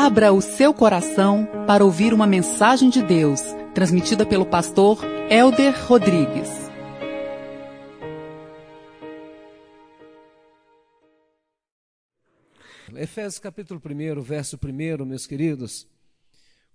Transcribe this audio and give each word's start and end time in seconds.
Abra 0.00 0.32
o 0.32 0.40
seu 0.40 0.72
coração 0.72 1.44
para 1.66 1.84
ouvir 1.84 2.14
uma 2.14 2.24
mensagem 2.24 2.88
de 2.88 3.02
Deus, 3.02 3.40
transmitida 3.74 4.24
pelo 4.24 4.46
pastor 4.46 5.00
Elder 5.28 5.74
Rodrigues. 5.88 6.48
Efésios 12.94 13.40
capítulo 13.40 13.82
1, 13.84 14.22
verso 14.22 14.56
1, 14.56 15.04
meus 15.04 15.26
queridos, 15.26 15.84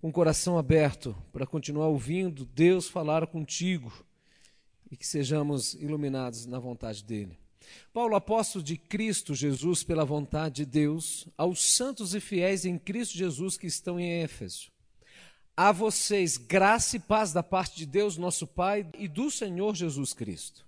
com 0.02 0.10
o 0.10 0.12
coração 0.12 0.58
aberto 0.58 1.16
para 1.32 1.48
continuar 1.48 1.88
ouvindo 1.88 2.46
Deus 2.46 2.90
falar 2.90 3.26
contigo 3.28 3.90
e 4.92 4.98
que 4.98 5.08
sejamos 5.08 5.76
iluminados 5.76 6.46
na 6.46 6.60
vontade 6.60 7.02
dEle. 7.02 7.43
Paulo, 7.93 8.16
apóstolo 8.16 8.64
de 8.64 8.77
Cristo 8.77 9.34
Jesus, 9.36 9.84
pela 9.84 10.05
vontade 10.05 10.57
de 10.57 10.66
Deus, 10.66 11.27
aos 11.38 11.64
santos 11.64 12.16
e 12.16 12.20
fiéis 12.20 12.66
em 12.66 12.78
Cristo 12.78 13.18
Jesus 13.18 13.57
que 13.57 13.68
estão 13.68 14.00
em 14.00 14.23
Éfeso. 14.23 14.71
A 15.55 15.71
vocês, 15.71 16.38
graça 16.38 16.97
e 16.97 17.00
paz 17.00 17.32
da 17.32 17.43
parte 17.43 17.78
de 17.78 17.86
Deus, 17.86 18.18
nosso 18.18 18.47
Pai, 18.47 18.88
e 18.97 19.07
do 19.07 19.29
Senhor 19.29 19.75
Jesus 19.75 20.14
Cristo. 20.14 20.65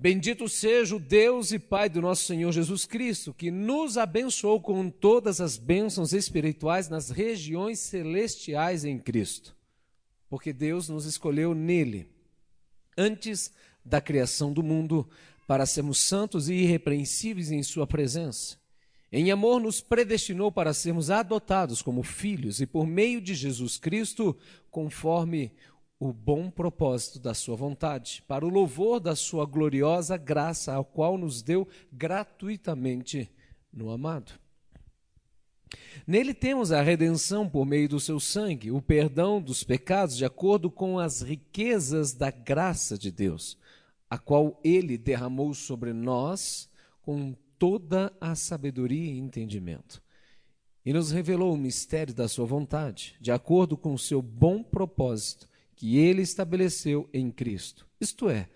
Bendito 0.00 0.48
seja 0.48 0.94
o 0.94 1.00
Deus 1.00 1.50
e 1.50 1.58
Pai 1.58 1.88
do 1.88 2.00
nosso 2.00 2.24
Senhor 2.24 2.52
Jesus 2.52 2.86
Cristo, 2.86 3.34
que 3.34 3.50
nos 3.50 3.98
abençoou 3.98 4.60
com 4.60 4.88
todas 4.88 5.40
as 5.40 5.56
bênçãos 5.56 6.12
espirituais 6.12 6.88
nas 6.88 7.10
regiões 7.10 7.80
celestiais 7.80 8.84
em 8.84 8.96
Cristo. 8.96 9.56
Porque 10.30 10.52
Deus 10.52 10.88
nos 10.88 11.04
escolheu 11.04 11.52
nele, 11.52 12.08
antes 12.96 13.50
da 13.84 14.00
criação 14.00 14.52
do 14.52 14.62
mundo, 14.62 15.08
para 15.48 15.64
sermos 15.64 15.98
santos 15.98 16.50
e 16.50 16.52
irrepreensíveis 16.52 17.50
em 17.50 17.62
Sua 17.62 17.86
presença. 17.86 18.58
Em 19.10 19.30
amor, 19.30 19.58
nos 19.58 19.80
predestinou 19.80 20.52
para 20.52 20.74
sermos 20.74 21.10
adotados 21.10 21.80
como 21.80 22.02
filhos 22.02 22.60
e, 22.60 22.66
por 22.66 22.86
meio 22.86 23.18
de 23.18 23.34
Jesus 23.34 23.78
Cristo, 23.78 24.36
conforme 24.70 25.54
o 25.98 26.12
bom 26.12 26.50
propósito 26.50 27.18
da 27.18 27.32
Sua 27.32 27.56
vontade, 27.56 28.22
para 28.28 28.44
o 28.44 28.50
louvor 28.50 29.00
da 29.00 29.16
Sua 29.16 29.46
gloriosa 29.46 30.18
graça, 30.18 30.78
a 30.78 30.84
qual 30.84 31.16
nos 31.16 31.40
deu 31.40 31.66
gratuitamente 31.90 33.30
no 33.72 33.90
amado. 33.90 34.32
Nele 36.06 36.34
temos 36.34 36.72
a 36.72 36.82
redenção 36.82 37.48
por 37.48 37.64
meio 37.64 37.88
do 37.88 37.98
seu 37.98 38.20
sangue, 38.20 38.70
o 38.70 38.82
perdão 38.82 39.40
dos 39.40 39.64
pecados, 39.64 40.14
de 40.14 40.26
acordo 40.26 40.70
com 40.70 40.98
as 40.98 41.22
riquezas 41.22 42.12
da 42.12 42.30
graça 42.30 42.98
de 42.98 43.10
Deus 43.10 43.56
a 44.08 44.18
qual 44.18 44.60
ele 44.64 44.96
derramou 44.96 45.52
sobre 45.54 45.92
nós 45.92 46.68
com 47.02 47.34
toda 47.58 48.12
a 48.20 48.34
sabedoria 48.34 49.12
e 49.12 49.18
entendimento. 49.18 50.02
E 50.84 50.92
nos 50.92 51.10
revelou 51.10 51.52
o 51.52 51.58
mistério 51.58 52.14
da 52.14 52.28
sua 52.28 52.46
vontade, 52.46 53.16
de 53.20 53.30
acordo 53.30 53.76
com 53.76 53.92
o 53.92 53.98
seu 53.98 54.22
bom 54.22 54.62
propósito 54.62 55.48
que 55.76 55.98
ele 55.98 56.22
estabeleceu 56.22 57.08
em 57.12 57.30
Cristo. 57.30 57.86
Isto 58.00 58.28
é, 58.28 58.48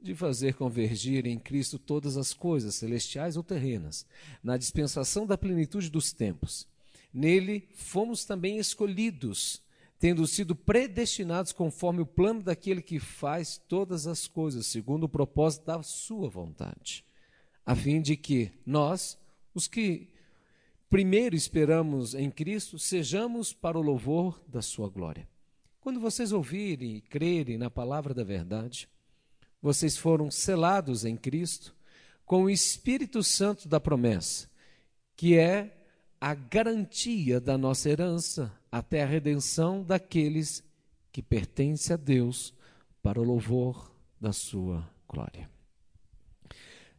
de 0.00 0.14
fazer 0.14 0.54
convergir 0.54 1.26
em 1.26 1.38
Cristo 1.38 1.78
todas 1.78 2.16
as 2.16 2.32
coisas, 2.32 2.76
celestiais 2.76 3.36
ou 3.36 3.42
terrenas, 3.42 4.06
na 4.42 4.56
dispensação 4.56 5.26
da 5.26 5.36
plenitude 5.36 5.90
dos 5.90 6.12
tempos. 6.12 6.66
Nele 7.12 7.68
fomos 7.74 8.24
também 8.24 8.58
escolhidos 8.58 9.62
tendo 9.98 10.26
sido 10.26 10.54
predestinados 10.54 11.52
conforme 11.52 12.00
o 12.00 12.06
plano 12.06 12.42
daquele 12.42 12.80
que 12.80 13.00
faz 13.00 13.60
todas 13.68 14.06
as 14.06 14.28
coisas, 14.28 14.66
segundo 14.66 15.04
o 15.04 15.08
propósito 15.08 15.66
da 15.66 15.82
sua 15.82 16.28
vontade, 16.28 17.04
a 17.66 17.74
fim 17.74 18.00
de 18.00 18.16
que 18.16 18.52
nós, 18.64 19.18
os 19.54 19.66
que 19.66 20.08
primeiro 20.88 21.34
esperamos 21.34 22.14
em 22.14 22.30
Cristo, 22.30 22.78
sejamos 22.78 23.52
para 23.52 23.78
o 23.78 23.82
louvor 23.82 24.40
da 24.46 24.62
sua 24.62 24.88
glória. 24.88 25.28
Quando 25.80 26.00
vocês 26.00 26.32
ouvirem 26.32 26.96
e 26.96 27.00
crerem 27.00 27.58
na 27.58 27.70
palavra 27.70 28.14
da 28.14 28.22
verdade, 28.22 28.88
vocês 29.60 29.96
foram 29.96 30.30
selados 30.30 31.04
em 31.04 31.16
Cristo 31.16 31.74
com 32.24 32.44
o 32.44 32.50
Espírito 32.50 33.22
Santo 33.22 33.68
da 33.68 33.80
promessa, 33.80 34.48
que 35.16 35.36
é 35.36 35.77
a 36.20 36.34
garantia 36.34 37.40
da 37.40 37.56
nossa 37.56 37.88
herança 37.88 38.52
até 38.70 39.02
a 39.02 39.06
redenção 39.06 39.82
daqueles 39.82 40.62
que 41.12 41.22
pertencem 41.22 41.94
a 41.94 41.96
Deus 41.96 42.52
para 43.02 43.20
o 43.20 43.24
louvor 43.24 43.90
da 44.20 44.32
sua 44.32 44.88
glória. 45.08 45.48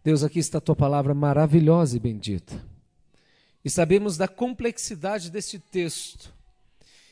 Deus, 0.03 0.23
aqui 0.23 0.39
está 0.39 0.57
a 0.57 0.61
tua 0.61 0.75
palavra 0.75 1.13
maravilhosa 1.13 1.97
e 1.97 1.99
bendita. 1.99 2.65
E 3.63 3.69
sabemos 3.69 4.15
da 4.15 4.27
complexidade 4.27 5.29
deste 5.29 5.59
texto. 5.59 6.33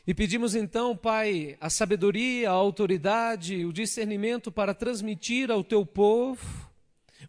E 0.05 0.13
pedimos 0.13 0.55
então, 0.55 0.95
Pai, 0.95 1.57
a 1.59 1.69
sabedoria, 1.69 2.49
a 2.49 2.53
autoridade, 2.53 3.65
o 3.65 3.73
discernimento 3.73 4.49
para 4.49 4.73
transmitir 4.73 5.51
ao 5.51 5.63
teu 5.63 5.85
povo 5.85 6.71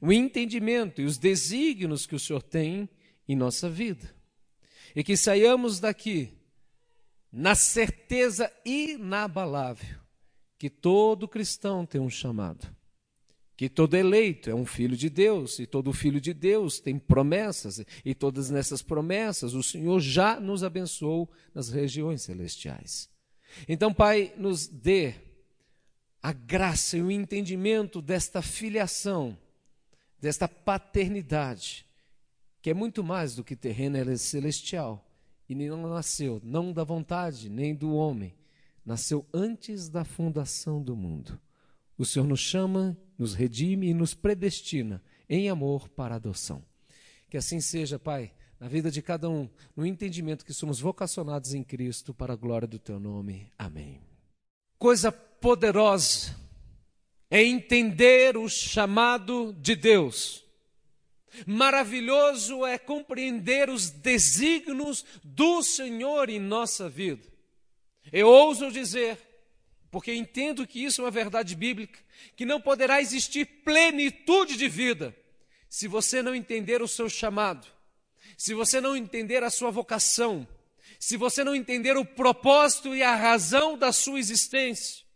o 0.00 0.12
entendimento 0.12 1.00
e 1.00 1.04
os 1.04 1.18
desígnios 1.18 2.06
que 2.06 2.14
o 2.14 2.20
Senhor 2.20 2.42
tem 2.42 2.88
em 3.28 3.34
nossa 3.34 3.68
vida. 3.68 4.17
E 4.98 5.04
que 5.04 5.16
saiamos 5.16 5.78
daqui 5.78 6.32
na 7.30 7.54
certeza 7.54 8.52
inabalável 8.64 9.96
que 10.58 10.68
todo 10.68 11.28
cristão 11.28 11.86
tem 11.86 12.00
um 12.00 12.10
chamado, 12.10 12.66
que 13.56 13.68
todo 13.68 13.94
eleito 13.94 14.50
é 14.50 14.54
um 14.56 14.66
filho 14.66 14.96
de 14.96 15.08
Deus, 15.08 15.60
e 15.60 15.68
todo 15.68 15.92
filho 15.92 16.20
de 16.20 16.34
Deus 16.34 16.80
tem 16.80 16.98
promessas, 16.98 17.80
e 18.04 18.12
todas 18.12 18.50
nessas 18.50 18.82
promessas 18.82 19.54
o 19.54 19.62
Senhor 19.62 20.00
já 20.00 20.40
nos 20.40 20.64
abençoou 20.64 21.30
nas 21.54 21.68
regiões 21.68 22.22
celestiais. 22.22 23.08
Então, 23.68 23.94
Pai, 23.94 24.34
nos 24.36 24.66
dê 24.66 25.14
a 26.20 26.32
graça 26.32 26.96
e 26.96 27.02
o 27.02 27.08
entendimento 27.12 28.02
desta 28.02 28.42
filiação, 28.42 29.38
desta 30.20 30.48
paternidade, 30.48 31.86
que 32.60 32.70
é 32.70 32.74
muito 32.74 33.02
mais 33.04 33.34
do 33.34 33.44
que 33.44 33.56
terrena, 33.56 33.98
ela 33.98 34.12
é 34.12 34.16
celestial 34.16 35.04
e 35.48 35.54
não 35.54 35.88
nasceu, 35.88 36.40
não 36.44 36.72
da 36.72 36.84
vontade 36.84 37.48
nem 37.48 37.74
do 37.74 37.94
homem, 37.94 38.34
nasceu 38.84 39.26
antes 39.32 39.88
da 39.88 40.04
fundação 40.04 40.82
do 40.82 40.96
mundo. 40.96 41.40
O 41.96 42.04
Senhor 42.04 42.26
nos 42.26 42.40
chama, 42.40 42.96
nos 43.18 43.34
redime 43.34 43.88
e 43.88 43.94
nos 43.94 44.14
predestina 44.14 45.02
em 45.28 45.48
amor 45.48 45.88
para 45.88 46.14
adoção. 46.14 46.62
Que 47.28 47.36
assim 47.36 47.60
seja, 47.60 47.98
Pai, 47.98 48.32
na 48.58 48.68
vida 48.68 48.90
de 48.90 49.02
cada 49.02 49.28
um, 49.28 49.48
no 49.76 49.84
entendimento 49.84 50.44
que 50.44 50.54
somos 50.54 50.80
vocacionados 50.80 51.54
em 51.54 51.62
Cristo 51.62 52.14
para 52.14 52.32
a 52.32 52.36
glória 52.36 52.68
do 52.68 52.78
Teu 52.78 52.98
nome. 52.98 53.52
Amém. 53.58 54.00
Coisa 54.78 55.10
poderosa 55.10 56.36
é 57.30 57.42
entender 57.42 58.36
o 58.36 58.48
chamado 58.48 59.52
de 59.52 59.76
Deus 59.76 60.47
Maravilhoso 61.46 62.64
é 62.64 62.78
compreender 62.78 63.70
os 63.70 63.90
desígnios 63.90 65.04
do 65.22 65.62
Senhor 65.62 66.28
em 66.28 66.38
nossa 66.38 66.88
vida. 66.88 67.26
Eu 68.12 68.28
ouso 68.28 68.70
dizer, 68.70 69.18
porque 69.90 70.14
entendo 70.14 70.66
que 70.66 70.84
isso 70.84 71.00
é 71.00 71.04
uma 71.04 71.10
verdade 71.10 71.54
bíblica, 71.54 71.98
que 72.36 72.44
não 72.44 72.60
poderá 72.60 73.00
existir 73.00 73.44
plenitude 73.64 74.56
de 74.56 74.68
vida 74.68 75.14
se 75.68 75.86
você 75.86 76.22
não 76.22 76.34
entender 76.34 76.80
o 76.82 76.88
seu 76.88 77.08
chamado, 77.08 77.66
se 78.36 78.54
você 78.54 78.80
não 78.80 78.96
entender 78.96 79.42
a 79.42 79.50
sua 79.50 79.70
vocação, 79.70 80.46
se 80.98 81.16
você 81.16 81.44
não 81.44 81.54
entender 81.54 81.96
o 81.96 82.04
propósito 82.04 82.94
e 82.94 83.02
a 83.02 83.14
razão 83.14 83.76
da 83.76 83.92
sua 83.92 84.18
existência. 84.18 85.07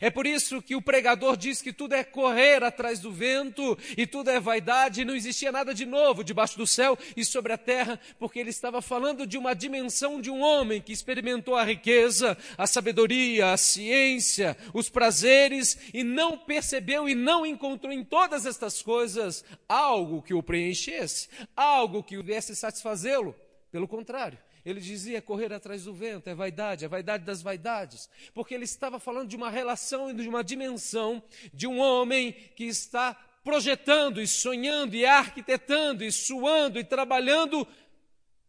É 0.00 0.10
por 0.10 0.26
isso 0.26 0.60
que 0.60 0.76
o 0.76 0.82
pregador 0.82 1.36
diz 1.36 1.62
que 1.62 1.72
tudo 1.72 1.94
é 1.94 2.04
correr 2.04 2.62
atrás 2.62 3.00
do 3.00 3.10
vento 3.10 3.78
e 3.96 4.06
tudo 4.06 4.30
é 4.30 4.38
vaidade, 4.38 5.00
e 5.00 5.04
não 5.04 5.14
existia 5.14 5.50
nada 5.50 5.72
de 5.72 5.86
novo 5.86 6.22
debaixo 6.22 6.58
do 6.58 6.66
céu 6.66 6.98
e 7.16 7.24
sobre 7.24 7.52
a 7.52 7.58
terra, 7.58 7.98
porque 8.18 8.38
ele 8.38 8.50
estava 8.50 8.82
falando 8.82 9.26
de 9.26 9.38
uma 9.38 9.54
dimensão 9.54 10.20
de 10.20 10.30
um 10.30 10.40
homem 10.40 10.80
que 10.80 10.92
experimentou 10.92 11.56
a 11.56 11.64
riqueza, 11.64 12.36
a 12.56 12.66
sabedoria, 12.66 13.52
a 13.52 13.56
ciência, 13.56 14.56
os 14.74 14.88
prazeres 14.88 15.78
e 15.94 16.04
não 16.04 16.36
percebeu 16.36 17.08
e 17.08 17.14
não 17.14 17.46
encontrou 17.46 17.92
em 17.92 18.04
todas 18.04 18.46
estas 18.46 18.82
coisas 18.82 19.44
algo 19.68 20.22
que 20.22 20.34
o 20.34 20.42
preenchesse, 20.42 21.28
algo 21.56 22.02
que 22.02 22.18
o 22.18 22.22
viesse 22.22 22.54
satisfazê-lo. 22.54 23.34
Pelo 23.70 23.86
contrário, 23.86 24.38
ele 24.64 24.80
dizia 24.80 25.22
correr 25.22 25.52
atrás 25.52 25.84
do 25.84 25.94
vento, 25.94 26.28
é 26.28 26.34
vaidade, 26.34 26.84
é 26.84 26.88
vaidade 26.88 27.24
das 27.24 27.42
vaidades, 27.42 28.08
porque 28.34 28.54
ele 28.54 28.64
estava 28.64 28.98
falando 28.98 29.28
de 29.28 29.36
uma 29.36 29.50
relação 29.50 30.10
e 30.10 30.14
de 30.14 30.28
uma 30.28 30.44
dimensão 30.44 31.22
de 31.52 31.66
um 31.66 31.78
homem 31.78 32.32
que 32.54 32.64
está 32.64 33.14
projetando 33.42 34.20
e 34.20 34.26
sonhando 34.26 34.94
e 34.94 35.04
arquitetando 35.06 36.04
e 36.04 36.12
suando 36.12 36.78
e 36.78 36.84
trabalhando 36.84 37.66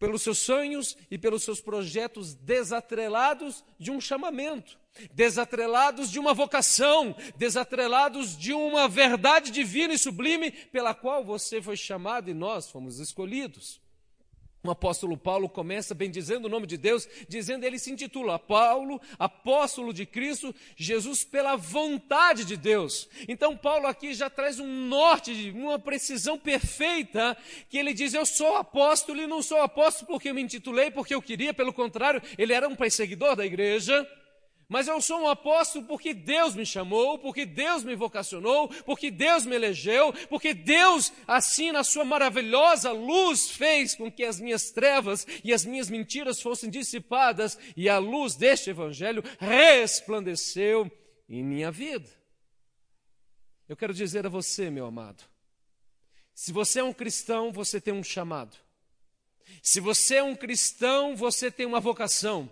pelos 0.02 0.24
seus 0.24 0.40
sonhos 0.40 0.98
e 1.10 1.18
pelos 1.18 1.44
seus 1.44 1.62
projetos 1.62 2.34
desatrelados 2.34 3.64
de 3.80 3.92
um 3.92 4.02
chamamento, 4.02 4.78
desatrelados 5.14 6.10
de 6.12 6.19
uma 6.19 6.34
vocação, 6.34 7.16
desatrelados 7.38 8.36
de 8.38 8.52
uma 8.52 8.88
verdade 8.88 9.52
divina 9.52 9.94
e 9.94 10.00
sublime 10.00 10.52
pela 10.52 10.94
qual 10.94 11.24
você 11.24 11.62
foi 11.62 11.78
chamado 11.78 12.30
e 12.30 12.34
nós 12.34 12.69
fomos 12.69 13.00
escolhidos. 13.00 13.81
O 14.63 14.69
apóstolo 14.69 15.18
Paulo 15.18 15.50
começa 15.50 15.96
bendizendo 15.96 16.46
o 16.46 16.50
nome 16.50 16.68
de 16.68 16.78
Deus, 16.78 17.10
dizendo 17.28 17.63
ele 17.63 17.80
se 17.80 17.92
intitula 17.92 18.38
Paulo, 18.38 19.02
apóstolo 19.18 19.92
de 19.92 20.06
Cristo, 20.06 20.54
Jesus 20.75 21.24
pela 21.24 21.56
vontade 21.56 22.46
de 22.46 22.56
Deus. 22.56 23.10
Então 23.28 23.58
Paulo 23.58 23.88
aqui 23.88 24.13
já 24.13 24.30
traz 24.30 24.60
um 24.60 24.68
norte, 24.68 25.52
uma 25.56 25.80
precisão 25.80 26.38
perfeita, 26.38 27.36
que 27.69 27.78
ele 27.78 27.92
diz: 27.92 28.13
Eu 28.13 28.25
sou 28.25 28.56
apóstolo 28.56 29.19
e 29.19 29.25
não 29.25 29.42
sou 29.42 29.62
apóstolo 29.62 30.08
porque 30.08 30.30
eu 30.30 30.36
me 30.36 30.44
intitulei, 30.44 30.92
porque 30.92 31.16
eu 31.16 31.22
queria, 31.24 31.56
pelo 31.56 31.74
contrário, 31.74 32.22
ele 32.38 32.54
era 32.54 32.68
um 32.68 32.75
perseguidor 32.75 33.36
da 33.36 33.46
igreja. 33.46 34.07
Mas 34.71 34.88
eu 34.88 35.01
sou 35.01 35.19
um 35.19 35.27
apóstolo 35.27 35.83
porque 35.83 36.13
Deus 36.13 36.56
me 36.56 36.65
chamou, 36.65 37.19
porque 37.19 37.45
Deus 37.45 37.83
me 37.83 37.94
vocacionou, 37.94 38.69
porque 38.85 39.12
Deus 39.12 39.45
me 39.45 39.53
elegeu, 39.53 40.13
porque 40.29 40.53
Deus, 40.53 41.12
assim, 41.27 41.73
na 41.73 41.83
sua 41.83 42.06
maravilhosa 42.06 42.94
luz, 42.94 43.51
fez 43.51 43.94
com 43.94 44.09
que 44.09 44.23
as 44.23 44.39
minhas 44.39 44.71
trevas 44.71 45.27
e 45.44 45.51
as 45.51 45.65
minhas 45.65 45.89
mentiras 45.89 46.41
fossem 46.41 46.69
dissipadas 46.69 47.59
e 47.75 47.89
a 47.89 47.97
luz 47.97 48.35
deste 48.35 48.69
Evangelho 48.69 49.21
resplandeceu 49.38 50.89
em 51.27 51.44
minha 51.44 51.69
vida. 51.69 52.09
Eu 53.68 53.75
quero 53.75 53.94
dizer 53.94 54.25
a 54.25 54.29
você, 54.29 54.69
meu 54.69 54.85
amado, 54.85 55.21
se 56.33 56.53
você 56.53 56.79
é 56.79 56.83
um 56.83 56.94
cristão, 56.94 57.51
você 57.51 57.81
tem 57.81 57.94
um 57.94 58.06
chamado. 58.06 58.56
Se 59.62 59.81
você 59.81 60.15
é 60.15 60.23
um 60.23 60.33
cristão, 60.33 61.13
você 61.13 61.51
tem 61.51 61.65
uma 61.65 61.81
vocação. 61.81 62.50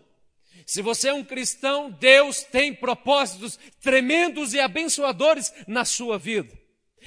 Se 0.70 0.84
você 0.84 1.10
é 1.10 1.14
um 1.16 1.24
cristão, 1.24 1.90
Deus 1.90 2.44
tem 2.44 2.72
propósitos 2.76 3.58
tremendos 3.82 4.54
e 4.54 4.60
abençoadores 4.60 5.52
na 5.68 5.84
sua 5.84 6.20
vida. 6.20 6.56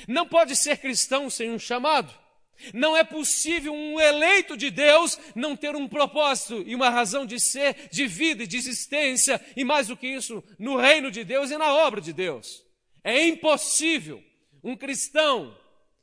Não 0.08 0.26
pode 0.26 0.56
ser 0.56 0.78
cristão 0.78 1.30
sem 1.30 1.48
um 1.48 1.60
chamado. 1.60 2.12
Não 2.74 2.96
é 2.96 3.04
possível 3.04 3.72
um 3.72 4.00
eleito 4.00 4.56
de 4.56 4.68
Deus 4.68 5.16
não 5.36 5.56
ter 5.56 5.76
um 5.76 5.86
propósito 5.86 6.64
e 6.66 6.74
uma 6.74 6.90
razão 6.90 7.24
de 7.24 7.38
ser, 7.38 7.88
de 7.88 8.04
vida 8.04 8.42
e 8.42 8.48
de 8.48 8.56
existência, 8.56 9.40
e 9.56 9.62
mais 9.62 9.86
do 9.86 9.96
que 9.96 10.08
isso, 10.08 10.42
no 10.58 10.76
reino 10.76 11.08
de 11.08 11.22
Deus 11.22 11.52
e 11.52 11.56
na 11.56 11.72
obra 11.72 12.00
de 12.00 12.12
Deus. 12.12 12.64
É 13.04 13.24
impossível 13.28 14.20
um 14.64 14.76
cristão 14.76 15.56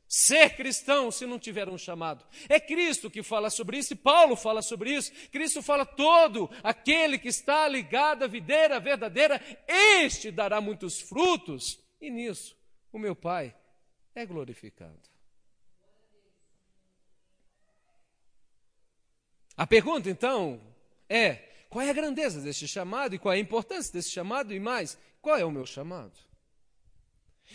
ser 0.09 0.55
cristão 0.55 1.11
se 1.11 1.27
não 1.27 1.37
tiver 1.37 1.69
um 1.69 1.77
chamado. 1.77 2.25
É 2.49 2.59
Cristo 2.59 3.11
que 3.11 3.21
fala 3.21 3.51
sobre 3.51 3.77
isso, 3.77 3.93
e 3.93 3.95
Paulo 3.95 4.35
fala 4.35 4.63
sobre 4.63 4.91
isso. 4.91 5.11
Cristo 5.31 5.61
fala 5.61 5.85
todo 5.85 6.49
aquele 6.63 7.19
que 7.19 7.27
está 7.27 7.67
ligado 7.67 8.23
à 8.23 8.27
videira 8.27 8.79
verdadeira, 8.79 9.39
este 9.67 10.31
dará 10.31 10.59
muitos 10.59 10.99
frutos, 10.99 11.79
e 12.01 12.09
nisso 12.09 12.57
o 12.91 12.97
meu 12.97 13.15
Pai 13.15 13.55
é 14.15 14.25
glorificado. 14.25 14.99
A 19.55 19.67
pergunta 19.67 20.09
então 20.09 20.59
é: 21.07 21.35
qual 21.69 21.85
é 21.85 21.89
a 21.91 21.93
grandeza 21.93 22.41
deste 22.41 22.67
chamado 22.67 23.13
e 23.13 23.19
qual 23.19 23.33
é 23.33 23.37
a 23.37 23.41
importância 23.41 23.93
desse 23.93 24.09
chamado 24.09 24.53
e 24.53 24.59
mais, 24.59 24.97
qual 25.21 25.37
é 25.37 25.45
o 25.45 25.51
meu 25.51 25.67
chamado? 25.67 26.28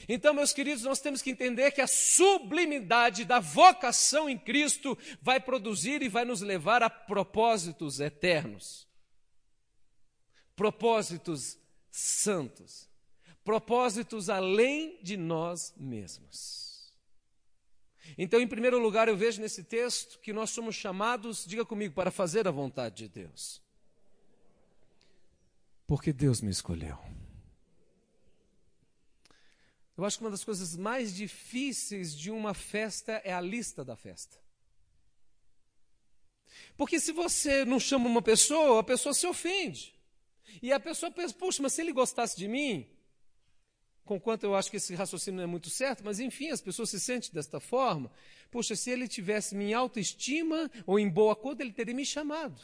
Então, 0.08 0.34
meus 0.34 0.52
queridos, 0.52 0.82
nós 0.82 1.00
temos 1.00 1.22
que 1.22 1.30
entender 1.30 1.70
que 1.70 1.80
a 1.80 1.86
sublimidade 1.86 3.24
da 3.24 3.40
vocação 3.40 4.28
em 4.28 4.38
Cristo 4.38 4.96
vai 5.22 5.40
produzir 5.40 6.02
e 6.02 6.08
vai 6.08 6.24
nos 6.24 6.40
levar 6.40 6.82
a 6.82 6.90
propósitos 6.90 8.00
eternos, 8.00 8.86
propósitos 10.54 11.58
santos, 11.90 12.88
propósitos 13.44 14.28
além 14.28 14.98
de 15.02 15.16
nós 15.16 15.72
mesmos. 15.76 16.92
Então, 18.18 18.40
em 18.40 18.46
primeiro 18.46 18.78
lugar, 18.78 19.08
eu 19.08 19.16
vejo 19.16 19.40
nesse 19.40 19.64
texto 19.64 20.18
que 20.20 20.32
nós 20.32 20.50
somos 20.50 20.74
chamados, 20.74 21.44
diga 21.46 21.64
comigo, 21.64 21.94
para 21.94 22.10
fazer 22.10 22.46
a 22.46 22.50
vontade 22.50 22.96
de 22.96 23.08
Deus. 23.08 23.62
Porque 25.86 26.12
Deus 26.12 26.40
me 26.40 26.50
escolheu. 26.50 26.98
Eu 29.96 30.04
acho 30.04 30.18
que 30.18 30.24
uma 30.24 30.30
das 30.30 30.44
coisas 30.44 30.76
mais 30.76 31.14
difíceis 31.14 32.14
de 32.14 32.30
uma 32.30 32.52
festa 32.52 33.20
é 33.24 33.32
a 33.32 33.40
lista 33.40 33.84
da 33.84 33.96
festa. 33.96 34.36
Porque 36.76 36.98
se 36.98 37.12
você 37.12 37.64
não 37.64 37.78
chama 37.78 38.08
uma 38.08 38.22
pessoa, 38.22 38.80
a 38.80 38.84
pessoa 38.84 39.14
se 39.14 39.26
ofende. 39.26 39.94
E 40.60 40.72
a 40.72 40.80
pessoa 40.80 41.10
pensa, 41.10 41.34
puxa, 41.34 41.62
mas 41.62 41.72
se 41.72 41.80
ele 41.80 41.92
gostasse 41.92 42.36
de 42.36 42.48
mim, 42.48 42.88
com 44.04 44.20
quanto 44.20 44.44
eu 44.44 44.54
acho 44.54 44.70
que 44.70 44.76
esse 44.76 44.94
raciocínio 44.94 45.38
não 45.38 45.44
é 45.44 45.46
muito 45.46 45.70
certo, 45.70 46.04
mas 46.04 46.20
enfim, 46.20 46.50
as 46.50 46.60
pessoas 46.60 46.90
se 46.90 47.00
sentem 47.00 47.30
desta 47.32 47.60
forma. 47.60 48.10
Puxa, 48.50 48.76
se 48.76 48.90
ele 48.90 49.08
tivesse 49.08 49.54
minha 49.54 49.78
autoestima 49.78 50.70
ou 50.86 50.98
em 50.98 51.08
boa 51.08 51.34
conta, 51.34 51.62
ele 51.62 51.72
teria 51.72 51.94
me 51.94 52.04
chamado. 52.04 52.60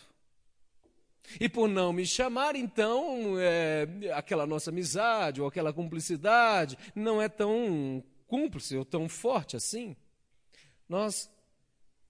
E 1.38 1.48
por 1.48 1.68
não 1.68 1.92
me 1.92 2.06
chamar, 2.06 2.56
então, 2.56 3.38
é, 3.38 3.86
aquela 4.14 4.46
nossa 4.46 4.70
amizade 4.70 5.40
ou 5.40 5.46
aquela 5.46 5.72
cumplicidade 5.72 6.78
não 6.94 7.20
é 7.20 7.28
tão 7.28 8.02
cúmplice 8.26 8.76
ou 8.76 8.84
tão 8.84 9.08
forte 9.08 9.56
assim. 9.56 9.96
Nós, 10.88 11.30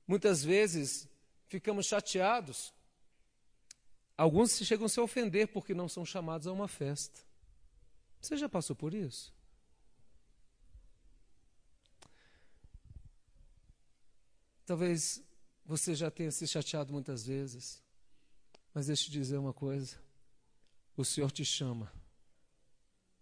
muitas 0.06 0.44
vezes, 0.44 1.08
ficamos 1.48 1.86
chateados. 1.86 2.72
Alguns 4.16 4.58
chegam 4.58 4.86
a 4.86 4.88
se 4.88 5.00
ofender 5.00 5.48
porque 5.48 5.74
não 5.74 5.88
são 5.88 6.04
chamados 6.04 6.46
a 6.46 6.52
uma 6.52 6.68
festa. 6.68 7.20
Você 8.20 8.36
já 8.36 8.48
passou 8.48 8.76
por 8.76 8.94
isso? 8.94 9.34
Talvez 14.66 15.22
você 15.64 15.94
já 15.94 16.10
tenha 16.10 16.30
se 16.30 16.46
chateado 16.46 16.92
muitas 16.92 17.26
vezes. 17.26 17.82
Mas 18.72 18.86
deixa 18.86 19.02
eu 19.02 19.06
te 19.06 19.12
dizer 19.12 19.38
uma 19.38 19.52
coisa: 19.52 19.96
o 20.96 21.04
Senhor 21.04 21.30
te 21.30 21.44
chama 21.44 21.92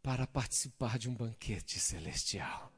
para 0.03 0.27
participar 0.27 0.99
de 0.99 1.09
um 1.09 1.15
banquete 1.15 1.79
celestial. 1.79 2.73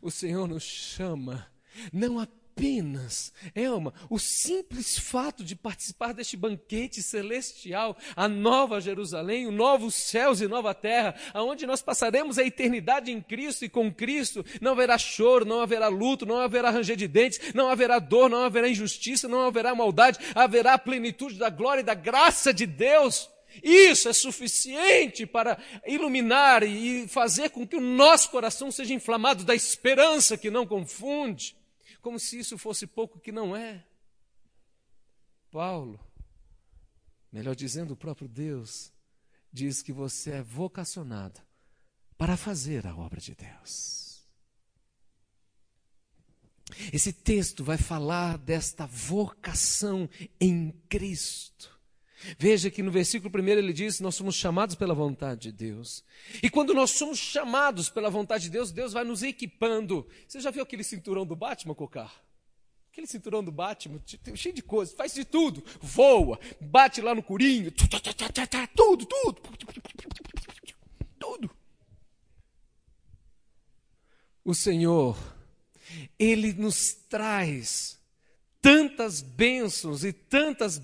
O 0.00 0.10
Senhor 0.10 0.46
nos 0.46 0.62
chama 0.62 1.50
não 1.92 2.18
apenas 2.18 2.41
apenas, 2.52 3.32
Elma, 3.54 3.94
o 4.10 4.18
simples 4.18 4.98
fato 4.98 5.42
de 5.42 5.56
participar 5.56 6.12
deste 6.12 6.36
banquete 6.36 7.02
celestial, 7.02 7.96
a 8.14 8.28
nova 8.28 8.80
Jerusalém, 8.80 9.46
o 9.46 9.52
novo 9.52 9.90
céus 9.90 10.40
e 10.40 10.46
nova 10.46 10.74
terra, 10.74 11.14
aonde 11.32 11.66
nós 11.66 11.80
passaremos 11.80 12.38
a 12.38 12.44
eternidade 12.44 13.10
em 13.10 13.20
Cristo 13.22 13.64
e 13.64 13.68
com 13.68 13.92
Cristo, 13.92 14.44
não 14.60 14.72
haverá 14.72 14.98
choro, 14.98 15.46
não 15.46 15.60
haverá 15.60 15.88
luto, 15.88 16.26
não 16.26 16.38
haverá 16.38 16.70
ranger 16.70 16.96
de 16.96 17.08
dentes, 17.08 17.54
não 17.54 17.70
haverá 17.70 17.98
dor, 17.98 18.28
não 18.28 18.44
haverá 18.44 18.68
injustiça, 18.68 19.26
não 19.26 19.46
haverá 19.46 19.74
maldade, 19.74 20.18
haverá 20.34 20.76
plenitude 20.76 21.38
da 21.38 21.48
glória 21.48 21.80
e 21.80 21.84
da 21.84 21.94
graça 21.94 22.52
de 22.52 22.66
Deus. 22.66 23.30
Isso 23.62 24.08
é 24.08 24.12
suficiente 24.12 25.26
para 25.26 25.58
iluminar 25.86 26.62
e 26.62 27.06
fazer 27.08 27.50
com 27.50 27.66
que 27.66 27.76
o 27.76 27.80
nosso 27.80 28.30
coração 28.30 28.70
seja 28.70 28.94
inflamado 28.94 29.44
da 29.44 29.54
esperança 29.54 30.38
que 30.38 30.50
não 30.50 30.66
confunde 30.66 31.54
como 32.02 32.18
se 32.18 32.38
isso 32.38 32.58
fosse 32.58 32.86
pouco 32.86 33.20
que 33.20 33.32
não 33.32 33.56
é. 33.56 33.86
Paulo, 35.50 35.98
melhor 37.30 37.54
dizendo, 37.54 37.92
o 37.92 37.96
próprio 37.96 38.28
Deus, 38.28 38.92
diz 39.52 39.80
que 39.82 39.92
você 39.92 40.32
é 40.32 40.42
vocacionado 40.42 41.40
para 42.18 42.36
fazer 42.36 42.86
a 42.86 42.96
obra 42.96 43.20
de 43.20 43.34
Deus. 43.34 44.26
Esse 46.92 47.12
texto 47.12 47.62
vai 47.62 47.76
falar 47.76 48.38
desta 48.38 48.86
vocação 48.86 50.08
em 50.40 50.72
Cristo. 50.88 51.71
Veja 52.38 52.70
que 52.70 52.82
no 52.82 52.90
versículo 52.90 53.32
1 53.34 53.48
ele 53.48 53.72
diz: 53.72 54.00
Nós 54.00 54.14
somos 54.14 54.34
chamados 54.34 54.74
pela 54.74 54.94
vontade 54.94 55.42
de 55.42 55.52
Deus. 55.52 56.04
E 56.42 56.48
quando 56.48 56.74
nós 56.74 56.90
somos 56.90 57.18
chamados 57.18 57.88
pela 57.88 58.10
vontade 58.10 58.44
de 58.44 58.50
Deus, 58.50 58.70
Deus 58.70 58.92
vai 58.92 59.04
nos 59.04 59.22
equipando. 59.22 60.06
Você 60.26 60.40
já 60.40 60.50
viu 60.50 60.62
aquele 60.62 60.84
cinturão 60.84 61.26
do 61.26 61.36
Batman, 61.36 61.74
Cocar? 61.74 62.22
Aquele 62.92 63.06
cinturão 63.06 63.42
do 63.42 63.50
Batman, 63.50 64.02
cheio 64.34 64.54
de 64.54 64.62
coisas, 64.62 64.94
faz 64.94 65.14
de 65.14 65.24
tudo. 65.24 65.64
Voa, 65.80 66.38
bate 66.60 67.00
lá 67.00 67.14
no 67.14 67.22
curinho, 67.22 67.72
tudo, 67.72 69.06
tudo. 69.06 69.42
Tudo. 71.18 71.50
O 74.44 74.54
Senhor, 74.54 75.16
Ele 76.18 76.52
nos 76.52 76.92
traz 77.08 77.98
tantas 78.60 79.20
bênçãos 79.20 80.04
e 80.04 80.12
tantas 80.12 80.78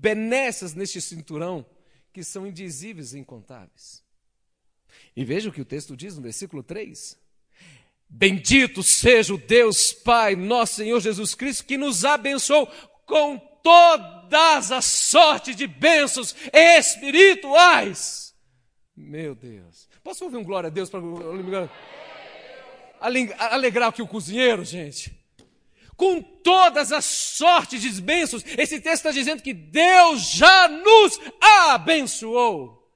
benesses 0.00 0.74
neste 0.74 1.00
cinturão 1.00 1.64
que 2.12 2.24
são 2.24 2.46
indizíveis 2.46 3.12
e 3.12 3.18
incontáveis. 3.18 4.02
E 5.14 5.24
veja 5.24 5.50
o 5.50 5.52
que 5.52 5.60
o 5.60 5.64
texto 5.64 5.96
diz 5.96 6.16
no 6.16 6.22
versículo 6.22 6.62
3. 6.62 7.18
Bendito 8.08 8.82
seja 8.82 9.34
o 9.34 9.38
Deus 9.38 9.92
Pai, 9.92 10.34
nosso 10.34 10.76
Senhor 10.76 10.98
Jesus 11.00 11.34
Cristo, 11.34 11.64
que 11.64 11.76
nos 11.76 12.04
abençoou 12.04 12.66
com 13.06 13.38
todas 13.62 14.72
as 14.72 14.84
sortes 14.86 15.54
de 15.54 15.66
bênçãos 15.66 16.34
espirituais. 16.52 18.34
Meu 18.96 19.34
Deus. 19.34 19.88
Posso 20.02 20.24
ouvir 20.24 20.38
um 20.38 20.44
glória 20.44 20.68
a 20.68 20.70
Deus 20.70 20.90
para 20.90 21.00
alegrar 22.98 23.88
aqui 23.90 24.02
o 24.02 24.08
cozinheiro, 24.08 24.64
gente? 24.64 25.19
Com 26.00 26.22
todas 26.22 26.92
as 26.92 27.04
sortes 27.04 27.82
de 27.82 28.00
bênçãos. 28.00 28.42
Esse 28.56 28.80
texto 28.80 29.04
está 29.04 29.10
dizendo 29.10 29.42
que 29.42 29.52
Deus 29.52 30.30
já 30.30 30.66
nos 30.66 31.20
abençoou. 31.38 32.90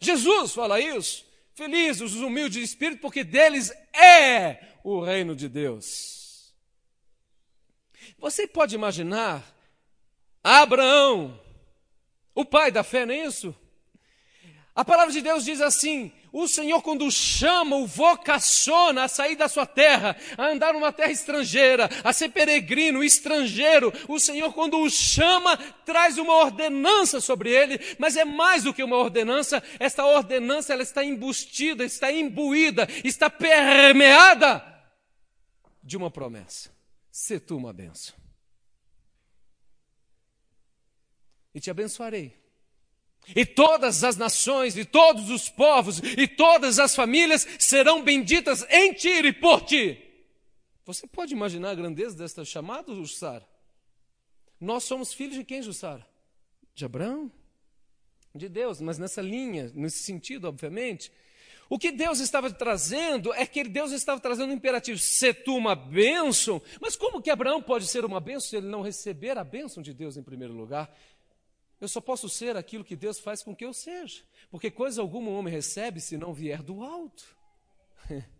Jesus 0.00 0.52
fala 0.52 0.80
isso. 0.80 1.24
Felizes 1.54 2.02
os 2.02 2.16
humildes 2.16 2.54
de 2.58 2.64
espírito, 2.64 3.00
porque 3.00 3.22
deles 3.22 3.70
é 3.94 4.58
o 4.82 5.00
reino 5.00 5.36
de 5.36 5.48
Deus. 5.48 6.52
Você 8.18 8.44
pode 8.48 8.74
imaginar 8.74 9.44
Abraão, 10.42 11.40
o 12.34 12.44
pai 12.44 12.72
da 12.72 12.82
fé, 12.82 13.06
não 13.06 13.14
é 13.14 13.26
isso? 13.26 13.54
A 14.74 14.84
palavra 14.84 15.12
de 15.12 15.20
Deus 15.20 15.44
diz 15.44 15.60
assim: 15.60 16.12
o 16.32 16.46
Senhor, 16.46 16.82
quando 16.82 17.10
chama, 17.10 17.76
o 17.76 17.86
vocaciona 17.86 19.04
a 19.04 19.08
sair 19.08 19.36
da 19.36 19.48
sua 19.48 19.66
terra, 19.66 20.16
a 20.36 20.48
andar 20.48 20.72
numa 20.72 20.92
terra 20.92 21.10
estrangeira, 21.10 21.88
a 22.04 22.12
ser 22.12 22.30
peregrino, 22.30 23.02
estrangeiro, 23.02 23.92
o 24.08 24.18
Senhor, 24.18 24.52
quando 24.52 24.78
o 24.78 24.90
chama, 24.90 25.56
traz 25.84 26.18
uma 26.18 26.34
ordenança 26.34 27.20
sobre 27.20 27.50
ele, 27.50 27.78
mas 27.98 28.16
é 28.16 28.24
mais 28.24 28.64
do 28.64 28.74
que 28.74 28.82
uma 28.82 28.96
ordenança, 28.96 29.62
esta 29.78 30.04
ordenança 30.04 30.72
ela 30.72 30.82
está 30.82 31.04
embustida, 31.04 31.84
está 31.84 32.12
imbuída, 32.12 32.86
está 33.04 33.30
permeada 33.30 34.62
de 35.82 35.96
uma 35.96 36.10
promessa: 36.10 36.70
se 37.10 37.40
tu 37.40 37.56
uma 37.56 37.72
benção. 37.72 38.16
E 41.54 41.60
te 41.60 41.70
abençoarei 41.70 42.37
e 43.34 43.44
todas 43.44 44.04
as 44.04 44.16
nações, 44.16 44.76
e 44.76 44.84
todos 44.84 45.30
os 45.30 45.48
povos, 45.48 45.98
e 45.98 46.26
todas 46.26 46.78
as 46.78 46.94
famílias 46.94 47.46
serão 47.58 48.02
benditas 48.02 48.66
em 48.70 48.92
ti 48.92 49.08
e 49.08 49.32
por 49.32 49.62
ti. 49.62 50.02
Você 50.84 51.06
pode 51.06 51.34
imaginar 51.34 51.70
a 51.70 51.74
grandeza 51.74 52.16
desta 52.16 52.44
chamada, 52.44 52.94
Jussara? 52.94 53.46
Nós 54.60 54.84
somos 54.84 55.12
filhos 55.12 55.34
de 55.34 55.44
quem, 55.44 55.62
Jussara? 55.62 56.06
De 56.74 56.84
Abraão? 56.84 57.30
De 58.34 58.48
Deus, 58.48 58.80
mas 58.80 58.98
nessa 58.98 59.20
linha, 59.20 59.70
nesse 59.74 60.02
sentido, 60.02 60.48
obviamente. 60.48 61.12
O 61.70 61.78
que 61.78 61.92
Deus 61.92 62.18
estava 62.20 62.50
trazendo 62.50 63.34
é 63.34 63.44
que 63.44 63.62
Deus 63.64 63.92
estava 63.92 64.18
trazendo 64.18 64.50
um 64.50 64.56
imperativo, 64.56 64.98
se 64.98 65.34
tu 65.34 65.54
uma 65.54 65.74
bênção. 65.74 66.62
Mas 66.80 66.96
como 66.96 67.20
que 67.20 67.30
Abraão 67.30 67.62
pode 67.62 67.86
ser 67.86 68.04
uma 68.04 68.20
bênção 68.20 68.48
se 68.48 68.56
ele 68.56 68.68
não 68.68 68.80
receber 68.80 69.36
a 69.36 69.44
bênção 69.44 69.82
de 69.82 69.92
Deus 69.92 70.16
em 70.16 70.22
primeiro 70.22 70.54
lugar? 70.54 70.90
Eu 71.80 71.88
só 71.88 72.00
posso 72.00 72.28
ser 72.28 72.56
aquilo 72.56 72.84
que 72.84 72.96
Deus 72.96 73.18
faz 73.18 73.42
com 73.42 73.54
que 73.54 73.64
eu 73.64 73.72
seja. 73.72 74.22
Porque 74.50 74.70
coisa 74.70 75.00
alguma 75.00 75.30
o 75.30 75.38
homem 75.38 75.52
recebe 75.52 76.00
se 76.00 76.16
não 76.16 76.34
vier 76.34 76.62
do 76.62 76.82
alto. 76.82 77.36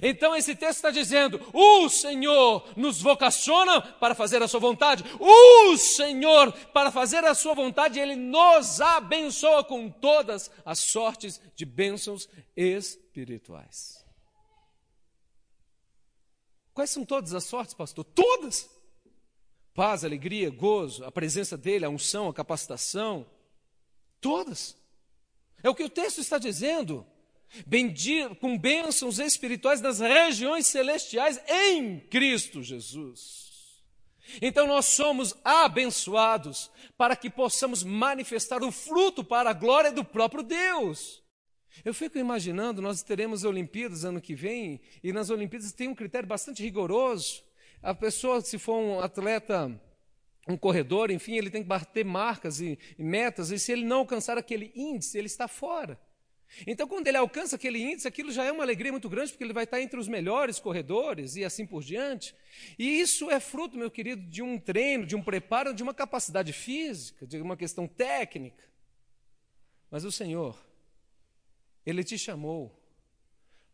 Então 0.00 0.34
esse 0.34 0.56
texto 0.56 0.76
está 0.76 0.90
dizendo: 0.90 1.38
o 1.52 1.88
Senhor 1.90 2.66
nos 2.74 3.02
vocaciona 3.02 3.82
para 3.82 4.14
fazer 4.14 4.42
a 4.42 4.48
sua 4.48 4.58
vontade, 4.58 5.04
o 5.20 5.76
Senhor, 5.76 6.52
para 6.72 6.90
fazer 6.90 7.22
a 7.24 7.34
sua 7.34 7.54
vontade, 7.54 8.00
Ele 8.00 8.16
nos 8.16 8.80
abençoa 8.80 9.62
com 9.62 9.90
todas 9.90 10.50
as 10.64 10.78
sortes 10.78 11.38
de 11.54 11.66
bênçãos 11.66 12.28
espirituais. 12.56 14.04
Quais 16.72 16.90
são 16.90 17.04
todas 17.04 17.34
as 17.34 17.44
sortes, 17.44 17.74
pastor? 17.74 18.04
Todas! 18.04 18.73
Paz, 19.74 20.04
alegria, 20.04 20.48
gozo, 20.50 21.04
a 21.04 21.10
presença 21.10 21.56
dele, 21.56 21.84
a 21.84 21.90
unção, 21.90 22.28
a 22.28 22.34
capacitação, 22.34 23.26
todas. 24.20 24.76
É 25.62 25.68
o 25.68 25.74
que 25.74 25.84
o 25.84 25.90
texto 25.90 26.20
está 26.20 26.38
dizendo. 26.38 27.04
Com 28.40 28.58
bênçãos 28.58 29.18
espirituais 29.18 29.80
nas 29.80 30.00
regiões 30.00 30.66
celestiais 30.66 31.40
em 31.48 32.00
Cristo 32.00 32.62
Jesus. 32.62 33.44
Então 34.40 34.66
nós 34.66 34.86
somos 34.86 35.34
abençoados 35.44 36.70
para 36.96 37.14
que 37.14 37.28
possamos 37.28 37.82
manifestar 37.82 38.62
o 38.62 38.72
fruto 38.72 39.22
para 39.22 39.50
a 39.50 39.52
glória 39.52 39.92
do 39.92 40.04
próprio 40.04 40.42
Deus. 40.42 41.22
Eu 41.84 41.92
fico 41.92 42.18
imaginando, 42.18 42.80
nós 42.80 43.02
teremos 43.02 43.44
Olimpíadas 43.44 44.04
ano 44.04 44.20
que 44.20 44.34
vem, 44.34 44.80
e 45.02 45.12
nas 45.12 45.30
Olimpíadas 45.30 45.72
tem 45.72 45.88
um 45.88 45.94
critério 45.94 46.28
bastante 46.28 46.62
rigoroso. 46.62 47.42
A 47.84 47.94
pessoa, 47.94 48.40
se 48.40 48.58
for 48.58 48.78
um 48.78 49.00
atleta, 49.00 49.70
um 50.48 50.56
corredor, 50.56 51.10
enfim, 51.10 51.36
ele 51.36 51.50
tem 51.50 51.62
que 51.62 51.68
bater 51.68 52.02
marcas 52.02 52.58
e, 52.58 52.78
e 52.98 53.04
metas, 53.04 53.50
e 53.50 53.58
se 53.58 53.72
ele 53.72 53.84
não 53.84 53.98
alcançar 53.98 54.38
aquele 54.38 54.72
índice, 54.74 55.18
ele 55.18 55.26
está 55.26 55.46
fora. 55.46 56.00
Então, 56.66 56.88
quando 56.88 57.08
ele 57.08 57.18
alcança 57.18 57.56
aquele 57.56 57.78
índice, 57.82 58.08
aquilo 58.08 58.32
já 58.32 58.42
é 58.42 58.50
uma 58.50 58.64
alegria 58.64 58.90
muito 58.90 59.06
grande, 59.10 59.32
porque 59.32 59.44
ele 59.44 59.52
vai 59.52 59.64
estar 59.64 59.82
entre 59.82 60.00
os 60.00 60.08
melhores 60.08 60.58
corredores 60.58 61.36
e 61.36 61.44
assim 61.44 61.66
por 61.66 61.82
diante. 61.82 62.34
E 62.78 63.00
isso 63.00 63.30
é 63.30 63.38
fruto, 63.38 63.76
meu 63.76 63.90
querido, 63.90 64.22
de 64.30 64.40
um 64.40 64.58
treino, 64.58 65.04
de 65.04 65.14
um 65.14 65.22
preparo, 65.22 65.74
de 65.74 65.82
uma 65.82 65.92
capacidade 65.92 66.54
física, 66.54 67.26
de 67.26 67.38
uma 67.38 67.54
questão 67.56 67.86
técnica. 67.86 68.64
Mas 69.90 70.06
o 70.06 70.10
Senhor, 70.10 70.58
Ele 71.84 72.02
te 72.02 72.16
chamou 72.16 72.83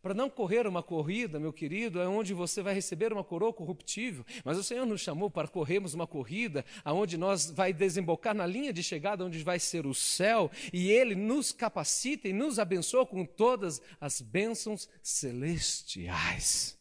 para 0.01 0.13
não 0.13 0.29
correr 0.29 0.65
uma 0.65 0.81
corrida, 0.81 1.39
meu 1.39 1.53
querido, 1.53 2.01
é 2.01 2.07
onde 2.07 2.33
você 2.33 2.61
vai 2.61 2.73
receber 2.73 3.13
uma 3.13 3.23
coroa 3.23 3.53
corruptível. 3.53 4.25
Mas 4.43 4.57
o 4.57 4.63
Senhor 4.63 4.85
nos 4.85 5.01
chamou 5.01 5.29
para 5.29 5.47
corrermos 5.47 5.93
uma 5.93 6.07
corrida 6.07 6.65
aonde 6.83 7.17
nós 7.17 7.51
vai 7.51 7.71
desembocar 7.71 8.33
na 8.33 8.47
linha 8.47 8.73
de 8.73 8.81
chegada, 8.81 9.23
onde 9.23 9.43
vai 9.43 9.59
ser 9.59 9.85
o 9.85 9.93
céu, 9.93 10.49
e 10.73 10.89
Ele 10.89 11.13
nos 11.13 11.51
capacita 11.51 12.27
e 12.27 12.33
nos 12.33 12.57
abençoa 12.57 13.05
com 13.05 13.25
todas 13.25 13.81
as 13.99 14.21
bênçãos 14.21 14.89
celestiais. 15.03 16.79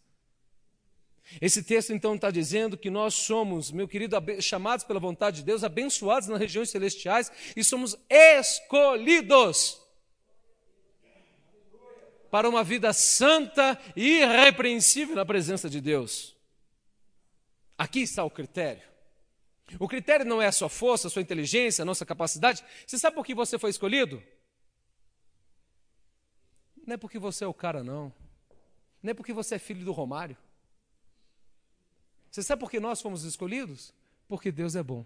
Esse 1.40 1.62
texto 1.62 1.92
então 1.92 2.14
está 2.14 2.30
dizendo 2.30 2.76
que 2.76 2.90
nós 2.90 3.14
somos, 3.14 3.70
meu 3.70 3.86
querido, 3.86 4.16
chamados 4.40 4.84
pela 4.84 4.98
vontade 4.98 5.38
de 5.38 5.44
Deus, 5.44 5.62
abençoados 5.62 6.28
nas 6.28 6.40
regiões 6.40 6.70
celestiais 6.70 7.30
e 7.54 7.62
somos 7.62 7.96
escolhidos 8.08 9.80
para 12.30 12.48
uma 12.48 12.62
vida 12.62 12.92
santa 12.92 13.78
e 13.96 14.20
irrepreensível 14.20 15.16
na 15.16 15.24
presença 15.24 15.68
de 15.68 15.80
Deus. 15.80 16.36
Aqui 17.76 18.00
está 18.00 18.24
o 18.24 18.30
critério. 18.30 18.88
O 19.78 19.88
critério 19.88 20.26
não 20.26 20.42
é 20.42 20.46
a 20.46 20.52
sua 20.52 20.68
força, 20.68 21.08
a 21.08 21.10
sua 21.10 21.22
inteligência, 21.22 21.82
a 21.82 21.84
nossa 21.84 22.04
capacidade. 22.04 22.64
Você 22.86 22.98
sabe 22.98 23.14
por 23.14 23.24
que 23.24 23.34
você 23.34 23.58
foi 23.58 23.70
escolhido? 23.70 24.22
Não 26.86 26.94
é 26.94 26.96
porque 26.96 27.18
você 27.18 27.44
é 27.44 27.46
o 27.46 27.54
cara, 27.54 27.84
não. 27.84 28.12
Não 29.02 29.10
é 29.10 29.14
porque 29.14 29.32
você 29.32 29.54
é 29.54 29.58
filho 29.58 29.84
do 29.84 29.92
Romário. 29.92 30.36
Você 32.30 32.42
sabe 32.42 32.60
por 32.60 32.70
que 32.70 32.78
nós 32.78 33.00
fomos 33.00 33.24
escolhidos? 33.24 33.92
Porque 34.28 34.52
Deus 34.52 34.76
é 34.76 34.82
bom. 34.82 35.04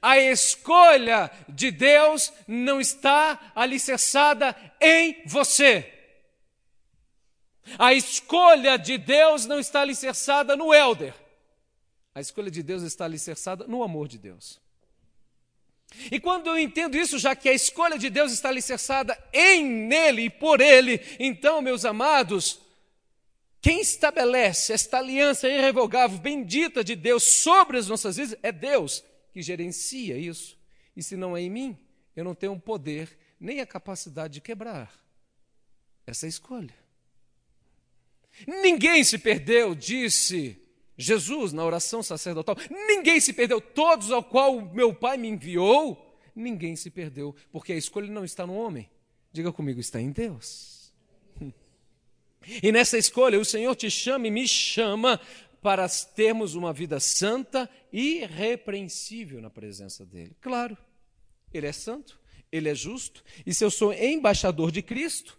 A 0.00 0.18
escolha 0.18 1.30
de 1.48 1.70
Deus 1.70 2.32
não 2.46 2.80
está 2.80 3.52
alicerçada 3.54 4.56
em 4.80 5.22
você. 5.26 5.92
A 7.78 7.94
escolha 7.94 8.76
de 8.76 8.98
Deus 8.98 9.46
não 9.46 9.58
está 9.58 9.80
alicerçada 9.80 10.56
no 10.56 10.74
elder. 10.74 11.14
A 12.14 12.20
escolha 12.20 12.50
de 12.50 12.62
Deus 12.62 12.82
está 12.82 13.04
alicerçada 13.04 13.66
no 13.66 13.82
amor 13.82 14.08
de 14.08 14.18
Deus. 14.18 14.60
E 16.10 16.18
quando 16.18 16.48
eu 16.48 16.58
entendo 16.58 16.96
isso, 16.96 17.18
já 17.18 17.36
que 17.36 17.48
a 17.48 17.52
escolha 17.52 17.98
de 17.98 18.10
Deus 18.10 18.32
está 18.32 18.48
alicerçada 18.48 19.18
em 19.32 19.64
nele 19.64 20.22
e 20.22 20.30
por 20.30 20.60
ele, 20.60 21.00
então, 21.18 21.60
meus 21.60 21.84
amados, 21.84 22.58
quem 23.60 23.80
estabelece 23.80 24.72
esta 24.72 24.98
aliança 24.98 25.48
irrevogável, 25.48 26.18
bendita 26.18 26.82
de 26.82 26.96
Deus 26.96 27.22
sobre 27.22 27.76
as 27.78 27.88
nossas 27.88 28.16
vidas 28.16 28.36
é 28.42 28.50
Deus 28.50 29.04
que 29.32 29.42
gerencia 29.42 30.16
isso. 30.16 30.58
E 30.96 31.02
se 31.02 31.16
não 31.16 31.36
é 31.36 31.40
em 31.40 31.50
mim, 31.50 31.78
eu 32.14 32.24
não 32.24 32.34
tenho 32.34 32.52
o 32.52 32.60
poder 32.60 33.16
nem 33.40 33.60
a 33.60 33.66
capacidade 33.66 34.34
de 34.34 34.40
quebrar 34.40 34.92
essa 36.06 36.26
escolha. 36.26 36.74
Ninguém 38.46 39.02
se 39.04 39.18
perdeu, 39.18 39.74
disse 39.74 40.56
Jesus 40.96 41.52
na 41.52 41.64
oração 41.64 42.02
sacerdotal. 42.02 42.56
Ninguém 42.70 43.20
se 43.20 43.32
perdeu, 43.32 43.60
todos 43.60 44.10
ao 44.10 44.22
qual 44.22 44.60
meu 44.60 44.94
Pai 44.94 45.16
me 45.16 45.28
enviou, 45.28 46.18
ninguém 46.34 46.76
se 46.76 46.90
perdeu, 46.90 47.34
porque 47.50 47.72
a 47.72 47.76
escolha 47.76 48.10
não 48.10 48.24
está 48.24 48.46
no 48.46 48.54
homem. 48.54 48.88
Diga 49.32 49.52
comigo, 49.52 49.80
está 49.80 50.00
em 50.00 50.10
Deus. 50.10 50.92
E 52.60 52.72
nessa 52.72 52.98
escolha, 52.98 53.38
o 53.38 53.44
Senhor 53.44 53.72
te 53.76 53.88
chama 53.88 54.26
e 54.26 54.30
me 54.30 54.48
chama 54.48 55.20
para 55.62 55.88
termos 55.88 56.56
uma 56.56 56.72
vida 56.72 56.98
santa 56.98 57.70
e 57.92 58.22
irrepreensível 58.22 59.40
na 59.40 59.48
presença 59.48 60.04
dele. 60.04 60.36
Claro, 60.40 60.76
ele 61.54 61.68
é 61.68 61.72
santo, 61.72 62.20
ele 62.50 62.68
é 62.68 62.74
justo, 62.74 63.24
e 63.46 63.54
se 63.54 63.64
eu 63.64 63.70
sou 63.70 63.94
embaixador 63.94 64.72
de 64.72 64.82
Cristo, 64.82 65.38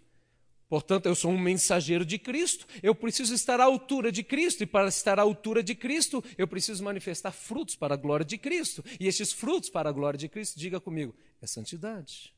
portanto 0.66 1.06
eu 1.06 1.14
sou 1.14 1.30
um 1.30 1.38
mensageiro 1.38 2.06
de 2.06 2.18
Cristo, 2.18 2.66
eu 2.82 2.94
preciso 2.94 3.34
estar 3.34 3.60
à 3.60 3.64
altura 3.64 4.10
de 4.10 4.22
Cristo, 4.24 4.62
e 4.62 4.66
para 4.66 4.88
estar 4.88 5.18
à 5.18 5.22
altura 5.22 5.62
de 5.62 5.74
Cristo, 5.74 6.24
eu 6.38 6.48
preciso 6.48 6.82
manifestar 6.82 7.30
frutos 7.30 7.76
para 7.76 7.92
a 7.92 7.96
glória 7.96 8.24
de 8.24 8.38
Cristo. 8.38 8.82
E 8.98 9.06
estes 9.06 9.30
frutos 9.30 9.68
para 9.68 9.90
a 9.90 9.92
glória 9.92 10.18
de 10.18 10.28
Cristo, 10.28 10.58
diga 10.58 10.80
comigo, 10.80 11.14
é 11.42 11.46
santidade. 11.46 12.34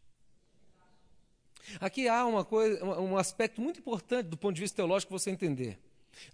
Aqui 1.81 2.09
há 2.09 2.27
uma 2.27 2.45
coisa, 2.45 2.85
um 2.85 3.17
aspecto 3.17 3.61
muito 3.61 3.79
importante 3.79 4.27
do 4.27 4.37
ponto 4.37 4.57
de 4.57 4.61
vista 4.61 4.77
teológico 4.77 5.17
você 5.17 5.31
entender. 5.31 5.79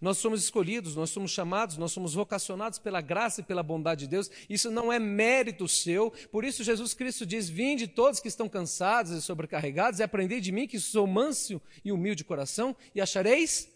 Nós 0.00 0.18
somos 0.18 0.42
escolhidos, 0.42 0.96
nós 0.96 1.10
somos 1.10 1.30
chamados, 1.30 1.76
nós 1.76 1.92
somos 1.92 2.14
vocacionados 2.14 2.78
pela 2.78 3.00
graça 3.00 3.40
e 3.40 3.44
pela 3.44 3.62
bondade 3.62 4.00
de 4.00 4.08
Deus. 4.08 4.30
Isso 4.48 4.70
não 4.70 4.92
é 4.92 4.98
mérito 4.98 5.68
seu. 5.68 6.10
Por 6.30 6.44
isso 6.44 6.64
Jesus 6.64 6.94
Cristo 6.94 7.24
diz: 7.24 7.48
"Vinde 7.48 7.86
todos 7.86 8.20
que 8.20 8.28
estão 8.28 8.48
cansados 8.48 9.12
e 9.12 9.22
sobrecarregados, 9.22 10.00
e 10.00 10.02
aprendei 10.02 10.40
de 10.40 10.52
mim 10.52 10.66
que 10.66 10.78
sou 10.78 11.06
manso 11.06 11.60
e 11.84 11.92
humilde 11.92 12.18
de 12.18 12.24
coração, 12.24 12.76
e 12.94 13.00
achareis 13.00 13.68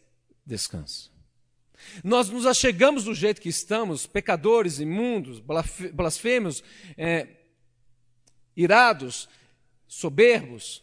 descanso." 0.44 1.14
Nós 2.02 2.30
nos 2.30 2.46
achegamos 2.46 3.04
do 3.04 3.14
jeito 3.14 3.40
que 3.40 3.48
estamos, 3.48 4.06
pecadores, 4.06 4.80
imundos, 4.80 5.42
blasfêmios, 5.92 6.62
é, 6.96 7.28
irados, 8.56 9.28
soberbos, 9.86 10.82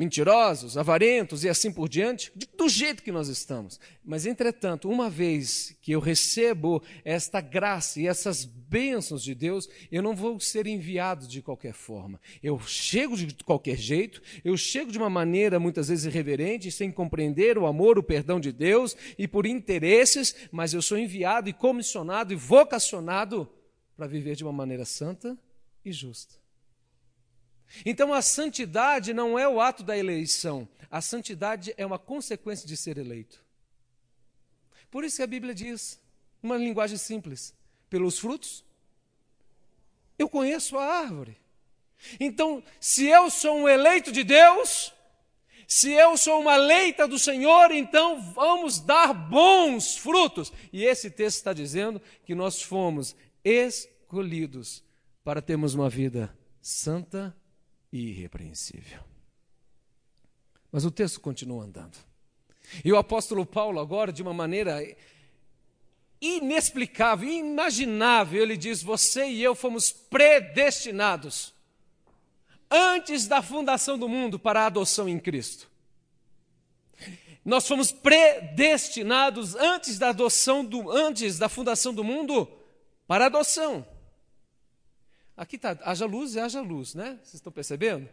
mentirosos, 0.00 0.78
avarentos 0.78 1.44
e 1.44 1.48
assim 1.50 1.70
por 1.70 1.86
diante, 1.86 2.32
do 2.56 2.70
jeito 2.70 3.02
que 3.02 3.12
nós 3.12 3.28
estamos. 3.28 3.78
Mas, 4.02 4.24
entretanto, 4.24 4.88
uma 4.88 5.10
vez 5.10 5.76
que 5.82 5.92
eu 5.92 6.00
recebo 6.00 6.82
esta 7.04 7.38
graça 7.42 8.00
e 8.00 8.06
essas 8.06 8.46
bênçãos 8.46 9.22
de 9.22 9.34
Deus, 9.34 9.68
eu 9.92 10.02
não 10.02 10.16
vou 10.16 10.40
ser 10.40 10.66
enviado 10.66 11.28
de 11.28 11.42
qualquer 11.42 11.74
forma. 11.74 12.18
Eu 12.42 12.58
chego 12.60 13.14
de 13.14 13.44
qualquer 13.44 13.76
jeito, 13.76 14.22
eu 14.42 14.56
chego 14.56 14.90
de 14.90 14.96
uma 14.96 15.10
maneira 15.10 15.60
muitas 15.60 15.88
vezes 15.88 16.06
irreverente, 16.06 16.72
sem 16.72 16.90
compreender 16.90 17.58
o 17.58 17.66
amor, 17.66 17.98
o 17.98 18.02
perdão 18.02 18.40
de 18.40 18.52
Deus 18.52 18.96
e 19.18 19.28
por 19.28 19.44
interesses, 19.44 20.34
mas 20.50 20.72
eu 20.72 20.80
sou 20.80 20.96
enviado 20.96 21.50
e 21.50 21.52
comissionado 21.52 22.32
e 22.32 22.36
vocacionado 22.36 23.46
para 23.94 24.06
viver 24.06 24.34
de 24.34 24.44
uma 24.44 24.52
maneira 24.52 24.86
santa 24.86 25.36
e 25.84 25.92
justa. 25.92 26.39
Então 27.84 28.12
a 28.12 28.20
santidade 28.22 29.12
não 29.12 29.38
é 29.38 29.48
o 29.48 29.60
ato 29.60 29.82
da 29.82 29.96
eleição, 29.96 30.68
a 30.90 31.00
santidade 31.00 31.72
é 31.76 31.86
uma 31.86 31.98
consequência 31.98 32.66
de 32.66 32.76
ser 32.76 32.98
eleito. 32.98 33.44
Por 34.90 35.04
isso 35.04 35.16
que 35.16 35.22
a 35.22 35.26
Bíblia 35.26 35.54
diz, 35.54 36.00
uma 36.42 36.56
linguagem 36.56 36.98
simples: 36.98 37.54
pelos 37.88 38.18
frutos, 38.18 38.64
eu 40.18 40.28
conheço 40.28 40.76
a 40.78 40.84
árvore. 40.84 41.36
Então, 42.18 42.62
se 42.80 43.06
eu 43.06 43.30
sou 43.30 43.58
um 43.58 43.68
eleito 43.68 44.10
de 44.10 44.24
Deus, 44.24 44.92
se 45.66 45.92
eu 45.92 46.16
sou 46.16 46.40
uma 46.40 46.56
leita 46.56 47.06
do 47.06 47.18
Senhor, 47.18 47.70
então 47.70 48.20
vamos 48.32 48.80
dar 48.80 49.12
bons 49.12 49.96
frutos. 49.96 50.52
E 50.72 50.84
esse 50.84 51.10
texto 51.10 51.36
está 51.36 51.52
dizendo 51.52 52.02
que 52.24 52.34
nós 52.34 52.60
fomos 52.60 53.14
escolhidos 53.44 54.82
para 55.22 55.40
termos 55.40 55.74
uma 55.74 55.88
vida 55.88 56.36
santa 56.60 57.36
e 57.92 58.10
irrepreensível. 58.10 59.00
Mas 60.70 60.84
o 60.84 60.90
texto 60.90 61.20
continua 61.20 61.64
andando. 61.64 61.96
E 62.84 62.92
o 62.92 62.96
apóstolo 62.96 63.44
Paulo, 63.44 63.80
agora, 63.80 64.12
de 64.12 64.22
uma 64.22 64.32
maneira 64.32 64.80
inexplicável, 66.20 67.28
inimaginável, 67.28 68.42
ele 68.42 68.56
diz: 68.56 68.82
Você 68.82 69.26
e 69.26 69.42
eu 69.42 69.54
fomos 69.54 69.90
predestinados 69.90 71.52
antes 72.70 73.26
da 73.26 73.42
fundação 73.42 73.98
do 73.98 74.08
mundo 74.08 74.38
para 74.38 74.62
a 74.62 74.66
adoção 74.66 75.08
em 75.08 75.18
Cristo. 75.18 75.68
Nós 77.44 77.66
fomos 77.66 77.90
predestinados 77.90 79.56
antes 79.56 79.98
da 79.98 80.10
adoção 80.10 80.64
do 80.64 80.90
antes 80.90 81.38
da 81.38 81.48
fundação 81.48 81.92
do 81.92 82.04
mundo 82.04 82.48
para 83.08 83.24
a 83.24 83.26
adoção. 83.26 83.84
Aqui 85.40 85.56
está, 85.56 85.74
haja 85.84 86.04
luz 86.04 86.34
e 86.34 86.38
haja 86.38 86.60
luz, 86.60 86.94
né? 86.94 87.18
Vocês 87.22 87.36
estão 87.36 87.50
percebendo? 87.50 88.06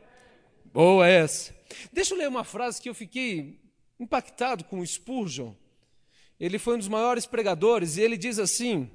Boa 0.74 1.06
essa. 1.06 1.54
Deixa 1.92 2.14
eu 2.14 2.18
ler 2.18 2.30
uma 2.30 2.46
frase 2.46 2.82
que 2.82 2.88
eu 2.88 2.96
fiquei 2.96 3.60
impactado 4.00 4.64
com 4.64 4.80
o 4.80 4.88
Spurgeon. 4.88 5.52
Ele 6.40 6.58
foi 6.58 6.76
um 6.76 6.78
dos 6.78 6.88
maiores 6.88 7.26
pregadores 7.26 7.98
e 7.98 8.02
ele 8.02 8.16
diz 8.16 8.40
assim: 8.40 8.90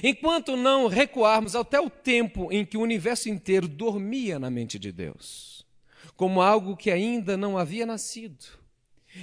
Enquanto 0.00 0.56
não 0.56 0.86
recuarmos 0.86 1.56
até 1.56 1.80
o 1.80 1.90
tempo 1.90 2.52
em 2.52 2.64
que 2.64 2.76
o 2.76 2.82
universo 2.82 3.28
inteiro 3.28 3.66
dormia 3.66 4.38
na 4.38 4.48
mente 4.48 4.78
de 4.78 4.92
Deus, 4.92 5.66
como 6.14 6.40
algo 6.40 6.76
que 6.76 6.88
ainda 6.88 7.36
não 7.36 7.58
havia 7.58 7.84
nascido, 7.84 8.44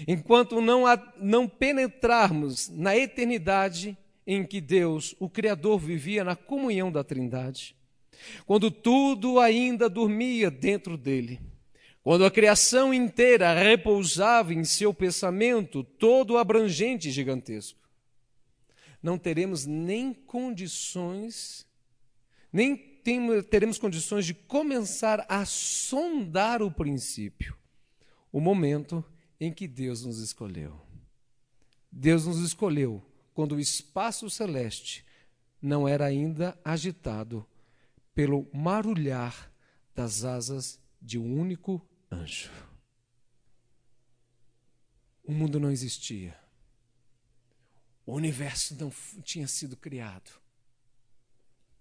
enquanto 0.05 0.59
não, 0.59 0.83
não 1.15 1.47
penetrarmos 1.47 2.67
na 2.67 2.93
eternidade 2.93 3.97
em 4.27 4.43
que 4.43 4.59
Deus, 4.59 5.15
o 5.17 5.29
Criador, 5.29 5.79
vivia 5.79 6.25
na 6.25 6.35
comunhão 6.35 6.91
da 6.91 7.05
Trindade, 7.05 7.73
quando 8.45 8.69
tudo 8.69 9.39
ainda 9.39 9.89
dormia 9.89 10.51
dentro 10.51 10.97
dele, 10.97 11.39
quando 12.03 12.25
a 12.25 12.31
criação 12.31 12.93
inteira 12.93 13.53
repousava 13.53 14.53
em 14.53 14.63
seu 14.63 14.93
pensamento 14.93 15.83
todo 15.83 16.37
abrangente 16.37 17.09
e 17.09 17.11
gigantesco, 17.11 17.79
não 19.01 19.17
teremos 19.17 19.65
nem 19.65 20.13
condições, 20.13 21.65
nem 22.51 22.75
teremos 23.49 23.77
condições 23.77 24.25
de 24.25 24.33
começar 24.33 25.25
a 25.27 25.45
sondar 25.45 26.61
o 26.61 26.71
princípio, 26.71 27.55
o 28.31 28.39
momento 28.39 29.03
em 29.39 29.51
que 29.51 29.67
Deus 29.67 30.05
nos 30.05 30.19
escolheu. 30.19 30.79
Deus 31.91 32.25
nos 32.25 32.39
escolheu 32.39 33.03
quando 33.33 33.55
o 33.55 33.59
espaço 33.59 34.29
celeste 34.29 35.03
não 35.61 35.87
era 35.87 36.05
ainda 36.05 36.57
agitado 36.63 37.45
pelo 38.13 38.49
marulhar 38.53 39.51
das 39.95 40.23
asas 40.23 40.79
de 41.01 41.17
um 41.17 41.39
único 41.39 41.85
anjo. 42.11 42.51
O 45.23 45.31
mundo 45.31 45.59
não 45.59 45.71
existia. 45.71 46.37
O 48.05 48.13
universo 48.13 48.75
não 48.75 48.91
tinha 49.23 49.47
sido 49.47 49.77
criado. 49.77 50.31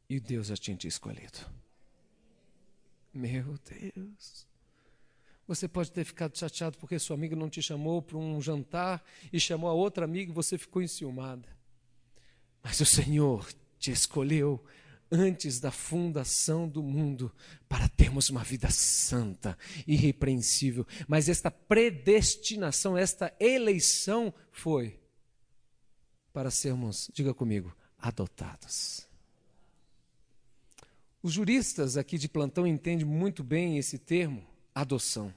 E 0.08 0.20
Deus 0.20 0.48
já 0.48 0.56
tinha 0.56 0.76
te 0.76 0.86
escolhido. 0.86 1.38
Meu 3.12 3.58
Deus. 3.58 4.46
Você 5.46 5.66
pode 5.66 5.90
ter 5.90 6.04
ficado 6.04 6.38
chateado 6.38 6.78
porque 6.78 6.98
sua 6.98 7.16
amiga 7.16 7.34
não 7.34 7.50
te 7.50 7.60
chamou 7.60 8.00
para 8.00 8.16
um 8.16 8.40
jantar 8.40 9.04
e 9.32 9.40
chamou 9.40 9.68
a 9.68 9.72
outra 9.72 10.04
amiga 10.04 10.30
e 10.30 10.34
você 10.34 10.56
ficou 10.56 10.80
enciumada. 10.80 11.48
Mas 12.62 12.78
o 12.80 12.86
Senhor 12.86 13.52
te 13.78 13.90
escolheu 13.90 14.64
antes 15.10 15.58
da 15.58 15.70
fundação 15.70 16.68
do 16.68 16.82
mundo 16.82 17.32
para 17.68 17.88
termos 17.88 18.30
uma 18.30 18.44
vida 18.44 18.70
santa, 18.70 19.58
irrepreensível. 19.86 20.86
Mas 21.08 21.28
esta 21.28 21.50
predestinação, 21.50 22.96
esta 22.96 23.34
eleição 23.40 24.32
foi 24.52 25.00
para 26.32 26.50
sermos, 26.50 27.10
diga 27.12 27.34
comigo, 27.34 27.74
adotados. 27.98 29.06
Os 31.22 31.32
juristas 31.32 31.96
aqui 31.96 32.16
de 32.16 32.28
plantão 32.28 32.66
entendem 32.66 33.04
muito 33.04 33.42
bem 33.42 33.76
esse 33.76 33.98
termo, 33.98 34.46
adoção. 34.74 35.34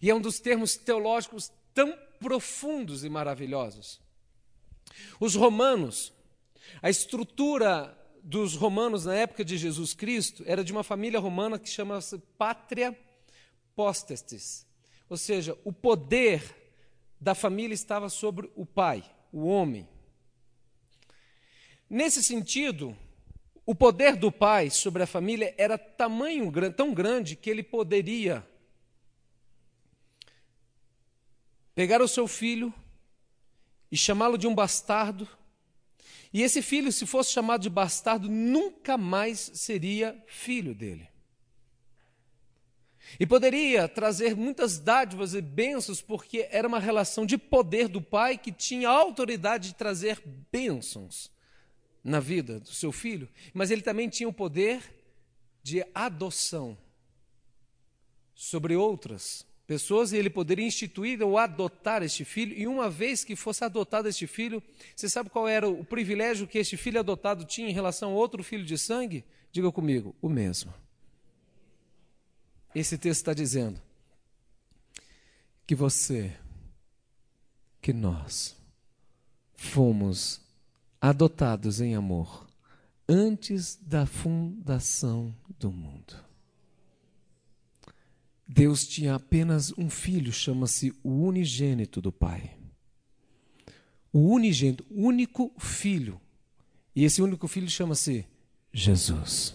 E 0.00 0.10
é 0.10 0.14
um 0.14 0.20
dos 0.20 0.40
termos 0.40 0.76
teológicos 0.76 1.52
tão 1.74 1.96
profundos 2.18 3.04
e 3.04 3.08
maravilhosos. 3.08 4.00
Os 5.20 5.34
romanos, 5.34 6.12
a 6.82 6.90
estrutura 6.90 7.96
dos 8.22 8.54
romanos 8.54 9.04
na 9.04 9.14
época 9.14 9.44
de 9.44 9.56
Jesus 9.56 9.94
Cristo 9.94 10.42
era 10.46 10.64
de 10.64 10.72
uma 10.72 10.82
família 10.82 11.18
romana 11.18 11.58
que 11.58 11.68
chama-se 11.68 12.18
Pátria 12.38 12.96
Potestas. 13.74 14.66
Ou 15.08 15.16
seja, 15.16 15.58
o 15.64 15.72
poder 15.72 16.42
da 17.20 17.34
família 17.34 17.74
estava 17.74 18.08
sobre 18.08 18.50
o 18.54 18.64
pai, 18.64 19.04
o 19.32 19.46
homem. 19.46 19.88
Nesse 21.88 22.22
sentido, 22.22 22.96
o 23.66 23.74
poder 23.74 24.16
do 24.16 24.30
pai 24.30 24.70
sobre 24.70 25.02
a 25.02 25.06
família 25.06 25.54
era 25.58 25.76
tamanho, 25.76 26.52
tão 26.72 26.94
grande 26.94 27.36
que 27.36 27.50
ele 27.50 27.62
poderia 27.62 28.46
pegar 31.74 32.00
o 32.00 32.08
seu 32.08 32.28
filho 32.28 32.72
e 33.90 33.96
chamá-lo 33.96 34.38
de 34.38 34.46
um 34.46 34.54
bastardo 34.54 35.26
e 36.32 36.42
esse 36.42 36.62
filho, 36.62 36.92
se 36.92 37.06
fosse 37.06 37.32
chamado 37.32 37.62
de 37.62 37.70
bastardo, 37.70 38.28
nunca 38.28 38.96
mais 38.96 39.50
seria 39.54 40.22
filho 40.26 40.74
dele. 40.74 41.08
E 43.18 43.26
poderia 43.26 43.88
trazer 43.88 44.36
muitas 44.36 44.78
dádivas 44.78 45.34
e 45.34 45.40
bênçãos, 45.40 46.00
porque 46.00 46.46
era 46.50 46.68
uma 46.68 46.78
relação 46.78 47.26
de 47.26 47.36
poder 47.36 47.88
do 47.88 48.00
pai 48.00 48.38
que 48.38 48.52
tinha 48.52 48.88
a 48.88 48.92
autoridade 48.92 49.70
de 49.70 49.74
trazer 49.74 50.22
bênçãos 50.52 51.30
na 52.04 52.20
vida 52.20 52.60
do 52.60 52.72
seu 52.72 52.92
filho, 52.92 53.28
mas 53.52 53.70
ele 53.70 53.82
também 53.82 54.08
tinha 54.08 54.28
o 54.28 54.32
poder 54.32 54.82
de 55.62 55.84
adoção 55.92 56.78
sobre 58.34 58.76
outras 58.76 59.44
pessoas 59.70 60.10
e 60.10 60.16
ele 60.16 60.28
poderia 60.28 60.66
instituir 60.66 61.22
ou 61.22 61.38
adotar 61.38 62.02
este 62.02 62.24
filho. 62.24 62.58
E 62.58 62.66
uma 62.66 62.90
vez 62.90 63.22
que 63.22 63.36
fosse 63.36 63.64
adotado 63.64 64.08
este 64.08 64.26
filho, 64.26 64.60
você 64.96 65.08
sabe 65.08 65.30
qual 65.30 65.46
era 65.46 65.68
o 65.68 65.84
privilégio 65.84 66.48
que 66.48 66.58
este 66.58 66.76
filho 66.76 66.98
adotado 66.98 67.44
tinha 67.44 67.68
em 67.68 67.72
relação 67.72 68.10
a 68.10 68.14
outro 68.14 68.42
filho 68.42 68.64
de 68.64 68.76
sangue? 68.76 69.24
Diga 69.52 69.70
comigo, 69.70 70.12
o 70.20 70.28
mesmo. 70.28 70.74
Esse 72.74 72.98
texto 72.98 73.20
está 73.20 73.32
dizendo 73.32 73.80
que 75.64 75.76
você, 75.76 76.36
que 77.80 77.92
nós, 77.92 78.56
fomos 79.54 80.40
adotados 81.00 81.80
em 81.80 81.94
amor 81.94 82.44
antes 83.08 83.76
da 83.80 84.04
fundação 84.04 85.32
do 85.60 85.70
mundo. 85.70 86.29
Deus 88.52 88.84
tinha 88.84 89.14
apenas 89.14 89.72
um 89.78 89.88
filho, 89.88 90.32
chama-se 90.32 90.92
o 91.04 91.22
unigênito 91.22 92.00
do 92.00 92.10
Pai. 92.10 92.58
O 94.12 94.28
unigênito, 94.28 94.84
único 94.90 95.52
filho. 95.56 96.20
E 96.92 97.04
esse 97.04 97.22
único 97.22 97.46
filho 97.46 97.70
chama-se 97.70 98.26
Jesus. 98.72 99.54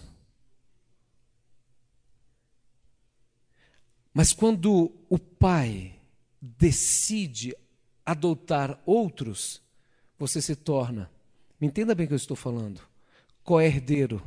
Mas 4.14 4.32
quando 4.32 4.90
o 5.10 5.18
pai 5.18 6.00
decide 6.40 7.54
adotar 8.04 8.80
outros, 8.86 9.60
você 10.18 10.40
se 10.40 10.56
torna, 10.56 11.10
me 11.60 11.66
entenda 11.66 11.94
bem 11.94 12.06
o 12.06 12.08
que 12.08 12.14
eu 12.14 12.16
estou 12.16 12.36
falando, 12.36 12.80
co-herdeiro 13.44 14.26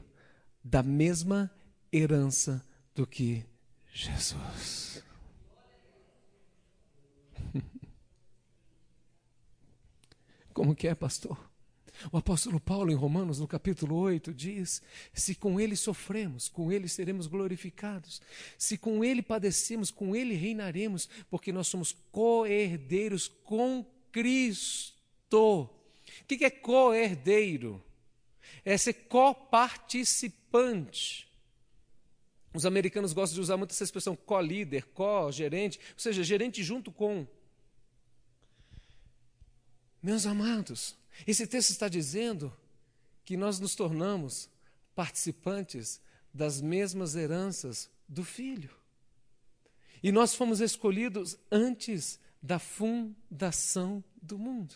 da 0.64 0.84
mesma 0.84 1.50
herança 1.92 2.64
do 2.94 3.08
que 3.08 3.44
Jesus. 3.92 5.04
Como 10.54 10.76
que 10.76 10.88
é, 10.88 10.96
pastor? 10.96 11.50
O 12.12 12.18
apóstolo 12.18 12.60
Paulo, 12.60 12.92
em 12.92 12.96
Romanos, 12.96 13.40
no 13.40 13.48
capítulo 13.48 13.96
8, 13.98 14.34
diz: 14.34 14.82
Se 15.14 15.36
com 15.36 15.60
ele 15.60 15.76
sofremos, 15.76 16.48
com 16.48 16.72
ele 16.72 16.88
seremos 16.88 17.28
glorificados. 17.28 18.22
Se 18.58 18.76
com 18.78 19.04
ele 19.04 19.22
padecemos, 19.22 19.92
com 19.92 20.16
ele 20.16 20.34
reinaremos, 20.36 21.10
porque 21.30 21.52
nós 21.52 21.68
somos 21.68 21.94
co-herdeiros 22.12 23.28
com 23.44 23.86
Cristo. 24.12 24.96
O 25.32 25.70
que 26.28 26.46
é 26.46 26.50
co-herdeiro? 26.50 27.84
É 28.64 28.78
ser 28.78 28.94
coparticipante. 28.94 31.29
Os 32.60 32.66
americanos 32.66 33.14
gostam 33.14 33.36
de 33.36 33.40
usar 33.40 33.56
muito 33.56 33.72
essa 33.72 33.86
expressão 33.86 34.18
co-líder, 34.18 34.86
co-gerente, 34.88 35.80
ou 35.94 36.00
seja, 36.00 36.22
gerente 36.26 36.62
junto 36.62 36.92
com. 36.92 37.26
Meus 40.04 40.26
amados, 40.26 40.98
esse 41.26 41.48
texto 41.48 41.70
está 41.70 41.88
dizendo 41.88 42.54
que 43.24 43.38
nós 43.38 43.62
nos 43.62 43.76
tornamos 43.76 44.50
participantes 44.94 46.02
das 46.34 46.60
mesmas 46.60 47.16
heranças 47.16 47.90
do 48.06 48.26
Filho. 48.26 48.72
E 50.04 50.12
nós 50.12 50.36
fomos 50.36 50.60
escolhidos 50.60 51.38
antes 51.50 52.20
da 52.42 52.60
fundação 52.60 54.04
do 54.22 54.38
mundo. 54.38 54.76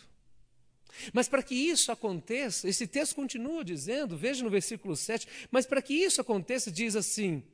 Mas 1.12 1.28
para 1.28 1.42
que 1.42 1.54
isso 1.54 1.92
aconteça, 1.92 2.66
esse 2.66 2.86
texto 2.86 3.14
continua 3.14 3.62
dizendo, 3.62 4.16
veja 4.16 4.42
no 4.42 4.48
versículo 4.48 4.96
7, 4.96 5.28
mas 5.50 5.66
para 5.66 5.82
que 5.82 5.92
isso 5.92 6.22
aconteça, 6.22 6.72
diz 6.72 6.96
assim: 6.96 7.44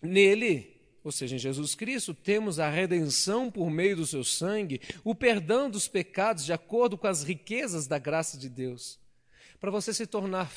nele 0.00 0.78
ou 1.08 1.12
seja, 1.12 1.36
em 1.36 1.38
Jesus 1.38 1.74
Cristo, 1.74 2.12
temos 2.12 2.58
a 2.58 2.68
redenção 2.68 3.50
por 3.50 3.70
meio 3.70 3.96
do 3.96 4.06
seu 4.06 4.22
sangue, 4.22 4.78
o 5.02 5.14
perdão 5.14 5.70
dos 5.70 5.88
pecados 5.88 6.44
de 6.44 6.52
acordo 6.52 6.98
com 6.98 7.06
as 7.06 7.22
riquezas 7.22 7.86
da 7.86 7.98
graça 7.98 8.36
de 8.36 8.46
Deus. 8.46 8.98
Para 9.58 9.70
você 9.70 9.94
se 9.94 10.06
tornar 10.06 10.52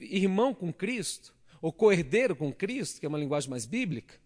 irmão 0.00 0.52
com 0.52 0.72
Cristo, 0.72 1.32
ou 1.62 1.72
co-herdeiro 1.72 2.34
com 2.34 2.52
Cristo, 2.52 2.98
que 2.98 3.06
é 3.06 3.08
uma 3.08 3.18
linguagem 3.18 3.48
mais 3.48 3.66
bíblica, 3.66 4.18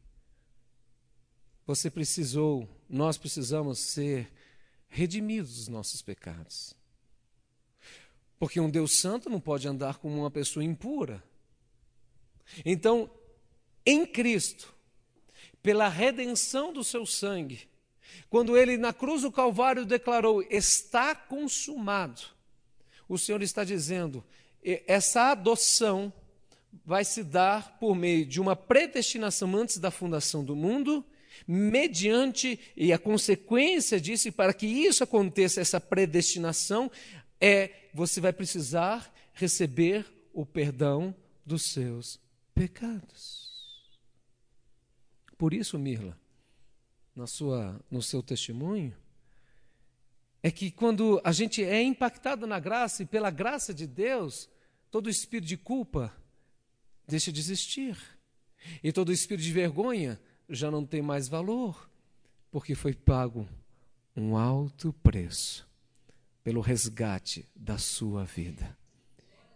você 1.67 1.91
precisou, 1.91 2.67
nós 2.89 3.19
precisamos 3.19 3.79
ser 3.79 4.33
redimidos 4.89 5.57
dos 5.57 5.69
nossos 5.69 6.01
pecados. 6.01 6.75
Porque 8.39 8.59
um 8.59 8.71
Deus 8.71 8.99
santo 8.99 9.29
não 9.29 9.39
pode 9.39 9.69
andar 9.69 9.99
como 9.99 10.19
uma 10.19 10.31
pessoa 10.31 10.65
impura. 10.65 11.23
Então, 12.65 13.11
em 13.91 14.05
Cristo, 14.05 14.75
pela 15.63 15.89
redenção 15.89 16.75
do 16.75 16.85
seu 16.85 17.07
sangue, 17.07 17.67
quando 18.29 18.55
ele 18.55 18.77
na 18.77 18.93
cruz 18.93 19.23
do 19.23 19.33
Calvário 19.33 19.87
declarou: 19.87 20.43
Está 20.51 21.15
consumado, 21.15 22.21
o 23.09 23.17
Senhor 23.17 23.41
está 23.41 23.65
dizendo: 23.65 24.23
essa 24.87 25.31
adoção 25.31 26.13
vai 26.85 27.03
se 27.03 27.25
dar 27.25 27.79
por 27.79 27.97
meio 27.97 28.27
de 28.27 28.39
uma 28.39 28.55
predestinação 28.55 29.57
antes 29.57 29.79
da 29.79 29.91
fundação 29.91 30.45
do 30.45 30.55
mundo, 30.55 31.03
mediante, 31.47 32.61
e 32.77 32.93
a 32.93 32.99
consequência 32.99 33.99
disso, 33.99 34.31
para 34.31 34.53
que 34.53 34.67
isso 34.67 35.03
aconteça, 35.03 35.63
essa 35.63 35.81
predestinação, 35.81 36.91
é 37.41 37.71
você 37.95 38.21
vai 38.21 38.35
precisar 38.35 39.11
receber 39.33 40.05
o 40.35 40.45
perdão 40.45 41.15
dos 41.47 41.63
seus 41.63 42.21
pecados. 42.55 43.48
Por 45.39 45.55
isso, 45.55 45.79
Mirla, 45.79 46.19
na 47.15 47.27
sua, 47.27 47.81
no 47.89 48.03
seu 48.03 48.23
testemunho, 48.23 48.95
é 50.43 50.51
que 50.51 50.71
quando 50.71 51.21
a 51.25 51.33
gente 51.33 51.63
é 51.63 51.81
impactado 51.83 52.47
na 52.47 52.59
graça 52.59 53.05
e 53.05 53.07
pela 53.07 53.31
graça 53.31 53.73
de 53.73 53.87
Deus, 53.87 54.49
todo 54.91 55.09
espírito 55.09 55.49
de 55.49 55.57
culpa 55.57 56.13
deixa 57.07 57.33
de 57.33 57.41
existir. 57.41 57.97
E 58.83 58.93
todo 58.93 59.13
espírito 59.13 59.45
de 59.45 59.53
vergonha 59.53 60.21
já 60.49 60.71
não 60.71 60.85
tem 60.85 61.01
mais 61.01 61.29
valor, 61.29 61.89
porque 62.51 62.75
foi 62.75 62.93
pago 62.93 63.49
um 64.17 64.37
alto 64.37 64.93
preço 64.93 65.69
pelo 66.43 66.61
resgate 66.61 67.49
da 67.55 67.79
sua 67.79 68.25
vida. 68.25 68.77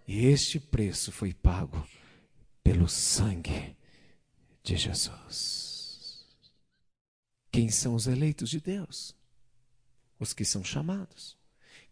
E 0.07 0.27
este 0.27 0.61
preço 0.61 1.11
foi 1.11 1.33
pago 1.33 1.87
pelo 2.63 2.89
sangue 2.89 3.77
de 4.63 4.77
Jesus. 4.77 5.72
Quem 7.53 7.71
são 7.71 7.95
os 7.95 8.07
eleitos 8.07 8.49
de 8.49 8.59
Deus? 8.59 9.15
Os 10.19 10.33
que 10.33 10.45
são 10.45 10.65
chamados. 10.65 11.37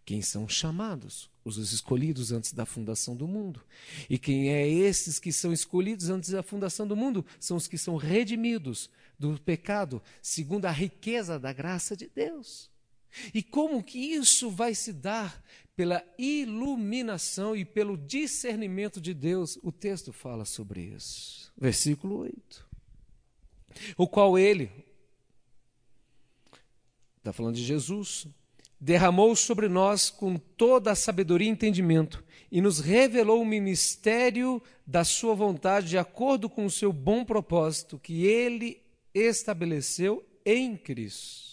Quem 0.07 0.23
são 0.23 0.49
chamados? 0.49 1.31
Os 1.45 1.59
escolhidos 1.73 2.33
antes 2.33 2.55
da 2.55 2.65
fundação 2.65 3.15
do 3.15 3.29
mundo. 3.29 3.63
E 4.09 4.19
quem 4.19 4.51
é 4.51 4.67
esses 4.67 5.19
que 5.19 5.31
são 5.31 5.53
escolhidos 5.53 6.09
antes 6.09 6.31
da 6.31 6.43
fundação 6.43 6.89
do 6.89 6.97
mundo? 6.97 7.25
São 7.39 7.59
os 7.59 7.69
que 7.69 7.77
são 7.77 7.97
redimidos 7.97 8.89
do 9.19 9.39
pecado, 9.39 10.03
segundo 10.23 10.65
a 10.65 10.71
riqueza 10.71 11.39
da 11.39 11.53
graça 11.53 11.95
de 11.95 12.09
Deus. 12.09 12.71
E 13.35 13.43
como 13.43 13.85
que 13.85 13.99
isso 13.99 14.51
vai 14.51 14.75
se 14.75 14.95
dar? 14.95 15.45
Pela 15.77 16.03
iluminação 16.19 17.55
e 17.55 17.65
pelo 17.65 17.97
discernimento 17.99 19.01
de 19.01 19.13
Deus. 19.13 19.59
O 19.63 19.71
texto 19.71 20.13
fala 20.13 20.45
sobre 20.47 20.83
isso. 20.83 21.53
Versículo 21.57 22.21
8. 22.21 22.69
O 23.97 24.09
qual 24.09 24.39
ele, 24.39 24.71
está 27.21 27.33
falando 27.33 27.55
de 27.55 27.63
Jesus, 27.63 28.27
derramou 28.81 29.37
sobre 29.37 29.69
nós 29.69 30.09
com 30.11 30.37
toda 30.37 30.91
a 30.91 30.97
sabedoria 30.97 31.47
e 31.47 31.51
entendimento 31.51 32.25
e 32.51 32.61
nos 32.61 32.81
revelou 32.81 33.43
o 33.43 33.47
ministério 33.47 34.61
da 34.87 35.05
sua 35.05 35.35
vontade 35.35 35.89
de 35.89 35.99
acordo 35.99 36.49
com 36.49 36.65
o 36.65 36.71
seu 36.71 36.93
bom 36.93 37.25
propósito 37.25 37.99
que 37.99 38.25
ele 38.25 38.83
estabeleceu 39.15 40.27
em 40.45 40.77
Cristo. 40.77 41.51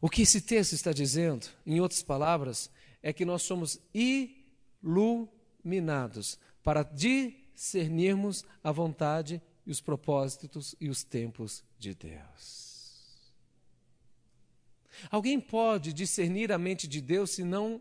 O 0.00 0.08
que 0.08 0.22
esse 0.22 0.40
texto 0.40 0.72
está 0.72 0.92
dizendo, 0.92 1.46
em 1.64 1.78
outras 1.78 2.02
palavras, 2.02 2.70
é 3.02 3.12
que 3.12 3.24
nós 3.24 3.42
somos 3.42 3.78
iluminados 4.82 6.38
para 6.62 6.82
discernirmos 6.82 8.44
a 8.64 8.72
vontade 8.72 9.40
e 9.66 9.70
os 9.70 9.80
propósitos 9.80 10.74
e 10.80 10.88
os 10.88 11.04
tempos 11.04 11.62
de 11.78 11.94
Deus. 11.94 12.70
Alguém 15.10 15.40
pode 15.40 15.92
discernir 15.92 16.52
a 16.52 16.58
mente 16.58 16.86
de 16.86 17.00
Deus 17.00 17.30
se 17.30 17.44
não 17.44 17.80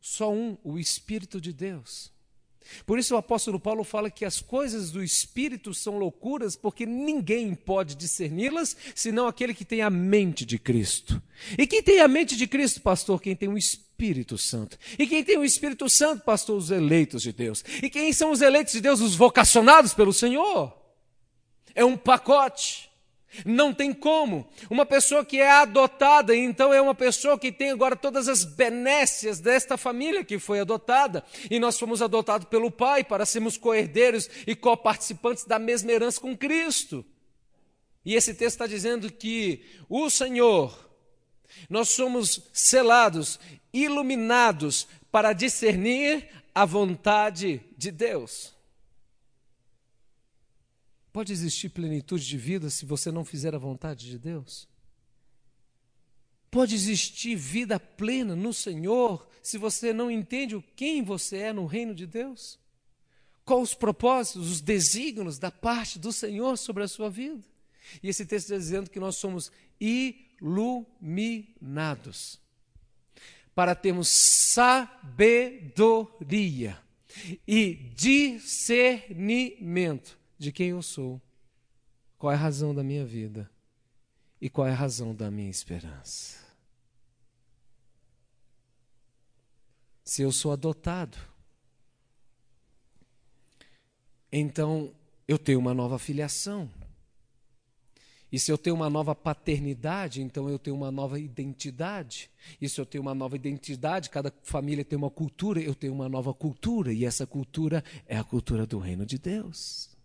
só 0.00 0.32
um, 0.32 0.56
o 0.62 0.78
Espírito 0.78 1.40
de 1.40 1.52
Deus. 1.52 2.12
Por 2.84 2.98
isso 2.98 3.14
o 3.14 3.18
apóstolo 3.18 3.58
Paulo 3.58 3.82
fala 3.82 4.10
que 4.10 4.24
as 4.24 4.40
coisas 4.40 4.90
do 4.90 5.02
Espírito 5.02 5.72
são 5.72 5.98
loucuras, 5.98 6.54
porque 6.54 6.84
ninguém 6.84 7.54
pode 7.54 7.94
discerni-las 7.94 8.76
senão 8.94 9.26
aquele 9.26 9.54
que 9.54 9.64
tem 9.64 9.80
a 9.80 9.88
mente 9.88 10.44
de 10.44 10.58
Cristo. 10.58 11.22
E 11.56 11.66
quem 11.66 11.82
tem 11.82 12.00
a 12.00 12.08
mente 12.08 12.36
de 12.36 12.46
Cristo, 12.46 12.82
pastor? 12.82 13.22
Quem 13.22 13.34
tem 13.34 13.48
o 13.48 13.56
Espírito 13.56 14.36
Santo. 14.36 14.78
E 14.98 15.06
quem 15.06 15.24
tem 15.24 15.38
o 15.38 15.44
Espírito 15.44 15.88
Santo, 15.88 16.24
pastor? 16.24 16.58
Os 16.58 16.70
eleitos 16.70 17.22
de 17.22 17.32
Deus. 17.32 17.64
E 17.82 17.88
quem 17.88 18.12
são 18.12 18.30
os 18.30 18.42
eleitos 18.42 18.74
de 18.74 18.80
Deus? 18.80 19.00
Os 19.00 19.14
vocacionados 19.14 19.94
pelo 19.94 20.12
Senhor 20.12 20.77
é 21.74 21.84
um 21.84 21.96
pacote. 21.96 22.88
Não 23.44 23.74
tem 23.74 23.92
como. 23.92 24.48
Uma 24.70 24.86
pessoa 24.86 25.24
que 25.24 25.38
é 25.38 25.50
adotada, 25.50 26.34
então 26.34 26.72
é 26.72 26.80
uma 26.80 26.94
pessoa 26.94 27.38
que 27.38 27.52
tem 27.52 27.70
agora 27.70 27.94
todas 27.94 28.26
as 28.26 28.44
benécias 28.44 29.38
desta 29.38 29.76
família 29.76 30.24
que 30.24 30.38
foi 30.38 30.60
adotada. 30.60 31.22
E 31.50 31.58
nós 31.58 31.78
fomos 31.78 32.00
adotados 32.00 32.48
pelo 32.48 32.70
Pai 32.70 33.04
para 33.04 33.26
sermos 33.26 33.56
co-herdeiros 33.56 34.28
e 34.46 34.54
co-participantes 34.56 35.44
da 35.44 35.58
mesma 35.58 35.92
herança 35.92 36.20
com 36.20 36.36
Cristo. 36.36 37.04
E 38.04 38.14
esse 38.14 38.32
texto 38.32 38.54
está 38.54 38.66
dizendo 38.66 39.12
que 39.12 39.64
o 39.88 40.08
Senhor 40.08 40.88
Nós 41.68 41.90
somos 41.90 42.42
selados, 42.52 43.38
iluminados 43.72 44.86
para 45.10 45.32
discernir 45.32 46.28
a 46.54 46.64
vontade 46.64 47.60
de 47.76 47.90
Deus. 47.90 48.54
Pode 51.18 51.32
existir 51.32 51.70
plenitude 51.70 52.24
de 52.24 52.38
vida 52.38 52.70
se 52.70 52.86
você 52.86 53.10
não 53.10 53.24
fizer 53.24 53.52
a 53.52 53.58
vontade 53.58 54.06
de 54.06 54.16
Deus? 54.16 54.68
Pode 56.48 56.76
existir 56.76 57.34
vida 57.34 57.80
plena 57.80 58.36
no 58.36 58.54
Senhor 58.54 59.28
se 59.42 59.58
você 59.58 59.92
não 59.92 60.12
entende 60.12 60.64
quem 60.76 61.02
você 61.02 61.38
é 61.38 61.52
no 61.52 61.66
reino 61.66 61.92
de 61.92 62.06
Deus? 62.06 62.56
Quais 63.44 63.70
os 63.70 63.74
propósitos, 63.74 64.48
os 64.48 64.60
desígnios 64.60 65.40
da 65.40 65.50
parte 65.50 65.98
do 65.98 66.12
Senhor 66.12 66.56
sobre 66.56 66.84
a 66.84 66.88
sua 66.88 67.10
vida? 67.10 67.42
E 68.00 68.08
esse 68.08 68.24
texto 68.24 68.44
está 68.44 68.56
dizendo 68.56 68.88
que 68.88 69.00
nós 69.00 69.16
somos 69.16 69.50
iluminados 69.80 72.38
para 73.56 73.74
termos 73.74 74.06
sabedoria 74.06 76.78
e 77.44 77.74
discernimento 77.96 80.17
de 80.38 80.52
quem 80.52 80.68
eu 80.68 80.82
sou, 80.82 81.20
qual 82.16 82.32
é 82.32 82.36
a 82.36 82.38
razão 82.38 82.74
da 82.74 82.82
minha 82.82 83.04
vida 83.04 83.50
e 84.40 84.48
qual 84.48 84.66
é 84.66 84.70
a 84.70 84.74
razão 84.74 85.14
da 85.14 85.30
minha 85.30 85.50
esperança. 85.50 86.46
Se 90.04 90.22
eu 90.22 90.32
sou 90.32 90.52
adotado, 90.52 91.18
então 94.32 94.94
eu 95.26 95.38
tenho 95.38 95.58
uma 95.58 95.74
nova 95.74 95.98
filiação. 95.98 96.70
E 98.30 98.38
se 98.38 98.52
eu 98.52 98.58
tenho 98.58 98.76
uma 98.76 98.90
nova 98.90 99.14
paternidade, 99.14 100.20
então 100.20 100.50
eu 100.50 100.58
tenho 100.58 100.76
uma 100.76 100.90
nova 100.90 101.18
identidade. 101.18 102.30
E 102.60 102.68
se 102.68 102.78
eu 102.78 102.84
tenho 102.84 103.00
uma 103.02 103.14
nova 103.14 103.36
identidade, 103.36 104.10
cada 104.10 104.32
família 104.42 104.84
tem 104.84 104.98
uma 104.98 105.10
cultura, 105.10 105.60
eu 105.60 105.74
tenho 105.74 105.94
uma 105.94 106.10
nova 106.10 106.34
cultura. 106.34 106.92
E 106.92 107.06
essa 107.06 107.26
cultura 107.26 107.82
é 108.06 108.18
a 108.18 108.24
cultura 108.24 108.66
do 108.66 108.78
reino 108.78 109.06
de 109.06 109.18
Deus. 109.18 109.97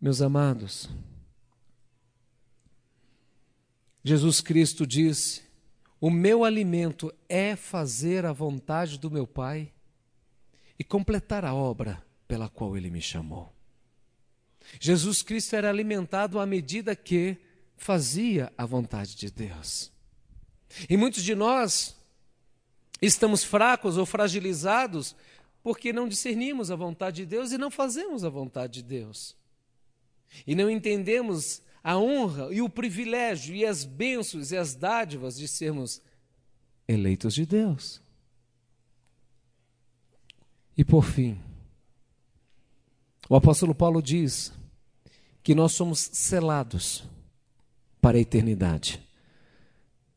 Meus 0.00 0.22
amados, 0.22 0.88
Jesus 4.02 4.40
Cristo 4.40 4.86
disse: 4.86 5.42
O 6.00 6.10
meu 6.10 6.42
alimento 6.42 7.12
é 7.28 7.54
fazer 7.54 8.24
a 8.24 8.32
vontade 8.32 8.98
do 8.98 9.10
meu 9.10 9.26
Pai 9.26 9.70
e 10.78 10.82
completar 10.82 11.44
a 11.44 11.52
obra 11.52 12.02
pela 12.26 12.48
qual 12.48 12.78
ele 12.78 12.88
me 12.88 13.02
chamou. 13.02 13.52
Jesus 14.80 15.20
Cristo 15.20 15.54
era 15.54 15.68
alimentado 15.68 16.40
à 16.40 16.46
medida 16.46 16.96
que 16.96 17.36
fazia 17.76 18.50
a 18.56 18.64
vontade 18.64 19.14
de 19.14 19.30
Deus. 19.30 19.92
E 20.88 20.96
muitos 20.96 21.22
de 21.22 21.34
nós 21.34 21.94
estamos 23.02 23.44
fracos 23.44 23.98
ou 23.98 24.06
fragilizados 24.06 25.14
porque 25.62 25.92
não 25.92 26.08
discernimos 26.08 26.70
a 26.70 26.76
vontade 26.76 27.16
de 27.16 27.26
Deus 27.26 27.52
e 27.52 27.58
não 27.58 27.70
fazemos 27.70 28.24
a 28.24 28.30
vontade 28.30 28.74
de 28.74 28.82
Deus. 28.82 29.38
E 30.46 30.54
não 30.54 30.70
entendemos 30.70 31.62
a 31.82 31.96
honra 31.98 32.52
e 32.52 32.60
o 32.60 32.68
privilégio 32.68 33.54
e 33.54 33.64
as 33.64 33.84
bênçãos 33.84 34.52
e 34.52 34.56
as 34.56 34.74
dádivas 34.74 35.36
de 35.36 35.48
sermos 35.48 36.00
eleitos 36.86 37.34
de 37.34 37.46
Deus. 37.46 38.00
E 40.76 40.84
por 40.84 41.04
fim, 41.04 41.38
o 43.28 43.36
apóstolo 43.36 43.74
Paulo 43.74 44.02
diz 44.02 44.52
que 45.42 45.54
nós 45.54 45.72
somos 45.72 46.00
selados 46.12 47.04
para 48.00 48.18
a 48.18 48.20
eternidade. 48.20 49.00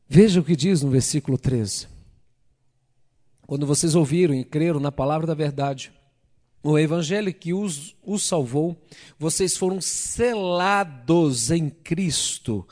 Veja 0.08 0.40
o 0.40 0.44
que 0.44 0.56
diz 0.56 0.82
no 0.82 0.90
versículo 0.90 1.38
13. 1.38 1.88
Quando 3.46 3.66
vocês 3.66 3.94
ouviram 3.94 4.34
e 4.34 4.44
creram 4.44 4.80
na 4.80 4.90
palavra 4.90 5.26
da 5.26 5.34
verdade, 5.34 5.92
o 6.64 6.78
evangelho 6.78 7.32
que 7.32 7.52
os, 7.52 7.94
os 8.02 8.22
salvou, 8.22 8.74
vocês 9.18 9.54
foram 9.54 9.82
selados 9.82 11.50
em 11.50 11.68
Cristo 11.68 12.66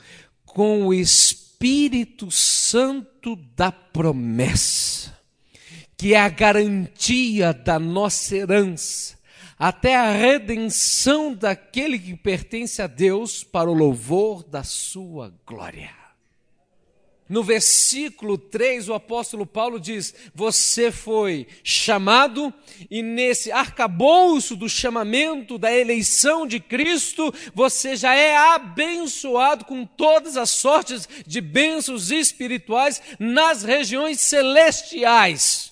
com 0.46 0.87
o 0.87 0.94
Espírito 0.94 2.31
Santo 2.31 3.37
da 3.55 3.70
promessa, 3.70 5.14
que 5.94 6.14
é 6.14 6.20
a 6.20 6.31
garantia 6.31 7.52
da 7.52 7.78
nossa 7.78 8.35
herança 8.35 9.20
até 9.59 9.94
a 9.94 10.11
redenção 10.11 11.35
daquele 11.35 11.98
que 11.98 12.16
pertence 12.16 12.81
a 12.81 12.87
Deus 12.87 13.44
para 13.44 13.70
o 13.70 13.74
louvor 13.74 14.42
da 14.42 14.64
sua 14.64 15.33
glória. 15.46 16.01
No 17.33 17.42
versículo 17.42 18.37
3, 18.37 18.90
o 18.90 18.92
apóstolo 18.92 19.47
Paulo 19.47 19.81
diz: 19.81 20.14
Você 20.35 20.92
foi 20.92 21.47
chamado, 21.64 22.53
e 22.90 23.03
nesse 23.03 23.51
arcabouço 23.51 24.55
do 24.55 24.68
chamamento, 24.68 25.57
da 25.57 25.73
eleição 25.73 26.47
de 26.47 26.61
Cristo, 26.61 27.33
você 27.55 27.97
já 27.97 28.14
é 28.14 28.37
abençoado 28.37 29.64
com 29.64 29.87
todas 29.87 30.37
as 30.37 30.51
sortes 30.51 31.09
de 31.27 31.40
bênçãos 31.40 32.11
espirituais 32.11 33.01
nas 33.18 33.62
regiões 33.62 34.21
celestiais. 34.21 35.71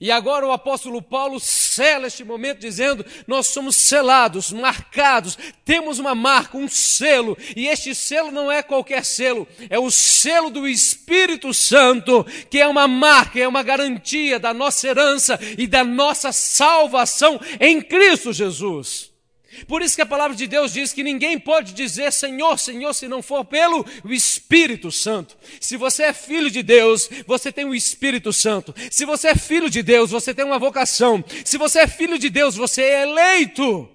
E 0.00 0.10
agora 0.10 0.46
o 0.46 0.52
apóstolo 0.52 1.00
Paulo 1.02 1.38
sela 1.38 2.06
este 2.06 2.24
momento 2.24 2.58
dizendo: 2.58 3.04
Nós 3.26 3.48
somos 3.48 3.76
selados, 3.76 4.52
marcados, 4.52 5.38
temos 5.64 5.98
uma 5.98 6.14
marca, 6.14 6.56
um 6.56 6.68
selo, 6.68 7.36
e 7.54 7.66
este 7.66 7.94
selo 7.94 8.30
não 8.30 8.50
é 8.50 8.62
qualquer 8.62 9.04
selo, 9.04 9.46
é 9.68 9.78
o 9.78 9.90
selo 9.90 10.50
do 10.50 10.66
Espírito 10.66 11.52
Santo, 11.52 12.24
que 12.50 12.60
é 12.60 12.66
uma 12.66 12.88
marca, 12.88 13.38
é 13.38 13.46
uma 13.46 13.62
garantia 13.62 14.38
da 14.38 14.54
nossa 14.54 14.88
herança 14.88 15.38
e 15.58 15.66
da 15.66 15.84
nossa 15.84 16.32
salvação 16.32 17.40
em 17.60 17.80
Cristo 17.80 18.32
Jesus. 18.32 19.13
Por 19.66 19.82
isso 19.82 19.96
que 19.96 20.02
a 20.02 20.06
palavra 20.06 20.36
de 20.36 20.46
Deus 20.46 20.72
diz 20.72 20.92
que 20.92 21.02
ninguém 21.02 21.38
pode 21.38 21.72
dizer 21.72 22.12
Senhor, 22.12 22.58
Senhor, 22.58 22.92
se 22.92 23.08
não 23.08 23.22
for 23.22 23.44
pelo 23.44 23.84
Espírito 24.04 24.90
Santo. 24.90 25.36
Se 25.60 25.76
você 25.76 26.04
é 26.04 26.12
filho 26.12 26.50
de 26.50 26.62
Deus, 26.62 27.08
você 27.26 27.52
tem 27.52 27.64
o 27.64 27.74
Espírito 27.74 28.32
Santo. 28.32 28.74
Se 28.90 29.04
você 29.04 29.28
é 29.28 29.34
filho 29.34 29.70
de 29.70 29.82
Deus, 29.82 30.10
você 30.10 30.34
tem 30.34 30.44
uma 30.44 30.58
vocação. 30.58 31.24
Se 31.44 31.56
você 31.58 31.80
é 31.80 31.86
filho 31.86 32.18
de 32.18 32.30
Deus, 32.30 32.56
você 32.56 32.82
é 32.82 33.02
eleito. 33.02 33.88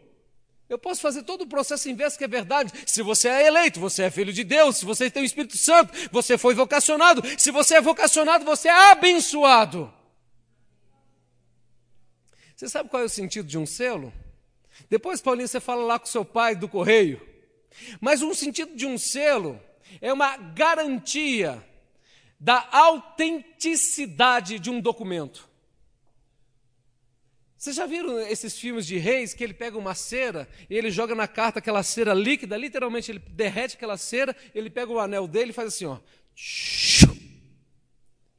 Eu 0.70 0.78
posso 0.78 1.02
fazer 1.02 1.24
todo 1.24 1.42
o 1.42 1.48
processo 1.48 1.90
inverso 1.90 2.18
que 2.18 2.24
é 2.24 2.28
verdade. 2.28 2.72
Se 2.86 3.02
você 3.02 3.28
é 3.28 3.48
eleito, 3.48 3.80
você 3.80 4.04
é 4.04 4.12
filho 4.12 4.32
de 4.32 4.44
Deus. 4.44 4.78
Se 4.78 4.86
você 4.86 5.10
tem 5.10 5.24
o 5.24 5.26
Espírito 5.26 5.58
Santo, 5.58 5.92
você 6.12 6.38
foi 6.38 6.54
vocacionado. 6.54 7.24
Se 7.40 7.50
você 7.50 7.76
é 7.76 7.82
vocacionado, 7.82 8.46
você 8.46 8.68
é 8.68 8.92
abençoado. 8.92 9.92
Você 12.56 12.70
sabe 12.70 12.90
qual 12.90 13.02
é 13.02 13.06
o 13.06 13.10
sentido 13.10 13.48
de 13.48 13.58
um 13.58 13.66
selo? 13.66 14.14
Depois, 14.90 15.20
Paulinho, 15.22 15.48
você 15.48 15.60
fala 15.60 15.84
lá 15.84 15.98
com 15.98 16.06
seu 16.06 16.24
pai 16.24 16.56
do 16.56 16.68
correio. 16.68 17.26
Mas 18.00 18.22
um 18.22 18.34
sentido 18.34 18.76
de 18.76 18.86
um 18.86 18.98
selo 18.98 19.60
é 20.02 20.14
uma 20.14 20.38
garantia 20.38 21.66
da 22.40 22.68
autenticidade 22.72 24.60
de 24.60 24.70
um 24.70 24.80
documento. 24.80 25.50
Vocês 27.58 27.76
já 27.76 27.86
viram 27.86 28.18
esses 28.22 28.58
filmes 28.58 28.88
de 28.88 28.98
reis 28.98 29.34
que 29.34 29.44
ele 29.44 29.54
pega 29.54 29.78
uma 29.78 29.94
cera 29.94 30.48
e 30.70 30.78
ele 30.78 30.90
joga 30.90 31.14
na 31.14 31.28
carta 31.28 31.60
aquela 31.60 31.84
cera 31.84 32.14
líquida, 32.14 32.56
literalmente 32.56 33.12
ele 33.12 33.20
derrete 33.20 33.76
aquela 33.76 33.98
cera, 33.98 34.34
ele 34.56 34.70
pega 34.70 34.90
o 34.90 35.00
anel 35.00 35.28
dele 35.28 35.52
e 35.52 35.54
faz 35.54 35.68
assim, 35.68 35.86
ó. 35.86 36.00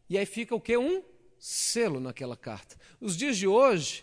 E 0.09 0.17
aí 0.17 0.25
fica 0.25 0.55
o 0.55 0.61
que? 0.61 0.75
Um 0.79 1.05
selo 1.39 2.01
naquela 2.01 2.35
carta. 2.35 2.77
Os 2.99 3.15
dias 3.15 3.37
de 3.37 3.47
hoje, 3.47 4.03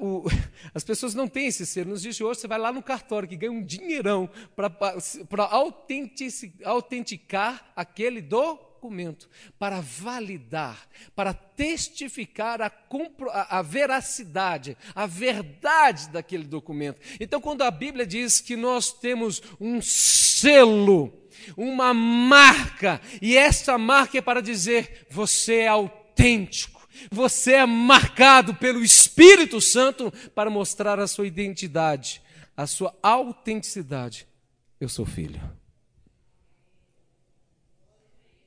o, 0.00 0.24
as 0.72 0.84
pessoas 0.84 1.14
não 1.14 1.26
têm 1.26 1.46
esse 1.46 1.66
ser. 1.66 1.84
Nos 1.86 2.02
dias 2.02 2.16
de 2.16 2.24
hoje, 2.24 2.40
você 2.40 2.48
vai 2.48 2.58
lá 2.58 2.72
no 2.72 2.82
cartório 2.82 3.28
que 3.28 3.36
ganha 3.36 3.52
um 3.52 3.62
dinheirão 3.62 4.30
para 4.56 5.48
autenticar 6.64 7.72
aquele 7.74 8.20
documento, 8.20 9.28
para 9.58 9.80
validar, 9.80 10.88
para 11.14 11.34
testificar 11.34 12.62
a, 12.62 12.72
a, 13.32 13.58
a 13.58 13.62
veracidade, 13.62 14.76
a 14.94 15.06
verdade 15.06 16.08
daquele 16.10 16.44
documento. 16.44 17.00
Então, 17.18 17.40
quando 17.40 17.62
a 17.62 17.70
Bíblia 17.70 18.06
diz 18.06 18.40
que 18.40 18.56
nós 18.56 18.92
temos 18.92 19.42
um 19.60 19.80
selo, 19.82 21.12
uma 21.56 21.92
marca, 21.92 23.00
e 23.20 23.36
essa 23.36 23.76
marca 23.76 24.18
é 24.18 24.20
para 24.22 24.40
dizer: 24.40 25.06
você 25.10 25.60
é 25.60 25.68
autêntico 25.68 26.77
você 27.10 27.54
é 27.54 27.66
marcado 27.66 28.54
pelo 28.54 28.82
Espírito 28.82 29.60
Santo 29.60 30.12
para 30.34 30.50
mostrar 30.50 30.98
a 30.98 31.06
sua 31.06 31.26
identidade, 31.26 32.22
a 32.56 32.66
sua 32.66 32.94
autenticidade. 33.02 34.26
Eu 34.80 34.88
sou 34.88 35.06
filho. 35.06 35.40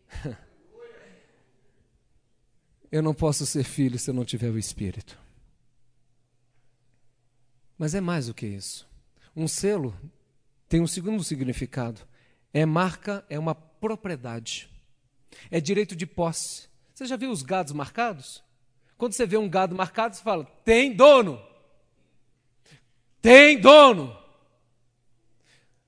Eu 2.92 3.02
não 3.02 3.14
posso 3.14 3.46
ser 3.46 3.64
filho 3.64 3.98
se 3.98 4.10
eu 4.10 4.14
não 4.14 4.26
tiver 4.26 4.50
o 4.50 4.60
Espírito. 4.60 5.18
Mas 7.78 7.96
é 7.96 8.02
mais 8.02 8.28
do 8.28 8.34
que 8.34 8.46
isso. 8.46 8.86
Um 9.34 9.48
selo 9.48 9.98
tem 10.68 10.82
um 10.82 10.88
segundo 10.88 11.24
significado: 11.24 12.02
é 12.54 12.66
marca, 12.66 13.26
é 13.30 13.40
uma 13.40 13.56
propriedade, 13.56 14.70
é 15.50 15.62
direito 15.62 15.96
de 15.96 16.06
posse. 16.06 16.71
Você 16.94 17.06
já 17.06 17.16
viu 17.16 17.32
os 17.32 17.42
gados 17.42 17.74
marcados? 17.74 18.44
Quando 18.98 19.14
você 19.14 19.26
vê 19.26 19.38
um 19.38 19.50
gado 19.50 19.76
marcado, 19.76 20.16
você 20.16 20.22
fala: 20.22 20.46
tem 20.64 20.94
dono. 20.94 21.42
Tem 23.22 23.60
dono. 23.60 24.16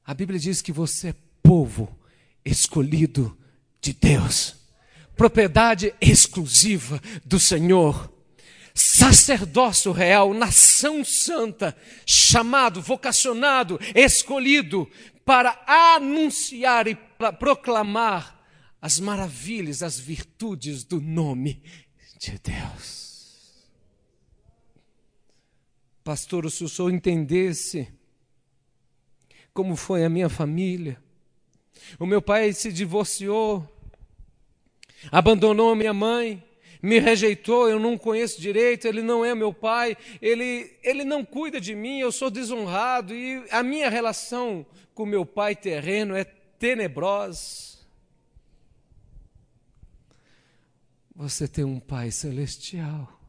A 0.06 0.13
Bíblia 0.13 0.39
diz 0.39 0.62
que 0.62 0.72
você 0.72 1.10
é 1.10 1.16
povo 1.42 1.98
escolhido 2.44 3.38
de 3.80 3.94
Deus, 3.94 4.56
propriedade 5.16 5.94
exclusiva 6.02 7.02
do 7.24 7.39
Senhor, 7.39 8.12
sacerdócio 8.74 9.92
real, 9.92 10.34
nação 10.34 11.06
santa, 11.06 11.76
chamado, 12.06 12.82
vocacionado, 12.82 13.80
escolhido 13.96 14.89
para 15.24 15.62
anunciar 15.66 16.88
e 16.88 16.96
proclamar 17.39 18.43
as 18.84 19.00
maravilhas, 19.00 19.82
as 19.82 19.98
virtudes 19.98 20.84
do 20.84 21.00
nome 21.00 21.63
de 22.19 22.38
Deus. 22.38 23.63
Pastor, 26.04 26.52
se 26.52 26.65
o 26.65 26.67
senhor 26.67 26.91
entendesse 26.91 27.88
como 29.54 29.78
foi 29.78 30.04
a 30.04 30.10
minha 30.10 30.28
família, 30.28 31.02
o 31.98 32.06
meu 32.06 32.22
pai 32.22 32.52
se 32.52 32.74
divorciou, 32.74 33.65
abandonou 35.10 35.72
a 35.72 35.76
minha 35.78 35.93
mãe, 35.93 36.43
me 36.82 37.00
rejeitou, 37.00 37.69
eu 37.69 37.80
não 37.80 37.98
conheço 37.98 38.41
direito, 38.41 38.86
ele 38.86 39.02
não 39.02 39.24
é 39.24 39.34
meu 39.34 39.54
pai, 39.54 39.96
ele, 40.22 40.78
ele 40.84 41.06
não 41.06 41.24
cuida 41.24 41.62
de 41.62 41.74
mim, 41.74 42.00
eu 42.00 42.12
sou 42.12 42.30
desonrado 42.30 43.15
e 43.15 43.46
a 43.50 43.63
minha 43.63 43.89
relação 43.89 44.65
com 44.93 45.06
meu 45.06 45.26
pai 45.26 45.56
terreno 45.56 46.17
é 46.17 46.26
tenebrosa. 46.26 47.73
Você 51.15 51.47
tem 51.47 51.63
um 51.63 51.80
pai 51.80 52.12
celestial 52.12 53.19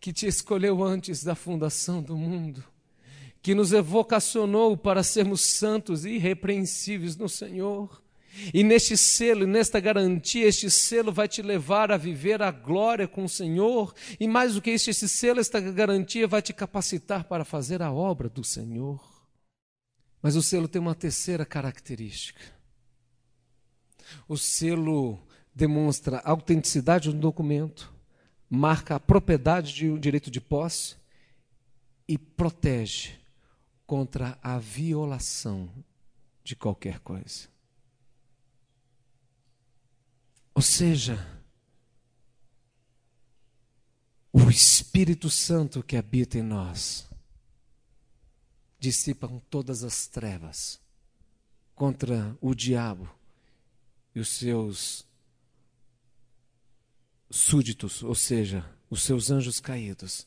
que 0.00 0.12
te 0.12 0.26
escolheu 0.26 0.82
antes 0.82 1.24
da 1.24 1.34
fundação 1.34 2.02
do 2.02 2.16
mundo, 2.16 2.62
que 3.42 3.54
nos 3.54 3.72
evocacionou 3.72 4.76
para 4.76 5.02
sermos 5.02 5.40
santos 5.40 6.04
e 6.04 6.10
irrepreensíveis 6.10 7.16
no 7.16 7.28
Senhor. 7.28 8.02
E 8.54 8.62
neste 8.62 8.96
selo, 8.96 9.46
nesta 9.46 9.80
garantia, 9.80 10.46
este 10.46 10.70
selo 10.70 11.12
vai 11.12 11.26
te 11.26 11.42
levar 11.42 11.90
a 11.90 11.96
viver 11.96 12.40
a 12.42 12.50
glória 12.50 13.08
com 13.08 13.24
o 13.24 13.28
Senhor. 13.28 13.92
E 14.20 14.28
mais 14.28 14.54
do 14.54 14.62
que 14.62 14.70
isso, 14.70 14.90
este 14.90 15.08
selo, 15.08 15.40
esta 15.40 15.60
garantia 15.60 16.26
vai 16.28 16.40
te 16.40 16.52
capacitar 16.52 17.24
para 17.24 17.44
fazer 17.44 17.82
a 17.82 17.90
obra 17.92 18.28
do 18.28 18.44
Senhor. 18.44 19.00
Mas 20.22 20.36
o 20.36 20.42
selo 20.42 20.68
tem 20.68 20.80
uma 20.80 20.94
terceira 20.94 21.44
característica. 21.44 22.40
O 24.28 24.36
selo 24.36 25.18
demonstra 25.58 26.18
a 26.18 26.30
autenticidade 26.30 27.10
do 27.10 27.18
documento, 27.18 27.92
marca 28.48 28.94
a 28.94 29.00
propriedade 29.00 29.74
de 29.74 29.90
um 29.90 29.98
direito 29.98 30.30
de 30.30 30.40
posse 30.40 30.94
e 32.06 32.16
protege 32.16 33.18
contra 33.84 34.38
a 34.40 34.56
violação 34.56 35.68
de 36.44 36.54
qualquer 36.54 37.00
coisa. 37.00 37.48
Ou 40.54 40.62
seja, 40.62 41.26
o 44.32 44.48
Espírito 44.48 45.28
Santo 45.28 45.82
que 45.82 45.96
habita 45.96 46.38
em 46.38 46.42
nós 46.42 47.04
dissipa 48.78 49.28
todas 49.50 49.82
as 49.82 50.06
trevas 50.06 50.80
contra 51.74 52.38
o 52.40 52.54
diabo 52.54 53.10
e 54.14 54.20
os 54.20 54.28
seus 54.28 55.07
súditos, 57.30 58.02
ou 58.02 58.14
seja, 58.14 58.64
os 58.88 59.02
seus 59.02 59.30
anjos 59.30 59.60
caídos, 59.60 60.26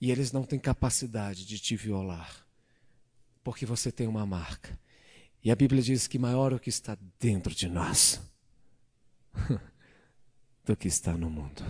e 0.00 0.10
eles 0.10 0.32
não 0.32 0.44
têm 0.44 0.58
capacidade 0.58 1.44
de 1.46 1.58
te 1.58 1.76
violar, 1.76 2.46
porque 3.42 3.64
você 3.64 3.90
tem 3.90 4.06
uma 4.06 4.26
marca. 4.26 4.78
E 5.44 5.50
a 5.50 5.56
Bíblia 5.56 5.82
diz 5.82 6.06
que 6.06 6.18
maior 6.18 6.52
é 6.52 6.56
o 6.56 6.60
que 6.60 6.68
está 6.68 6.96
dentro 7.18 7.54
de 7.54 7.68
nós 7.68 8.20
do 10.64 10.76
que 10.76 10.88
está 10.88 11.16
no 11.16 11.28
mundo. 11.28 11.62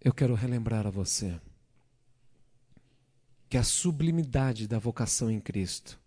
Eu 0.00 0.12
quero 0.12 0.34
relembrar 0.34 0.86
a 0.86 0.90
você 0.90 1.40
que 3.48 3.58
a 3.58 3.62
sublimidade 3.62 4.66
da 4.66 4.78
vocação 4.78 5.30
em 5.30 5.38
Cristo 5.38 6.00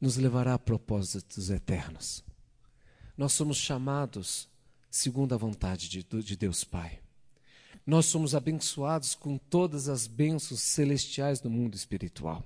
nos 0.00 0.16
levará 0.16 0.54
a 0.54 0.58
propósitos 0.58 1.50
eternos. 1.50 2.24
Nós 3.16 3.32
somos 3.32 3.56
chamados 3.56 4.48
segundo 4.90 5.34
a 5.34 5.38
vontade 5.38 5.88
de, 5.88 6.02
de 6.02 6.36
Deus 6.36 6.64
Pai. 6.64 6.98
Nós 7.86 8.06
somos 8.06 8.34
abençoados 8.34 9.14
com 9.14 9.36
todas 9.38 9.88
as 9.88 10.06
bênçãos 10.06 10.60
celestiais 10.60 11.40
do 11.40 11.50
mundo 11.50 11.74
espiritual. 11.74 12.44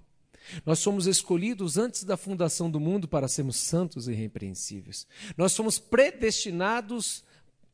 Nós 0.64 0.78
somos 0.78 1.06
escolhidos 1.06 1.76
antes 1.76 2.04
da 2.04 2.16
fundação 2.16 2.70
do 2.70 2.78
mundo 2.80 3.08
para 3.08 3.28
sermos 3.28 3.56
santos 3.56 4.06
e 4.06 4.12
irrepreensíveis. 4.12 5.06
Nós 5.36 5.52
somos 5.52 5.78
predestinados 5.78 7.24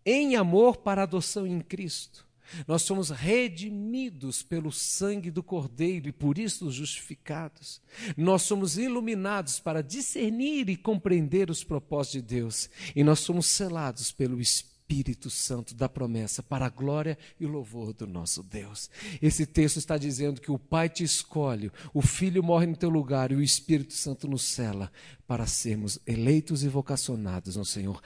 em 0.05 0.37
amor 0.37 0.79
para 0.79 1.03
a 1.03 1.05
adoção 1.05 1.47
em 1.47 1.61
Cristo. 1.61 2.27
Nós 2.67 2.83
somos 2.83 3.11
redimidos 3.11 4.43
pelo 4.43 4.73
sangue 4.73 5.31
do 5.31 5.43
Cordeiro 5.43 6.09
e 6.09 6.13
por 6.13 6.39
isso 6.39 6.71
justificados. 6.71 7.81
Nós 8.17 8.43
somos 8.43 8.79
iluminados 8.79 9.61
para 9.61 9.83
discernir 9.83 10.69
e 10.69 10.77
compreender 10.77 11.51
os 11.51 11.65
propósitos 11.65 12.13
de 12.13 12.23
Deus. 12.23 12.71
E 12.95 13.03
nós 13.03 13.21
somos 13.21 13.47
selados 13.47 14.13
pelo 14.13 14.41
Espírito 14.41 15.31
Santo 15.31 15.75
da 15.75 15.89
promessa 15.89 16.43
para 16.43 16.67
a 16.67 16.69
glória 16.69 17.17
e 17.41 17.47
louvor 17.47 17.95
do 17.95 18.07
nosso 18.07 18.43
Deus. 18.43 18.91
Esse 19.23 19.47
texto 19.47 19.79
está 19.79 19.97
dizendo 19.97 20.41
que 20.41 20.51
o 20.51 20.59
Pai 20.59 20.89
te 20.89 21.03
escolhe, 21.03 21.73
o 21.95 22.03
Filho 22.03 22.43
morre 22.43 22.67
no 22.67 22.77
teu 22.77 22.91
lugar 22.91 23.33
e 23.33 23.35
o 23.35 23.43
Espírito 23.43 23.95
Santo 23.95 24.29
nos 24.29 24.43
cela 24.43 24.93
para 25.27 25.47
sermos 25.47 25.99
eleitos 26.07 26.63
e 26.63 26.69
vocacionados 26.69 27.57
no 27.57 27.65
Senhor 27.65 28.03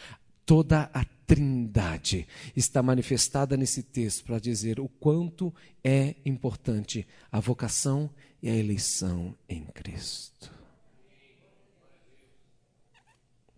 Toda 0.46 0.88
a 0.94 1.04
Trindade 1.26 2.26
está 2.54 2.80
manifestada 2.80 3.56
nesse 3.56 3.82
texto 3.82 4.24
para 4.24 4.38
dizer 4.38 4.78
o 4.78 4.88
quanto 4.88 5.52
é 5.82 6.14
importante 6.24 7.04
a 7.32 7.40
vocação 7.40 8.09
e 8.40 8.48
a 8.48 8.54
eleição 8.54 9.35
em 9.48 9.64
Cristo. 9.64 10.54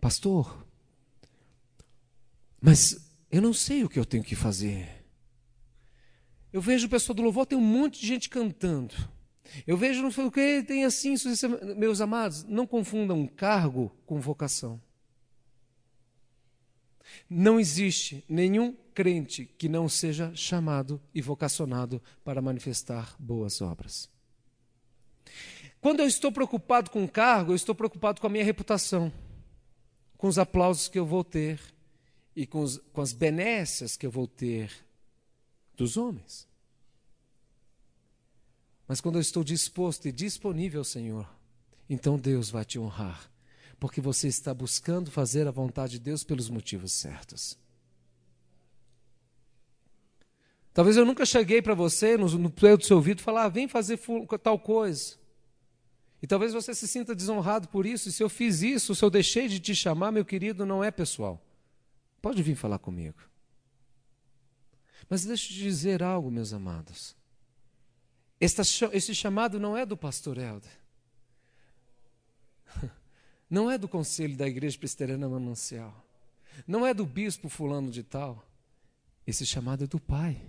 Pastor, 0.01 0.65
mas 2.59 3.13
eu 3.29 3.41
não 3.41 3.53
sei 3.53 3.83
o 3.83 3.89
que 3.89 3.99
eu 3.99 4.05
tenho 4.05 4.23
que 4.23 4.35
fazer. 4.35 5.05
Eu 6.51 6.61
vejo 6.61 6.87
o 6.87 6.89
pessoal 6.89 7.15
do 7.15 7.21
louvor, 7.21 7.45
tem 7.45 7.57
um 7.57 7.61
monte 7.61 8.01
de 8.01 8.07
gente 8.07 8.29
cantando. 8.29 8.95
Eu 9.67 9.77
vejo 9.77 10.01
não 10.01 10.09
sei 10.09 10.23
o 10.25 10.31
que, 10.31 10.63
tem 10.63 10.85
assim, 10.85 11.13
meus 11.77 12.01
amados, 12.01 12.43
não 12.45 12.65
confundam 12.65 13.27
cargo 13.27 13.91
com 14.07 14.19
vocação. 14.19 14.81
Não 17.29 17.59
existe 17.59 18.23
nenhum 18.29 18.75
crente 18.93 19.45
que 19.57 19.69
não 19.69 19.89
seja 19.89 20.31
chamado 20.35 21.01
e 21.13 21.21
vocacionado 21.21 22.01
para 22.23 22.41
manifestar 22.41 23.15
boas 23.17 23.61
obras. 23.61 24.09
Quando 25.81 26.01
eu 26.01 26.07
estou 26.07 26.31
preocupado 26.31 26.89
com 26.89 27.03
o 27.03 27.09
cargo, 27.09 27.51
eu 27.51 27.55
estou 27.55 27.73
preocupado 27.73 28.19
com 28.19 28.27
a 28.27 28.29
minha 28.29 28.43
reputação, 28.43 29.11
com 30.17 30.27
os 30.27 30.37
aplausos 30.37 30.87
que 30.87 30.99
eu 30.99 31.05
vou 31.05 31.23
ter 31.23 31.59
e 32.35 32.45
com, 32.45 32.61
os, 32.61 32.77
com 32.91 33.01
as 33.01 33.13
benécias 33.13 33.95
que 33.95 34.05
eu 34.05 34.11
vou 34.11 34.27
ter 34.27 34.71
dos 35.75 35.95
homens. 35.95 36.47
Mas 38.87 38.99
quando 38.99 39.15
eu 39.15 39.21
estou 39.21 39.43
disposto 39.43 40.07
e 40.07 40.11
disponível 40.11 40.81
ao 40.81 40.85
Senhor, 40.85 41.29
então 41.89 42.17
Deus 42.17 42.49
vai 42.49 42.65
te 42.65 42.77
honrar 42.77 43.31
porque 43.79 44.01
você 44.01 44.27
está 44.27 44.53
buscando 44.53 45.09
fazer 45.09 45.47
a 45.47 45.51
vontade 45.51 45.93
de 45.93 45.99
Deus 45.99 46.23
pelos 46.23 46.49
motivos 46.49 46.91
certos. 46.91 47.57
Talvez 50.73 50.97
eu 50.97 51.05
nunca 51.05 51.25
cheguei 51.25 51.61
para 51.61 51.73
você 51.73 52.17
no, 52.17 52.27
no 52.37 52.49
do 52.49 52.83
seu 52.83 52.97
ouvido 52.97 53.21
falar, 53.21 53.45
ah, 53.45 53.49
vem 53.49 53.67
fazer 53.67 53.99
tal 54.41 54.59
coisa. 54.59 55.17
E 56.21 56.27
talvez 56.27 56.53
você 56.53 56.75
se 56.75 56.87
sinta 56.87 57.15
desonrado 57.15 57.69
por 57.69 57.85
isso. 57.85 58.09
E 58.09 58.11
se 58.11 58.21
eu 58.21 58.29
fiz 58.29 58.61
isso, 58.61 58.93
se 58.93 59.03
eu 59.03 59.09
deixei 59.09 59.47
de 59.47 59.59
te 59.59 59.73
chamar, 59.73 60.11
meu 60.11 60.25
querido, 60.25 60.65
não 60.65 60.83
é 60.83 60.91
pessoal. 60.91 61.41
Pode 62.21 62.43
vir 62.43 62.55
falar 62.55 62.79
comigo. 62.79 63.17
Mas 65.09 65.23
deixa 65.23 65.45
eu 65.45 65.55
te 65.55 65.63
dizer 65.63 66.03
algo, 66.03 66.29
meus 66.29 66.51
amados. 66.53 67.15
Esse 68.39 69.15
chamado 69.15 69.59
não 69.59 69.75
é 69.75 69.85
do 69.85 69.97
pastor 69.97 70.37
Helder. 70.37 70.71
Não 73.49 73.69
é 73.69 73.77
do 73.77 73.87
conselho 73.87 74.35
da 74.35 74.47
igreja 74.47 74.77
presbiteriana 74.77 75.27
manancial. 75.27 76.05
Não 76.67 76.85
é 76.85 76.93
do 76.93 77.05
bispo 77.05 77.49
fulano 77.49 77.89
de 77.89 78.03
tal. 78.03 78.45
Esse 79.25 79.45
chamado 79.45 79.83
é 79.83 79.87
do 79.87 79.99
Pai. 79.99 80.41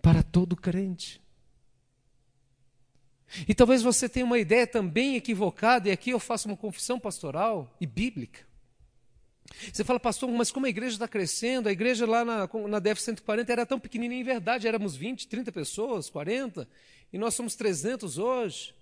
Para 0.00 0.22
todo 0.22 0.56
crente. 0.56 1.20
E 3.46 3.54
talvez 3.54 3.82
você 3.82 4.08
tenha 4.08 4.26
uma 4.26 4.38
ideia 4.38 4.66
também 4.66 5.16
equivocada, 5.16 5.88
e 5.88 5.92
aqui 5.92 6.10
eu 6.10 6.18
faço 6.18 6.48
uma 6.48 6.56
confissão 6.56 6.98
pastoral 6.98 7.76
e 7.80 7.86
bíblica. 7.86 8.40
Você 9.72 9.84
fala, 9.84 10.00
pastor, 10.00 10.30
mas 10.30 10.50
como 10.50 10.66
a 10.66 10.68
igreja 10.68 10.94
está 10.94 11.08
crescendo, 11.08 11.68
a 11.68 11.72
igreja 11.72 12.06
lá 12.06 12.24
na, 12.24 12.48
na 12.68 12.78
DF 12.78 13.00
140 13.02 13.52
era 13.52 13.66
tão 13.66 13.78
pequenininha, 13.78 14.20
em 14.20 14.24
verdade, 14.24 14.66
éramos 14.66 14.96
20, 14.96 15.28
30 15.28 15.52
pessoas, 15.52 16.08
40, 16.08 16.68
e 17.12 17.18
nós 17.18 17.34
somos 17.34 17.54
300 17.54 18.18
hoje. 18.18 18.74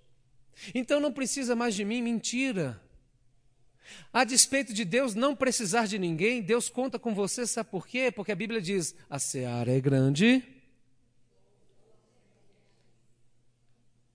Então 0.74 1.00
não 1.00 1.12
precisa 1.12 1.54
mais 1.54 1.74
de 1.74 1.84
mim, 1.84 2.02
mentira. 2.02 2.80
A 4.12 4.24
despeito 4.24 4.72
de 4.72 4.84
Deus 4.84 5.14
não 5.14 5.34
precisar 5.34 5.86
de 5.86 5.98
ninguém, 5.98 6.42
Deus 6.42 6.68
conta 6.68 6.98
com 6.98 7.14
você, 7.14 7.46
sabe 7.46 7.70
por 7.70 7.86
quê? 7.86 8.10
Porque 8.10 8.32
a 8.32 8.36
Bíblia 8.36 8.60
diz: 8.60 8.94
a 9.08 9.18
seara 9.18 9.72
é 9.72 9.80
grande 9.80 10.44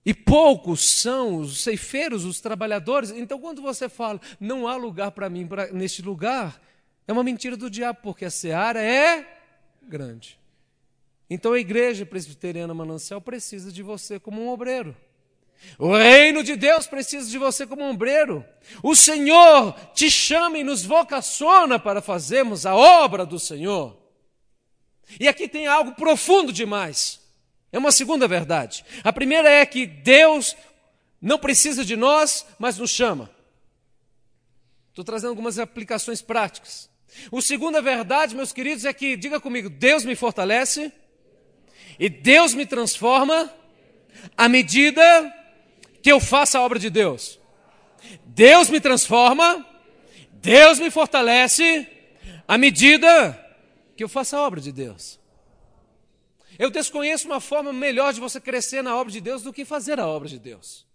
E 0.04 0.12
poucos 0.12 0.84
são 0.84 1.36
os 1.36 1.62
ceifeiros, 1.62 2.24
os 2.24 2.40
trabalhadores. 2.40 3.10
Então, 3.10 3.40
quando 3.40 3.62
você 3.62 3.88
fala, 3.88 4.20
não 4.38 4.68
há 4.68 4.76
lugar 4.76 5.12
para 5.12 5.30
mim 5.30 5.46
pra, 5.46 5.72
neste 5.72 6.02
lugar, 6.02 6.60
é 7.08 7.12
uma 7.12 7.24
mentira 7.24 7.56
do 7.56 7.70
diabo, 7.70 8.00
porque 8.02 8.26
a 8.26 8.30
seara 8.30 8.82
é 8.82 9.26
grande. 9.82 10.38
Então, 11.30 11.54
a 11.54 11.58
igreja 11.58 12.04
presbiteriana 12.04 12.74
manancial 12.74 13.18
precisa 13.18 13.72
de 13.72 13.82
você 13.82 14.20
como 14.20 14.42
um 14.42 14.48
obreiro. 14.50 14.94
O 15.78 15.96
reino 15.96 16.42
de 16.42 16.56
Deus 16.56 16.86
precisa 16.86 17.28
de 17.28 17.38
você 17.38 17.66
como 17.66 17.88
obreiro. 17.88 18.44
O 18.82 18.94
Senhor 18.94 19.74
te 19.94 20.10
chama 20.10 20.58
e 20.58 20.64
nos 20.64 20.84
vocaciona 20.84 21.78
para 21.78 22.00
fazermos 22.00 22.64
a 22.64 22.74
obra 22.74 23.26
do 23.26 23.38
Senhor. 23.38 23.96
E 25.18 25.26
aqui 25.28 25.48
tem 25.48 25.66
algo 25.66 25.92
profundo 25.92 26.52
demais. 26.52 27.20
É 27.72 27.78
uma 27.78 27.92
segunda 27.92 28.28
verdade. 28.28 28.84
A 29.02 29.12
primeira 29.12 29.50
é 29.50 29.66
que 29.66 29.86
Deus 29.86 30.56
não 31.20 31.38
precisa 31.38 31.84
de 31.84 31.96
nós, 31.96 32.46
mas 32.58 32.78
nos 32.78 32.90
chama. 32.90 33.30
Estou 34.90 35.04
trazendo 35.04 35.30
algumas 35.30 35.58
aplicações 35.58 36.22
práticas. 36.22 36.88
O 37.30 37.40
segunda 37.40 37.82
verdade, 37.82 38.34
meus 38.34 38.52
queridos, 38.52 38.84
é 38.84 38.92
que, 38.92 39.16
diga 39.16 39.40
comigo, 39.40 39.68
Deus 39.68 40.04
me 40.04 40.14
fortalece 40.14 40.92
e 41.98 42.08
Deus 42.08 42.54
me 42.54 42.64
transforma 42.64 43.52
à 44.36 44.48
medida 44.48 45.00
que 46.04 46.12
eu 46.12 46.20
faço 46.20 46.58
a 46.58 46.60
obra 46.60 46.78
de 46.78 46.90
Deus. 46.90 47.40
Deus 48.26 48.68
me 48.68 48.78
transforma, 48.78 49.66
Deus 50.32 50.78
me 50.78 50.90
fortalece 50.90 51.88
à 52.46 52.58
medida 52.58 53.32
que 53.96 54.04
eu 54.04 54.08
faço 54.08 54.36
a 54.36 54.42
obra 54.46 54.60
de 54.60 54.70
Deus. 54.70 55.18
Eu 56.58 56.68
desconheço 56.68 57.26
uma 57.26 57.40
forma 57.40 57.72
melhor 57.72 58.12
de 58.12 58.20
você 58.20 58.38
crescer 58.38 58.82
na 58.82 58.94
obra 58.94 59.10
de 59.10 59.18
Deus 59.18 59.42
do 59.42 59.50
que 59.50 59.64
fazer 59.64 59.98
a 59.98 60.06
obra 60.06 60.28
de 60.28 60.38
Deus. 60.38 60.86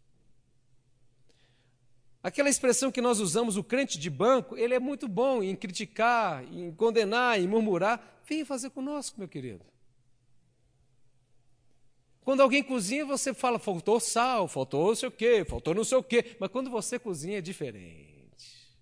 Aquela 2.22 2.48
expressão 2.48 2.92
que 2.92 3.02
nós 3.02 3.20
usamos, 3.20 3.58
o 3.58 3.64
crente 3.64 3.98
de 3.98 4.12
banco, 4.12 4.56
ele 4.56 4.76
é 4.76 4.80
muito 4.80 5.08
bom 5.08 5.42
em 5.42 5.56
criticar, 5.56 6.44
em 6.54 6.72
condenar, 6.72 7.40
em 7.40 7.48
murmurar. 7.48 8.22
Venha 8.28 8.46
fazer 8.46 8.70
conosco, 8.70 9.18
meu 9.18 9.28
querido. 9.28 9.66
Quando 12.30 12.42
alguém 12.42 12.62
cozinha, 12.62 13.04
você 13.08 13.34
fala, 13.34 13.58
faltou 13.58 14.00
sal, 14.00 14.48
faltou 14.48 14.90
não 14.90 14.96
sei 14.96 15.10
o 15.10 15.12
quê, 15.12 15.44
faltou 15.44 15.74
não 15.74 15.84
sei 15.84 15.98
o 15.98 16.04
quê. 16.04 16.38
Mas 16.40 16.52
quando 16.52 16.70
você 16.70 17.00
cozinha, 17.00 17.40
é 17.40 17.42
diferente. 17.42 18.78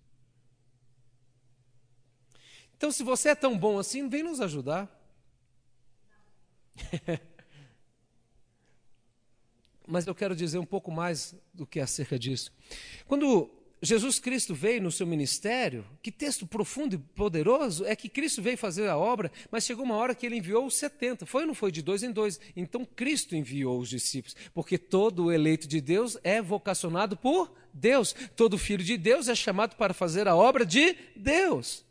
Então, 2.76 2.92
se 2.92 3.02
você 3.02 3.30
é 3.30 3.34
tão 3.34 3.56
bom 3.56 3.78
assim, 3.78 4.06
vem 4.06 4.22
nos 4.22 4.42
ajudar. 4.42 4.86
Mas 9.88 10.06
eu 10.06 10.14
quero 10.14 10.36
dizer 10.36 10.58
um 10.58 10.66
pouco 10.66 10.90
mais 10.90 11.34
do 11.54 11.66
que 11.66 11.80
acerca 11.80 12.18
disso. 12.18 12.52
Quando 13.06 13.50
Jesus 13.80 14.18
Cristo 14.18 14.54
veio 14.54 14.82
no 14.82 14.90
seu 14.90 15.06
ministério, 15.06 15.86
que 16.02 16.10
texto 16.10 16.46
profundo 16.46 16.96
e 16.96 16.98
poderoso 16.98 17.84
é 17.84 17.94
que 17.94 18.08
Cristo 18.08 18.42
veio 18.42 18.58
fazer 18.58 18.88
a 18.88 18.96
obra, 18.96 19.30
mas 19.52 19.64
chegou 19.64 19.84
uma 19.84 19.94
hora 19.94 20.16
que 20.16 20.26
ele 20.26 20.36
enviou 20.36 20.66
os 20.66 20.74
70. 20.74 21.24
Foi 21.26 21.42
ou 21.42 21.46
não 21.46 21.54
foi? 21.54 21.70
De 21.70 21.80
dois 21.80 22.02
em 22.02 22.10
dois. 22.10 22.40
Então 22.56 22.84
Cristo 22.84 23.36
enviou 23.36 23.78
os 23.78 23.88
discípulos, 23.88 24.36
porque 24.52 24.76
todo 24.76 25.30
eleito 25.30 25.68
de 25.68 25.80
Deus 25.80 26.18
é 26.24 26.42
vocacionado 26.42 27.16
por 27.16 27.54
Deus. 27.72 28.14
Todo 28.34 28.58
filho 28.58 28.82
de 28.82 28.96
Deus 28.96 29.28
é 29.28 29.34
chamado 29.34 29.76
para 29.76 29.94
fazer 29.94 30.26
a 30.26 30.34
obra 30.34 30.66
de 30.66 30.96
Deus. 31.14 31.84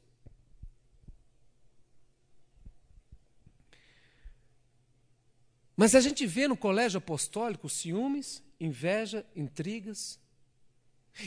Mas 5.73 5.95
a 5.95 6.01
gente 6.01 6.25
vê 6.25 6.47
no 6.47 6.57
colégio 6.57 6.97
apostólico 6.97 7.69
ciúmes, 7.69 8.43
inveja, 8.59 9.25
intrigas. 9.35 10.19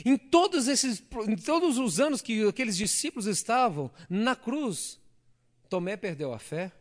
Em 0.05 0.17
todos, 0.17 0.67
esses, 0.67 1.03
em 1.27 1.35
todos 1.35 1.77
os 1.77 1.99
anos 1.99 2.21
que 2.21 2.47
aqueles 2.47 2.77
discípulos 2.77 3.25
estavam 3.25 3.91
na 4.09 4.35
cruz, 4.35 4.99
Tomé 5.69 5.97
perdeu 5.97 6.33
a 6.33 6.39
fé. 6.39 6.71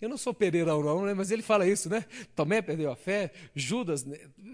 Eu 0.00 0.08
não 0.08 0.16
sou 0.16 0.34
Pereira 0.34 0.72
não, 0.72 1.04
né? 1.04 1.14
mas 1.14 1.30
ele 1.30 1.42
fala 1.42 1.66
isso, 1.66 1.88
né? 1.88 2.04
Tomé 2.34 2.60
perdeu 2.60 2.90
a 2.90 2.96
fé, 2.96 3.32
Judas, 3.54 4.04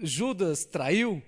Judas 0.03 0.63
traiu, 0.63 1.23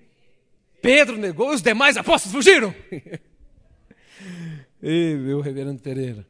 Pedro 0.80 1.16
negou, 1.16 1.50
os 1.50 1.62
demais 1.62 1.96
apóstolos 1.96 2.32
fugiram. 2.32 2.74
Ei, 4.82 5.16
meu 5.16 5.40
reverendo 5.40 5.80
Pereira, 5.80 6.26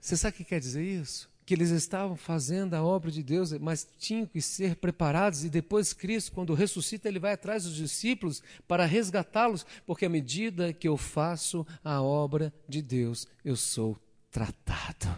você 0.00 0.16
sabe 0.16 0.34
o 0.34 0.36
que 0.38 0.44
quer 0.44 0.60
dizer 0.60 0.82
isso? 0.82 1.30
Que 1.50 1.54
eles 1.54 1.70
estavam 1.70 2.14
fazendo 2.14 2.74
a 2.74 2.82
obra 2.84 3.10
de 3.10 3.24
Deus, 3.24 3.50
mas 3.54 3.84
tinham 3.98 4.24
que 4.24 4.40
ser 4.40 4.76
preparados, 4.76 5.44
e 5.44 5.50
depois 5.50 5.92
Cristo, 5.92 6.30
quando 6.30 6.54
ressuscita, 6.54 7.08
ele 7.08 7.18
vai 7.18 7.32
atrás 7.32 7.64
dos 7.64 7.74
discípulos 7.74 8.40
para 8.68 8.86
resgatá-los, 8.86 9.66
porque 9.84 10.06
à 10.06 10.08
medida 10.08 10.72
que 10.72 10.86
eu 10.86 10.96
faço 10.96 11.66
a 11.82 12.00
obra 12.00 12.54
de 12.68 12.80
Deus, 12.80 13.26
eu 13.44 13.56
sou 13.56 14.00
tratado, 14.30 15.08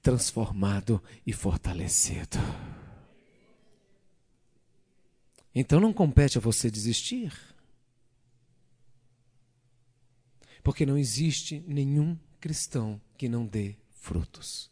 transformado 0.00 1.02
e 1.26 1.32
fortalecido. 1.32 2.38
Então 5.52 5.80
não 5.80 5.92
compete 5.92 6.38
a 6.38 6.40
você 6.40 6.70
desistir. 6.70 7.32
Porque 10.62 10.86
não 10.86 10.96
existe 10.96 11.64
nenhum 11.66 12.16
cristão 12.38 13.00
que 13.18 13.28
não 13.28 13.44
dê 13.44 13.74
frutos. 13.90 14.69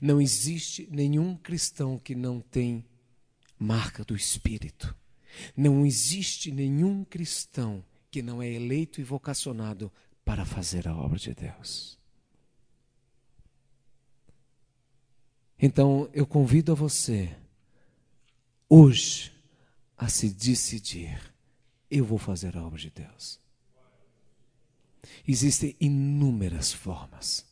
Não 0.00 0.20
existe 0.20 0.88
nenhum 0.90 1.36
cristão 1.36 1.98
que 1.98 2.14
não 2.14 2.40
tem 2.40 2.84
marca 3.58 4.04
do 4.04 4.16
Espírito. 4.16 4.94
Não 5.56 5.84
existe 5.84 6.50
nenhum 6.50 7.04
cristão 7.04 7.84
que 8.10 8.22
não 8.22 8.42
é 8.42 8.50
eleito 8.50 9.00
e 9.00 9.04
vocacionado 9.04 9.92
para 10.24 10.44
fazer 10.44 10.88
a 10.88 10.96
obra 10.96 11.18
de 11.18 11.34
Deus. 11.34 11.98
Então 15.58 16.08
eu 16.12 16.26
convido 16.26 16.72
a 16.72 16.74
você, 16.74 17.34
hoje, 18.68 19.32
a 19.96 20.08
se 20.08 20.28
decidir: 20.28 21.32
eu 21.90 22.04
vou 22.04 22.18
fazer 22.18 22.56
a 22.56 22.64
obra 22.64 22.78
de 22.78 22.90
Deus. 22.90 23.40
Existem 25.26 25.76
inúmeras 25.80 26.72
formas. 26.72 27.45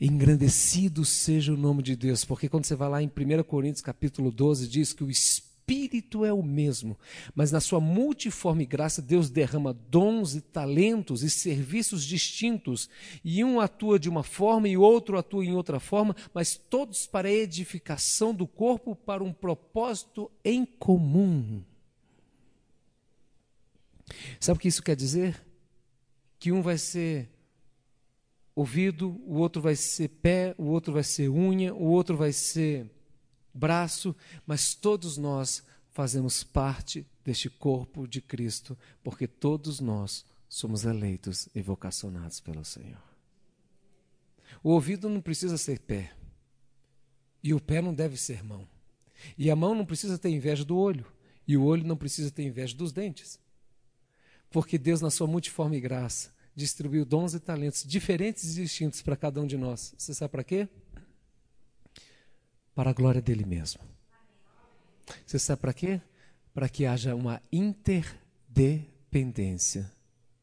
Engrandecido 0.00 1.04
seja 1.04 1.52
o 1.52 1.56
nome 1.56 1.82
de 1.82 1.96
Deus, 1.96 2.24
porque 2.24 2.48
quando 2.48 2.64
você 2.64 2.74
vai 2.74 2.88
lá 2.88 3.02
em 3.02 3.06
1 3.06 3.42
Coríntios 3.44 3.82
capítulo 3.82 4.30
12, 4.30 4.68
diz 4.68 4.92
que 4.92 5.04
o 5.04 5.10
Espírito 5.10 6.24
é 6.24 6.32
o 6.32 6.42
mesmo, 6.42 6.96
mas 7.34 7.50
na 7.50 7.60
sua 7.60 7.80
multiforme 7.80 8.64
graça 8.64 9.02
Deus 9.02 9.28
derrama 9.28 9.72
dons 9.72 10.36
e 10.36 10.40
talentos 10.40 11.22
e 11.22 11.30
serviços 11.30 12.04
distintos, 12.04 12.88
e 13.24 13.42
um 13.42 13.60
atua 13.60 13.98
de 13.98 14.08
uma 14.08 14.22
forma 14.22 14.68
e 14.68 14.76
outro 14.76 15.18
atua 15.18 15.44
em 15.44 15.54
outra 15.54 15.80
forma, 15.80 16.14
mas 16.32 16.56
todos 16.56 17.06
para 17.06 17.28
a 17.28 17.32
edificação 17.32 18.32
do 18.32 18.46
corpo 18.46 18.94
para 18.94 19.24
um 19.24 19.32
propósito 19.32 20.30
em 20.44 20.64
comum. 20.64 21.62
Sabe 24.38 24.58
o 24.58 24.60
que 24.60 24.68
isso 24.68 24.82
quer 24.82 24.94
dizer? 24.94 25.44
Que 26.38 26.52
um 26.52 26.62
vai 26.62 26.78
ser 26.78 27.28
ouvido, 28.56 29.20
o 29.26 29.34
outro 29.34 29.60
vai 29.60 29.76
ser 29.76 30.08
pé, 30.08 30.54
o 30.56 30.64
outro 30.64 30.94
vai 30.94 31.04
ser 31.04 31.28
unha, 31.28 31.74
o 31.74 31.84
outro 31.84 32.16
vai 32.16 32.32
ser 32.32 32.90
braço, 33.52 34.16
mas 34.46 34.74
todos 34.74 35.18
nós 35.18 35.62
fazemos 35.92 36.42
parte 36.42 37.06
deste 37.22 37.50
corpo 37.50 38.08
de 38.08 38.22
Cristo, 38.22 38.76
porque 39.04 39.26
todos 39.26 39.78
nós 39.78 40.24
somos 40.48 40.84
eleitos 40.84 41.50
e 41.54 41.60
vocacionados 41.60 42.40
pelo 42.40 42.64
Senhor. 42.64 43.02
O 44.62 44.70
ouvido 44.70 45.08
não 45.08 45.20
precisa 45.20 45.58
ser 45.58 45.80
pé, 45.80 46.14
e 47.42 47.52
o 47.52 47.60
pé 47.60 47.82
não 47.82 47.92
deve 47.92 48.16
ser 48.16 48.42
mão, 48.42 48.66
e 49.36 49.50
a 49.50 49.56
mão 49.56 49.74
não 49.74 49.84
precisa 49.84 50.18
ter 50.18 50.30
inveja 50.30 50.64
do 50.64 50.78
olho, 50.78 51.04
e 51.46 51.58
o 51.58 51.64
olho 51.64 51.86
não 51.86 51.96
precisa 51.96 52.30
ter 52.30 52.42
inveja 52.42 52.74
dos 52.74 52.90
dentes, 52.90 53.38
porque 54.50 54.78
Deus, 54.78 55.02
na 55.02 55.10
sua 55.10 55.26
multiforme 55.26 55.78
graça, 55.78 56.34
distribuiu 56.56 57.04
dons 57.04 57.34
e 57.34 57.40
talentos 57.40 57.84
diferentes 57.84 58.56
e 58.56 58.62
distintos 58.62 59.02
para 59.02 59.14
cada 59.14 59.38
um 59.40 59.46
de 59.46 59.58
nós. 59.58 59.94
Você 59.96 60.12
sabe 60.14 60.32
para 60.32 60.42
quê? 60.42 60.66
Para 62.74 62.90
a 62.90 62.94
glória 62.94 63.20
dele 63.20 63.44
mesmo. 63.44 63.82
Você 65.24 65.38
sabe 65.38 65.60
para 65.60 65.72
quê? 65.74 66.00
Para 66.54 66.68
que 66.68 66.86
haja 66.86 67.14
uma 67.14 67.40
interdependência 67.52 69.92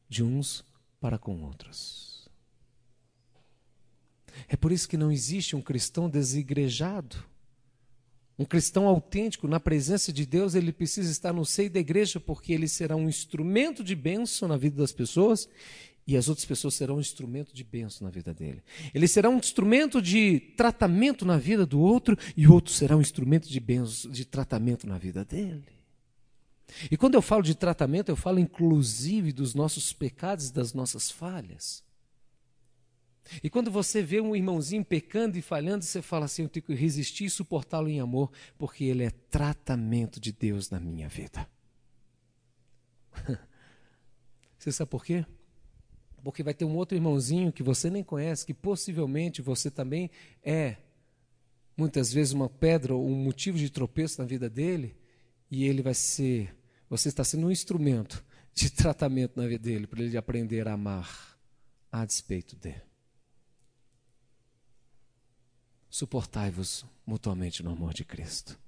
de 0.08 0.22
uns 0.22 0.64
para 1.00 1.18
com 1.18 1.42
outros. 1.42 2.30
É 4.48 4.56
por 4.56 4.72
isso 4.72 4.88
que 4.88 4.96
não 4.96 5.12
existe 5.12 5.54
um 5.56 5.60
cristão 5.60 6.08
desigrejado. 6.08 7.22
Um 8.38 8.44
cristão 8.44 8.88
autêntico 8.88 9.46
na 9.46 9.60
presença 9.60 10.12
de 10.12 10.26
Deus, 10.26 10.54
ele 10.54 10.72
precisa 10.72 11.10
estar 11.10 11.32
no 11.32 11.44
seio 11.44 11.70
da 11.70 11.78
igreja, 11.78 12.18
porque 12.18 12.52
ele 12.52 12.66
será 12.66 12.96
um 12.96 13.08
instrumento 13.08 13.84
de 13.84 13.94
bênção 13.94 14.48
na 14.48 14.56
vida 14.56 14.76
das 14.76 14.92
pessoas 14.92 15.48
e 16.06 16.16
as 16.16 16.28
outras 16.28 16.44
pessoas 16.44 16.74
serão 16.74 16.96
um 16.96 17.00
instrumento 17.00 17.54
de 17.54 17.64
bênção 17.64 18.04
na 18.04 18.10
vida 18.10 18.34
dele. 18.34 18.62
Ele 18.92 19.08
será 19.08 19.28
um 19.30 19.38
instrumento 19.38 20.02
de 20.02 20.38
tratamento 20.56 21.24
na 21.24 21.38
vida 21.38 21.64
do 21.64 21.80
outro 21.80 22.16
e 22.36 22.46
o 22.46 22.52
outro 22.52 22.72
será 22.72 22.96
um 22.96 23.00
instrumento 23.00 23.48
de 23.48 23.58
bênção, 23.58 24.10
de 24.10 24.24
tratamento 24.24 24.86
na 24.86 24.98
vida 24.98 25.24
dele. 25.24 25.64
E 26.90 26.96
quando 26.96 27.14
eu 27.14 27.22
falo 27.22 27.42
de 27.42 27.54
tratamento, 27.54 28.10
eu 28.10 28.16
falo 28.16 28.38
inclusive 28.38 29.32
dos 29.32 29.54
nossos 29.54 29.92
pecados 29.92 30.48
e 30.48 30.52
das 30.52 30.74
nossas 30.74 31.10
falhas. 31.10 31.82
E 33.42 33.48
quando 33.48 33.70
você 33.70 34.02
vê 34.02 34.20
um 34.20 34.36
irmãozinho 34.36 34.84
pecando 34.84 35.38
e 35.38 35.42
falhando, 35.42 35.84
você 35.84 36.02
fala 36.02 36.26
assim: 36.26 36.42
eu 36.42 36.48
tenho 36.48 36.64
que 36.64 36.74
resistir 36.74 37.24
e 37.24 37.30
suportá-lo 37.30 37.88
em 37.88 37.98
amor, 38.00 38.30
porque 38.58 38.84
ele 38.84 39.02
é 39.02 39.10
tratamento 39.10 40.20
de 40.20 40.32
Deus 40.32 40.68
na 40.70 40.78
minha 40.78 41.08
vida. 41.08 41.48
Você 44.58 44.72
sabe 44.72 44.90
por 44.90 45.04
quê? 45.04 45.26
Porque 46.24 46.42
vai 46.42 46.54
ter 46.54 46.64
um 46.64 46.74
outro 46.74 46.96
irmãozinho 46.96 47.52
que 47.52 47.62
você 47.62 47.90
nem 47.90 48.02
conhece, 48.02 48.46
que 48.46 48.54
possivelmente 48.54 49.42
você 49.42 49.70
também 49.70 50.10
é, 50.42 50.78
muitas 51.76 52.12
vezes, 52.12 52.32
uma 52.32 52.48
pedra 52.48 52.94
ou 52.94 53.06
um 53.06 53.14
motivo 53.14 53.58
de 53.58 53.68
tropeço 53.68 54.20
na 54.20 54.26
vida 54.26 54.48
dele, 54.48 54.96
e 55.50 55.64
ele 55.64 55.82
vai 55.82 55.92
ser, 55.94 56.56
você 56.88 57.10
está 57.10 57.22
sendo 57.22 57.46
um 57.46 57.50
instrumento 57.50 58.24
de 58.54 58.70
tratamento 58.72 59.38
na 59.38 59.46
vida 59.46 59.62
dele, 59.62 59.86
para 59.86 60.02
ele 60.02 60.16
aprender 60.16 60.66
a 60.66 60.72
amar 60.72 61.38
a 61.92 62.04
despeito 62.06 62.56
dele. 62.56 62.82
Suportai-vos 65.90 66.84
mutuamente 67.06 67.62
no 67.62 67.70
amor 67.70 67.92
de 67.92 68.04
Cristo. 68.04 68.58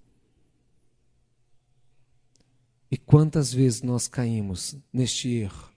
E 2.88 2.96
quantas 2.96 3.52
vezes 3.52 3.82
nós 3.82 4.07
caímos 4.07 4.76
neste 4.92 5.28
erro? 5.30 5.76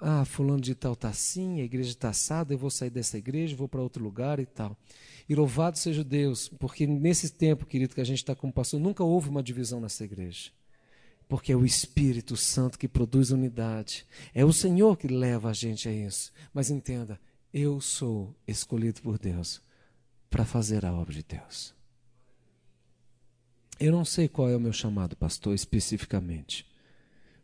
Ah, 0.00 0.24
fulano 0.24 0.60
de 0.60 0.74
tal 0.74 0.92
está 0.92 1.08
assim, 1.08 1.60
a 1.60 1.64
igreja 1.64 1.90
está 1.90 2.10
assada, 2.10 2.54
eu 2.54 2.58
vou 2.58 2.70
sair 2.70 2.90
dessa 2.90 3.18
igreja, 3.18 3.56
vou 3.56 3.68
para 3.68 3.82
outro 3.82 4.02
lugar 4.02 4.38
e 4.38 4.46
tal. 4.46 4.76
E 5.28 5.34
louvado 5.34 5.78
seja 5.78 6.04
Deus, 6.04 6.48
porque 6.48 6.86
nesse 6.86 7.30
tempo, 7.30 7.66
querido, 7.66 7.94
que 7.94 8.00
a 8.00 8.04
gente 8.04 8.18
está 8.18 8.34
como 8.34 8.52
pastor, 8.52 8.80
nunca 8.80 9.02
houve 9.02 9.28
uma 9.28 9.42
divisão 9.42 9.80
nessa 9.80 10.04
igreja. 10.04 10.50
Porque 11.28 11.52
é 11.52 11.56
o 11.56 11.66
Espírito 11.66 12.36
Santo 12.36 12.78
que 12.78 12.88
produz 12.88 13.30
unidade. 13.30 14.06
É 14.32 14.44
o 14.44 14.52
Senhor 14.52 14.96
que 14.96 15.06
leva 15.06 15.50
a 15.50 15.52
gente 15.52 15.86
a 15.86 15.92
isso. 15.92 16.32
Mas 16.54 16.70
entenda, 16.70 17.20
eu 17.52 17.80
sou 17.80 18.34
escolhido 18.46 19.02
por 19.02 19.18
Deus 19.18 19.60
para 20.30 20.46
fazer 20.46 20.86
a 20.86 20.92
obra 20.92 21.12
de 21.12 21.22
Deus. 21.22 21.74
Eu 23.78 23.92
não 23.92 24.04
sei 24.04 24.26
qual 24.26 24.48
é 24.48 24.56
o 24.56 24.60
meu 24.60 24.72
chamado, 24.72 25.14
pastor, 25.16 25.54
especificamente. 25.54 26.66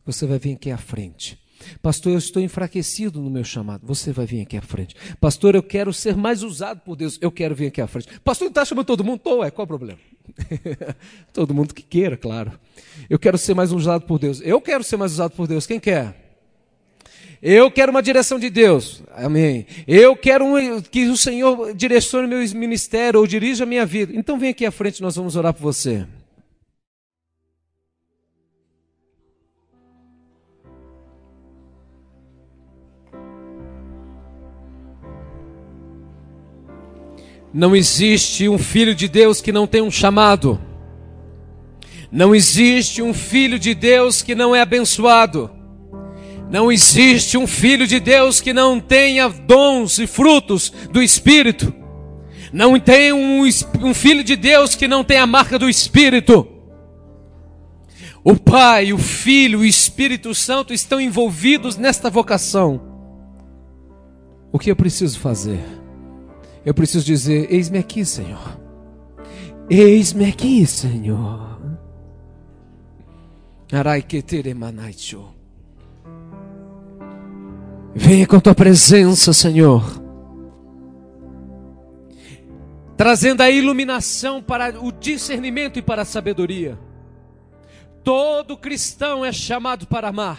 Você 0.06 0.26
vai 0.26 0.38
vir 0.38 0.54
aqui 0.54 0.70
à 0.70 0.78
frente. 0.78 1.38
Pastor, 1.82 2.12
eu 2.12 2.18
estou 2.18 2.42
enfraquecido 2.42 3.20
no 3.20 3.30
meu 3.30 3.44
chamado. 3.44 3.86
Você 3.86 4.12
vai 4.12 4.26
vir 4.26 4.42
aqui 4.42 4.56
à 4.56 4.62
frente. 4.62 4.94
Pastor, 5.20 5.54
eu 5.54 5.62
quero 5.62 5.92
ser 5.92 6.16
mais 6.16 6.42
usado 6.42 6.80
por 6.80 6.96
Deus. 6.96 7.18
Eu 7.20 7.30
quero 7.30 7.54
vir 7.54 7.66
aqui 7.66 7.80
à 7.80 7.86
frente. 7.86 8.08
Pastor, 8.20 8.48
está 8.48 8.64
chamando 8.64 8.86
todo 8.86 9.04
mundo? 9.04 9.16
Estou, 9.16 9.44
é. 9.44 9.50
Qual 9.50 9.64
o 9.64 9.68
problema? 9.68 9.98
todo 11.32 11.54
mundo 11.54 11.74
que 11.74 11.82
queira, 11.82 12.16
claro. 12.16 12.52
Eu 13.08 13.18
quero 13.18 13.38
ser 13.38 13.54
mais 13.54 13.72
usado 13.72 14.02
por 14.06 14.18
Deus. 14.18 14.40
Eu 14.42 14.60
quero 14.60 14.84
ser 14.84 14.96
mais 14.96 15.12
usado 15.12 15.32
por 15.32 15.46
Deus. 15.46 15.66
Quem 15.66 15.80
quer? 15.80 16.24
Eu 17.42 17.70
quero 17.70 17.90
uma 17.90 18.02
direção 18.02 18.38
de 18.38 18.48
Deus. 18.48 19.02
Amém. 19.12 19.66
Eu 19.86 20.16
quero 20.16 20.46
um, 20.46 20.80
que 20.80 21.08
o 21.08 21.16
Senhor 21.16 21.74
direcione 21.74 22.26
meu 22.26 22.38
ministério 22.54 23.20
ou 23.20 23.26
dirija 23.26 23.64
a 23.64 23.66
minha 23.66 23.84
vida. 23.84 24.12
Então 24.16 24.38
vem 24.38 24.50
aqui 24.50 24.64
à 24.64 24.70
frente, 24.70 25.02
nós 25.02 25.16
vamos 25.16 25.36
orar 25.36 25.52
por 25.52 25.60
você. 25.60 26.06
Não 37.54 37.76
existe 37.76 38.48
um 38.48 38.58
filho 38.58 38.96
de 38.96 39.06
Deus 39.06 39.40
que 39.40 39.52
não 39.52 39.64
tem 39.64 39.80
um 39.80 39.90
chamado. 39.90 40.60
Não 42.10 42.34
existe 42.34 43.00
um 43.00 43.14
filho 43.14 43.60
de 43.60 43.76
Deus 43.76 44.22
que 44.22 44.34
não 44.34 44.56
é 44.56 44.60
abençoado. 44.60 45.48
Não 46.50 46.72
existe 46.72 47.38
um 47.38 47.46
filho 47.46 47.86
de 47.86 48.00
Deus 48.00 48.40
que 48.40 48.52
não 48.52 48.80
tenha 48.80 49.28
dons 49.28 50.00
e 50.00 50.06
frutos 50.08 50.72
do 50.90 51.00
Espírito. 51.00 51.72
Não 52.52 52.78
tem 52.80 53.12
um, 53.12 53.42
um 53.80 53.94
filho 53.94 54.24
de 54.24 54.34
Deus 54.34 54.74
que 54.74 54.88
não 54.88 55.04
tenha 55.04 55.22
a 55.22 55.26
marca 55.26 55.56
do 55.56 55.68
Espírito. 55.68 56.48
O 58.24 58.34
Pai, 58.34 58.92
o 58.92 58.98
Filho, 58.98 59.60
o 59.60 59.64
Espírito 59.64 60.34
Santo 60.34 60.74
estão 60.74 61.00
envolvidos 61.00 61.76
nesta 61.76 62.10
vocação. 62.10 62.80
O 64.50 64.58
que 64.58 64.72
eu 64.72 64.76
preciso 64.76 65.20
fazer? 65.20 65.83
Eu 66.64 66.72
preciso 66.72 67.04
dizer: 67.04 67.52
Eis-me 67.52 67.78
aqui, 67.78 68.04
Senhor. 68.04 68.60
Eis-me 69.68 70.26
aqui, 70.26 70.66
Senhor. 70.66 71.60
Venha 77.94 78.26
com 78.26 78.40
tua 78.40 78.54
presença, 78.54 79.32
Senhor. 79.32 80.02
Trazendo 82.96 83.40
a 83.40 83.50
iluminação 83.50 84.42
para 84.42 84.80
o 84.80 84.92
discernimento 84.92 85.78
e 85.78 85.82
para 85.82 86.02
a 86.02 86.04
sabedoria. 86.04 86.78
Todo 88.02 88.56
cristão 88.56 89.24
é 89.24 89.32
chamado 89.32 89.86
para 89.86 90.08
amar. 90.08 90.38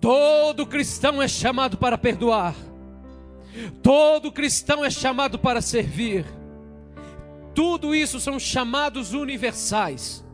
Todo 0.00 0.66
cristão 0.66 1.20
é 1.20 1.28
chamado 1.28 1.76
para 1.76 1.98
perdoar. 1.98 2.54
Todo 3.82 4.32
cristão 4.32 4.84
é 4.84 4.90
chamado 4.90 5.38
para 5.38 5.60
servir. 5.60 6.24
Tudo 7.54 7.94
isso 7.94 8.18
são 8.18 8.38
chamados 8.38 9.12
universais. 9.12 10.24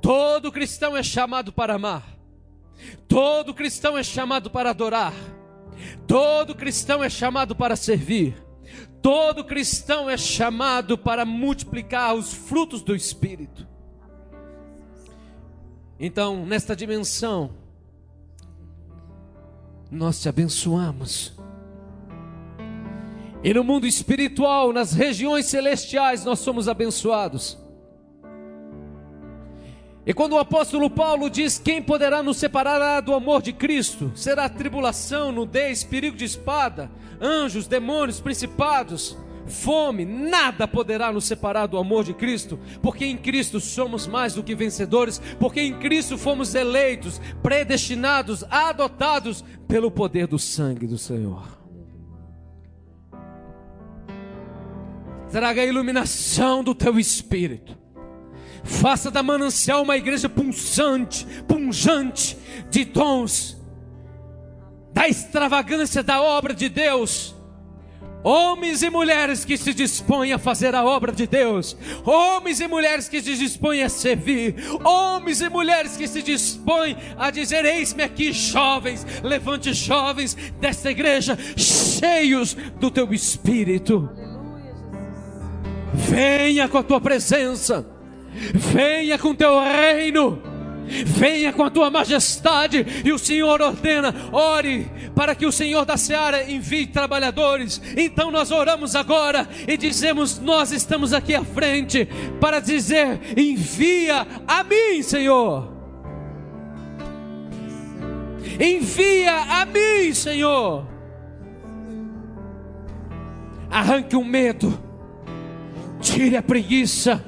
Todo 0.00 0.52
cristão 0.52 0.96
é 0.96 1.02
chamado 1.02 1.52
para 1.52 1.74
amar. 1.74 2.16
Todo 3.08 3.54
cristão 3.54 3.96
é 3.96 4.02
chamado 4.02 4.50
para 4.50 4.70
adorar. 4.70 5.14
Todo 6.06 6.54
cristão 6.54 7.02
é 7.02 7.08
chamado 7.08 7.54
para 7.54 7.76
servir. 7.76 8.34
Todo 9.00 9.44
cristão 9.44 10.10
é 10.10 10.16
chamado 10.16 10.98
para 10.98 11.24
multiplicar 11.24 12.14
os 12.14 12.32
frutos 12.32 12.82
do 12.82 12.94
Espírito. 12.94 13.66
Então, 15.98 16.44
nesta 16.44 16.74
dimensão, 16.74 17.52
nós 19.90 20.20
te 20.20 20.28
abençoamos. 20.28 21.32
E 23.42 23.54
no 23.54 23.62
mundo 23.62 23.86
espiritual, 23.86 24.72
nas 24.72 24.92
regiões 24.92 25.46
celestiais, 25.46 26.24
nós 26.24 26.38
somos 26.38 26.68
abençoados. 26.68 27.58
E 30.06 30.14
quando 30.14 30.34
o 30.34 30.38
apóstolo 30.38 30.88
Paulo 30.88 31.28
diz: 31.28 31.58
Quem 31.58 31.82
poderá 31.82 32.22
nos 32.22 32.36
separar 32.36 33.00
do 33.00 33.12
amor 33.12 33.42
de 33.42 33.52
Cristo? 33.52 34.12
Será 34.14 34.48
tribulação, 34.48 35.32
nudez, 35.32 35.82
perigo 35.82 36.16
de 36.16 36.24
espada, 36.24 36.90
anjos, 37.20 37.66
demônios, 37.66 38.20
principados, 38.20 39.16
fome, 39.46 40.04
nada 40.04 40.68
poderá 40.68 41.12
nos 41.12 41.24
separar 41.24 41.66
do 41.66 41.76
amor 41.76 42.04
de 42.04 42.14
Cristo, 42.14 42.58
porque 42.80 43.04
em 43.04 43.16
Cristo 43.16 43.60
somos 43.60 44.06
mais 44.06 44.34
do 44.34 44.44
que 44.44 44.54
vencedores, 44.54 45.20
porque 45.40 45.60
em 45.60 45.74
Cristo 45.78 46.16
fomos 46.16 46.54
eleitos, 46.54 47.20
predestinados, 47.42 48.44
adotados 48.50 49.44
pelo 49.66 49.90
poder 49.90 50.28
do 50.28 50.38
sangue 50.38 50.86
do 50.86 50.98
Senhor. 50.98 51.65
Traga 55.30 55.62
a 55.62 55.66
iluminação 55.66 56.62
do 56.62 56.74
teu 56.74 56.98
espírito 56.98 57.86
Faça 58.66 59.12
da 59.12 59.22
manancial 59.22 59.82
uma 59.82 59.96
igreja 59.96 60.28
pulsante, 60.28 61.24
punjante 61.46 62.36
de 62.68 62.84
dons, 62.84 63.56
da 64.92 65.08
extravagância 65.08 66.02
da 66.02 66.20
obra 66.20 66.52
de 66.52 66.68
Deus. 66.68 67.34
Homens 68.24 68.82
e 68.82 68.90
mulheres 68.90 69.44
que 69.44 69.56
se 69.56 69.72
dispõem 69.72 70.32
a 70.32 70.38
fazer 70.38 70.74
a 70.74 70.84
obra 70.84 71.12
de 71.12 71.28
Deus, 71.28 71.76
homens 72.04 72.58
e 72.58 72.66
mulheres 72.66 73.08
que 73.08 73.22
se 73.22 73.36
dispõem 73.36 73.84
a 73.84 73.88
servir, 73.88 74.56
homens 74.82 75.40
e 75.40 75.48
mulheres 75.48 75.96
que 75.96 76.08
se 76.08 76.20
dispõem 76.20 76.96
a 77.16 77.30
dizer: 77.30 77.64
Eis-me 77.64 78.02
aqui, 78.02 78.32
jovens, 78.32 79.06
levante 79.22 79.72
jovens 79.72 80.36
desta 80.60 80.90
igreja, 80.90 81.38
cheios 81.56 82.56
do 82.80 82.90
teu 82.90 83.14
espírito. 83.14 84.25
Venha 85.94 86.68
com 86.68 86.78
a 86.78 86.82
tua 86.82 87.00
presença 87.00 87.96
venha 88.36 89.18
com 89.18 89.34
teu 89.34 89.58
reino, 89.60 90.40
venha 91.06 91.52
com 91.52 91.64
a 91.64 91.70
tua 91.70 91.90
majestade. 91.90 93.02
E 93.04 93.12
o 93.12 93.18
Senhor 93.18 93.60
ordena: 93.60 94.14
ore 94.32 94.90
para 95.14 95.34
que 95.34 95.46
o 95.46 95.52
Senhor 95.52 95.84
da 95.84 95.96
seara 95.96 96.50
envie 96.50 96.86
trabalhadores. 96.86 97.80
Então 97.96 98.30
nós 98.30 98.50
oramos 98.50 98.94
agora 98.94 99.48
e 99.66 99.76
dizemos: 99.76 100.38
Nós 100.38 100.72
estamos 100.72 101.12
aqui 101.12 101.34
à 101.34 101.44
frente 101.44 102.06
para 102.40 102.60
dizer: 102.60 103.20
envia 103.36 104.26
a 104.46 104.62
mim, 104.62 105.02
Senhor. 105.02 105.74
Envia 108.58 109.34
a 109.34 109.66
mim, 109.66 110.14
Senhor. 110.14 110.86
Arranque 113.68 114.16
o 114.16 114.24
medo, 114.24 114.85
tire 116.00 116.36
a 116.36 116.42
preguiça, 116.42 117.24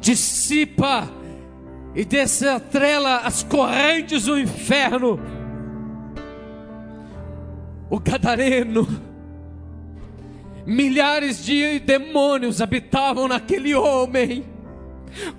dissipa 0.00 1.08
e 1.94 2.04
desatrela 2.04 3.18
as 3.18 3.42
correntes 3.42 4.24
do 4.24 4.38
inferno. 4.38 5.20
O 7.90 8.00
Gadareno, 8.00 8.88
milhares 10.64 11.44
de 11.44 11.78
demônios 11.78 12.60
habitavam 12.60 13.28
naquele 13.28 13.74
homem. 13.74 14.44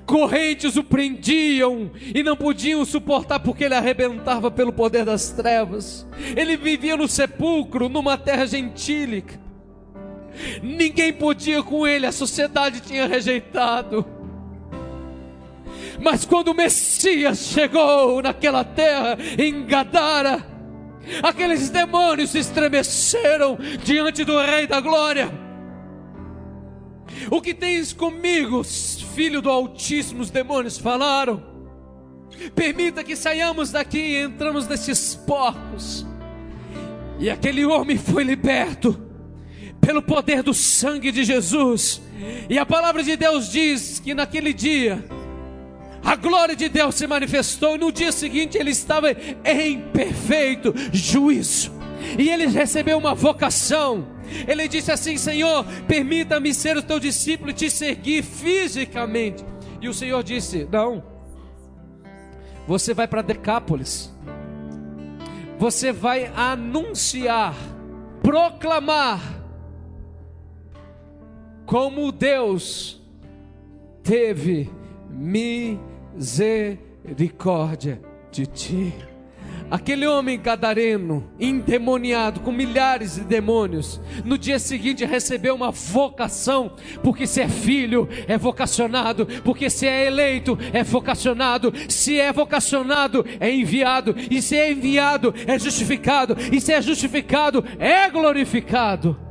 Correntes 0.06 0.76
o 0.76 0.84
prendiam 0.84 1.90
e 2.14 2.22
não 2.22 2.36
podiam 2.36 2.86
suportar 2.86 3.40
porque 3.40 3.64
ele 3.64 3.74
arrebentava 3.74 4.52
pelo 4.52 4.72
poder 4.72 5.04
das 5.04 5.32
trevas. 5.32 6.06
Ele 6.36 6.56
vivia 6.56 6.96
no 6.96 7.08
sepulcro, 7.08 7.90
numa 7.90 8.16
terra 8.16 8.46
gentílica. 8.46 9.40
Ninguém 10.62 11.14
podia 11.14 11.62
com 11.62 11.86
ele, 11.86 12.06
a 12.06 12.12
sociedade 12.12 12.82
tinha 12.82 13.08
rejeitado. 13.08 14.06
Mas 16.02 16.26
quando 16.26 16.50
o 16.50 16.54
Messias 16.54 17.40
chegou 17.40 18.22
naquela 18.22 18.64
terra, 18.64 19.18
em 19.38 19.66
Gadara, 19.66 20.46
aqueles 21.22 21.70
demônios 21.70 22.32
se 22.32 22.40
estremeceram 22.40 23.58
diante 23.84 24.24
do 24.24 24.40
Rei 24.40 24.68
da 24.68 24.82
Glória. 24.82 25.32
O 27.30 27.42
que 27.42 27.54
tens 27.54 27.94
comigo, 27.94 28.64
filho 28.64 29.42
do 29.42 29.50
Altíssimo? 29.50 30.22
Os 30.22 30.32
demônios 30.32 30.78
falaram. 30.78 31.44
Permita 32.56 33.04
que 33.04 33.16
saiamos 33.16 33.72
daqui 33.72 34.00
e 34.00 34.24
entramos 34.24 34.68
nesses 34.68 35.16
porcos. 35.16 36.06
E 37.20 37.30
aquele 37.30 37.64
homem 37.66 37.98
foi 37.98 38.24
liberto 38.24 39.13
pelo 39.86 40.02
poder 40.02 40.42
do 40.42 40.54
sangue 40.54 41.12
de 41.12 41.24
Jesus. 41.24 42.02
E 42.50 42.58
a 42.58 42.66
palavra 42.66 43.04
de 43.04 43.16
Deus 43.18 43.52
diz 43.52 44.00
que 44.00 44.14
naquele 44.14 44.54
dia 44.54 45.04
a 46.04 46.16
glória 46.16 46.56
de 46.56 46.68
Deus 46.68 46.96
se 46.96 47.08
manifestou, 47.08 47.76
e 47.76 47.78
no 47.78 47.92
dia 47.92 48.12
seguinte 48.12 48.58
ele 48.58 48.72
estava 48.72 49.12
em 49.46 49.82
perfeito 49.92 50.74
juízo. 50.92 51.72
E 52.20 52.30
ele 52.30 52.48
recebeu 52.48 52.98
uma 52.98 53.16
vocação. 53.16 54.08
Ele 54.48 54.68
disse 54.68 54.92
assim: 54.92 55.18
Senhor, 55.18 55.66
permita-me 55.88 56.54
ser 56.54 56.76
o 56.76 56.84
teu 56.84 57.00
discípulo 57.00 57.52
e 57.52 57.54
te 57.54 57.70
seguir 57.70 58.24
fisicamente. 58.24 59.46
E 59.82 59.88
o 59.88 59.94
Senhor 59.94 60.22
disse: 60.24 60.68
Não, 60.70 61.04
você 62.68 62.94
vai 62.94 63.08
para 63.08 63.22
Decápolis, 63.22 64.14
você 65.58 65.94
vai 65.94 66.32
anunciar, 66.36 67.56
proclamar, 68.22 69.43
como 71.74 72.12
Deus 72.12 73.02
teve 74.04 74.70
misericórdia 75.10 78.00
de 78.32 78.46
ti. 78.46 78.94
Aquele 79.72 80.06
homem 80.06 80.40
gadareno, 80.40 81.28
endemoniado, 81.40 82.42
com 82.42 82.52
milhares 82.52 83.16
de 83.16 83.22
demônios, 83.22 84.00
no 84.24 84.38
dia 84.38 84.60
seguinte 84.60 85.04
recebeu 85.04 85.56
uma 85.56 85.72
vocação, 85.72 86.76
porque 87.02 87.26
se 87.26 87.42
é 87.42 87.50
filho, 87.50 88.08
é 88.28 88.38
vocacionado, 88.38 89.26
porque 89.44 89.68
se 89.68 89.88
é 89.88 90.06
eleito, 90.06 90.56
é 90.72 90.84
vocacionado, 90.84 91.74
se 91.90 92.20
é 92.20 92.32
vocacionado, 92.32 93.26
é 93.40 93.52
enviado, 93.52 94.16
e 94.30 94.44
se 94.44 94.56
é 94.56 94.72
enviado, 94.72 95.34
é 95.48 95.58
justificado, 95.58 96.38
e 96.52 96.62
se 96.62 96.72
é 96.72 96.80
justificado, 96.80 97.66
é 97.80 98.08
glorificado. 98.12 99.23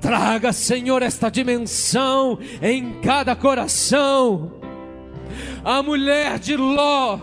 Traga, 0.00 0.52
Senhor, 0.52 1.02
esta 1.02 1.30
dimensão 1.30 2.38
em 2.60 3.00
cada 3.00 3.34
coração. 3.34 4.52
A 5.64 5.82
mulher 5.82 6.38
de 6.38 6.56
Ló, 6.56 7.18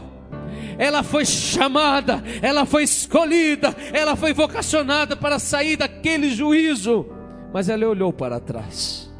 ela 0.78 1.04
foi 1.04 1.26
chamada, 1.26 2.24
ela 2.42 2.66
foi 2.66 2.84
escolhida, 2.84 3.76
ela 3.94 4.16
foi 4.16 4.34
vocacionada 4.34 5.16
para 5.16 5.40
sair 5.40 5.78
daquele 5.78 6.30
juízo, 6.30 7.06
mas 7.54 7.70
ela 7.70 7.88
olhou 7.88 8.12
para 8.12 8.40
trás. 8.40 9.12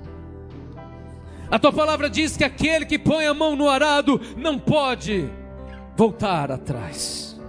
A 1.50 1.60
tua 1.60 1.72
palavra 1.72 2.10
diz 2.10 2.36
que 2.36 2.44
aquele 2.44 2.86
que 2.86 2.98
põe 2.98 3.26
a 3.26 3.34
mão 3.34 3.56
no 3.56 3.70
arado 3.70 4.20
não 4.36 4.58
pode 4.58 5.30
voltar 5.96 6.52
atrás, 6.52 7.40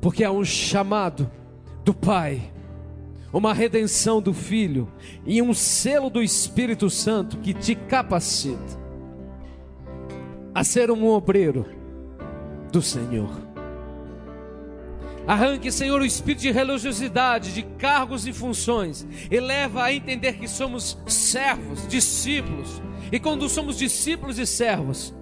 porque 0.00 0.24
há 0.24 0.32
um 0.32 0.44
chamado 0.44 1.30
do 1.84 1.92
Pai 1.92 2.50
uma 3.36 3.52
redenção 3.52 4.22
do 4.22 4.32
Filho 4.32 4.90
e 5.26 5.42
um 5.42 5.52
selo 5.52 6.08
do 6.08 6.22
Espírito 6.22 6.88
Santo 6.88 7.36
que 7.38 7.52
te 7.52 7.74
capacita 7.74 8.86
a 10.54 10.64
ser 10.64 10.90
um 10.90 11.06
obreiro 11.06 11.66
do 12.72 12.80
Senhor. 12.80 13.30
Arranque, 15.26 15.70
Senhor, 15.70 16.00
o 16.00 16.04
espírito 16.04 16.42
de 16.42 16.52
religiosidade, 16.52 17.52
de 17.52 17.62
cargos 17.62 18.26
e 18.26 18.32
funções, 18.32 19.06
e 19.30 19.38
leva 19.38 19.82
a 19.82 19.92
entender 19.92 20.38
que 20.38 20.48
somos 20.48 20.96
servos, 21.06 21.86
discípulos. 21.88 22.80
E 23.12 23.18
quando 23.18 23.48
somos 23.48 23.76
discípulos 23.76 24.38
e 24.38 24.46
servos, 24.46 25.14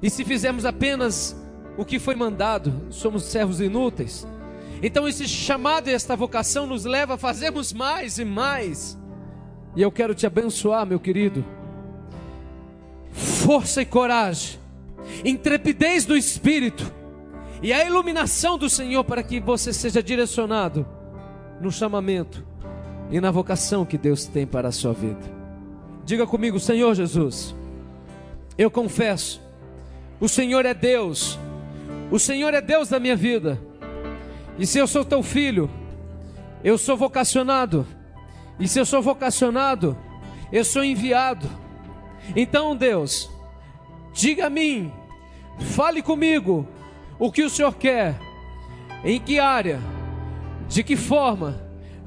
e 0.00 0.08
se 0.08 0.24
fizermos 0.24 0.64
apenas 0.64 1.34
o 1.76 1.84
que 1.84 1.98
foi 1.98 2.14
mandado, 2.14 2.72
somos 2.90 3.24
servos 3.24 3.60
inúteis. 3.60 4.24
Então, 4.82 5.08
esse 5.08 5.26
chamado 5.26 5.88
e 5.88 5.92
esta 5.92 6.14
vocação 6.16 6.66
nos 6.66 6.84
leva 6.84 7.14
a 7.14 7.18
fazermos 7.18 7.72
mais 7.72 8.18
e 8.18 8.24
mais. 8.24 8.98
E 9.76 9.82
eu 9.82 9.90
quero 9.90 10.14
te 10.14 10.26
abençoar, 10.26 10.86
meu 10.86 11.00
querido. 11.00 11.44
Força 13.12 13.82
e 13.82 13.86
coragem, 13.86 14.58
intrepidez 15.24 16.04
do 16.04 16.16
Espírito 16.16 16.92
e 17.62 17.72
a 17.72 17.84
iluminação 17.84 18.58
do 18.58 18.68
Senhor 18.68 19.04
para 19.04 19.22
que 19.22 19.40
você 19.40 19.72
seja 19.72 20.02
direcionado 20.02 20.86
no 21.60 21.70
chamamento 21.70 22.44
e 23.10 23.20
na 23.20 23.30
vocação 23.30 23.84
que 23.84 23.96
Deus 23.96 24.26
tem 24.26 24.46
para 24.46 24.68
a 24.68 24.72
sua 24.72 24.92
vida. 24.92 25.20
Diga 26.04 26.26
comigo, 26.26 26.60
Senhor 26.60 26.94
Jesus, 26.94 27.54
eu 28.58 28.70
confesso, 28.70 29.40
o 30.20 30.28
Senhor 30.28 30.66
é 30.66 30.74
Deus, 30.74 31.38
o 32.10 32.18
Senhor 32.18 32.52
é 32.52 32.60
Deus 32.60 32.88
da 32.88 33.00
minha 33.00 33.16
vida. 33.16 33.58
E 34.58 34.66
se 34.66 34.78
eu 34.78 34.86
sou 34.86 35.04
teu 35.04 35.22
filho, 35.22 35.70
eu 36.62 36.78
sou 36.78 36.96
vocacionado. 36.96 37.86
E 38.58 38.68
se 38.68 38.78
eu 38.78 38.86
sou 38.86 39.02
vocacionado, 39.02 39.96
eu 40.52 40.64
sou 40.64 40.84
enviado. 40.84 41.48
Então, 42.36 42.76
Deus, 42.76 43.30
diga 44.12 44.46
a 44.46 44.50
mim, 44.50 44.92
fale 45.58 46.00
comigo 46.00 46.66
o 47.18 47.30
que 47.30 47.42
o 47.42 47.50
Senhor 47.50 47.74
quer, 47.74 48.18
em 49.04 49.20
que 49.20 49.38
área, 49.38 49.80
de 50.68 50.82
que 50.82 50.96
forma, 50.96 51.60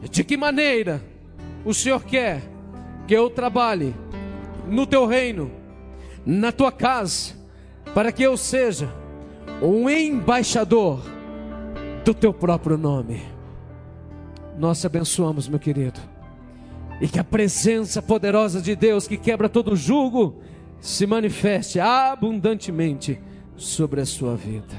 de 0.09 0.23
que 0.23 0.37
maneira 0.37 1.01
o 1.65 1.73
Senhor 1.73 2.03
quer 2.03 2.41
que 3.05 3.13
eu 3.13 3.29
trabalhe 3.29 3.93
no 4.65 4.87
teu 4.87 5.05
reino, 5.05 5.51
na 6.25 6.51
tua 6.51 6.71
casa, 6.71 7.35
para 7.93 8.11
que 8.11 8.23
eu 8.23 8.35
seja 8.35 8.89
um 9.61 9.89
embaixador 9.89 11.16
do 12.07 12.13
teu 12.13 12.33
próprio 12.33 12.77
nome. 12.77 13.21
Nós 14.57 14.79
te 14.79 14.87
abençoamos, 14.87 15.49
meu 15.49 15.59
querido. 15.59 15.99
E 17.01 17.07
que 17.07 17.19
a 17.19 17.23
presença 17.23 18.01
poderosa 18.01 18.61
de 18.61 18.77
Deus 18.77 19.05
que 19.05 19.17
quebra 19.17 19.49
todo 19.49 19.75
jugo 19.75 20.37
se 20.79 21.05
manifeste 21.05 21.81
abundantemente 21.81 23.19
sobre 23.57 23.99
a 23.99 24.05
sua 24.05 24.37
vida. 24.37 24.73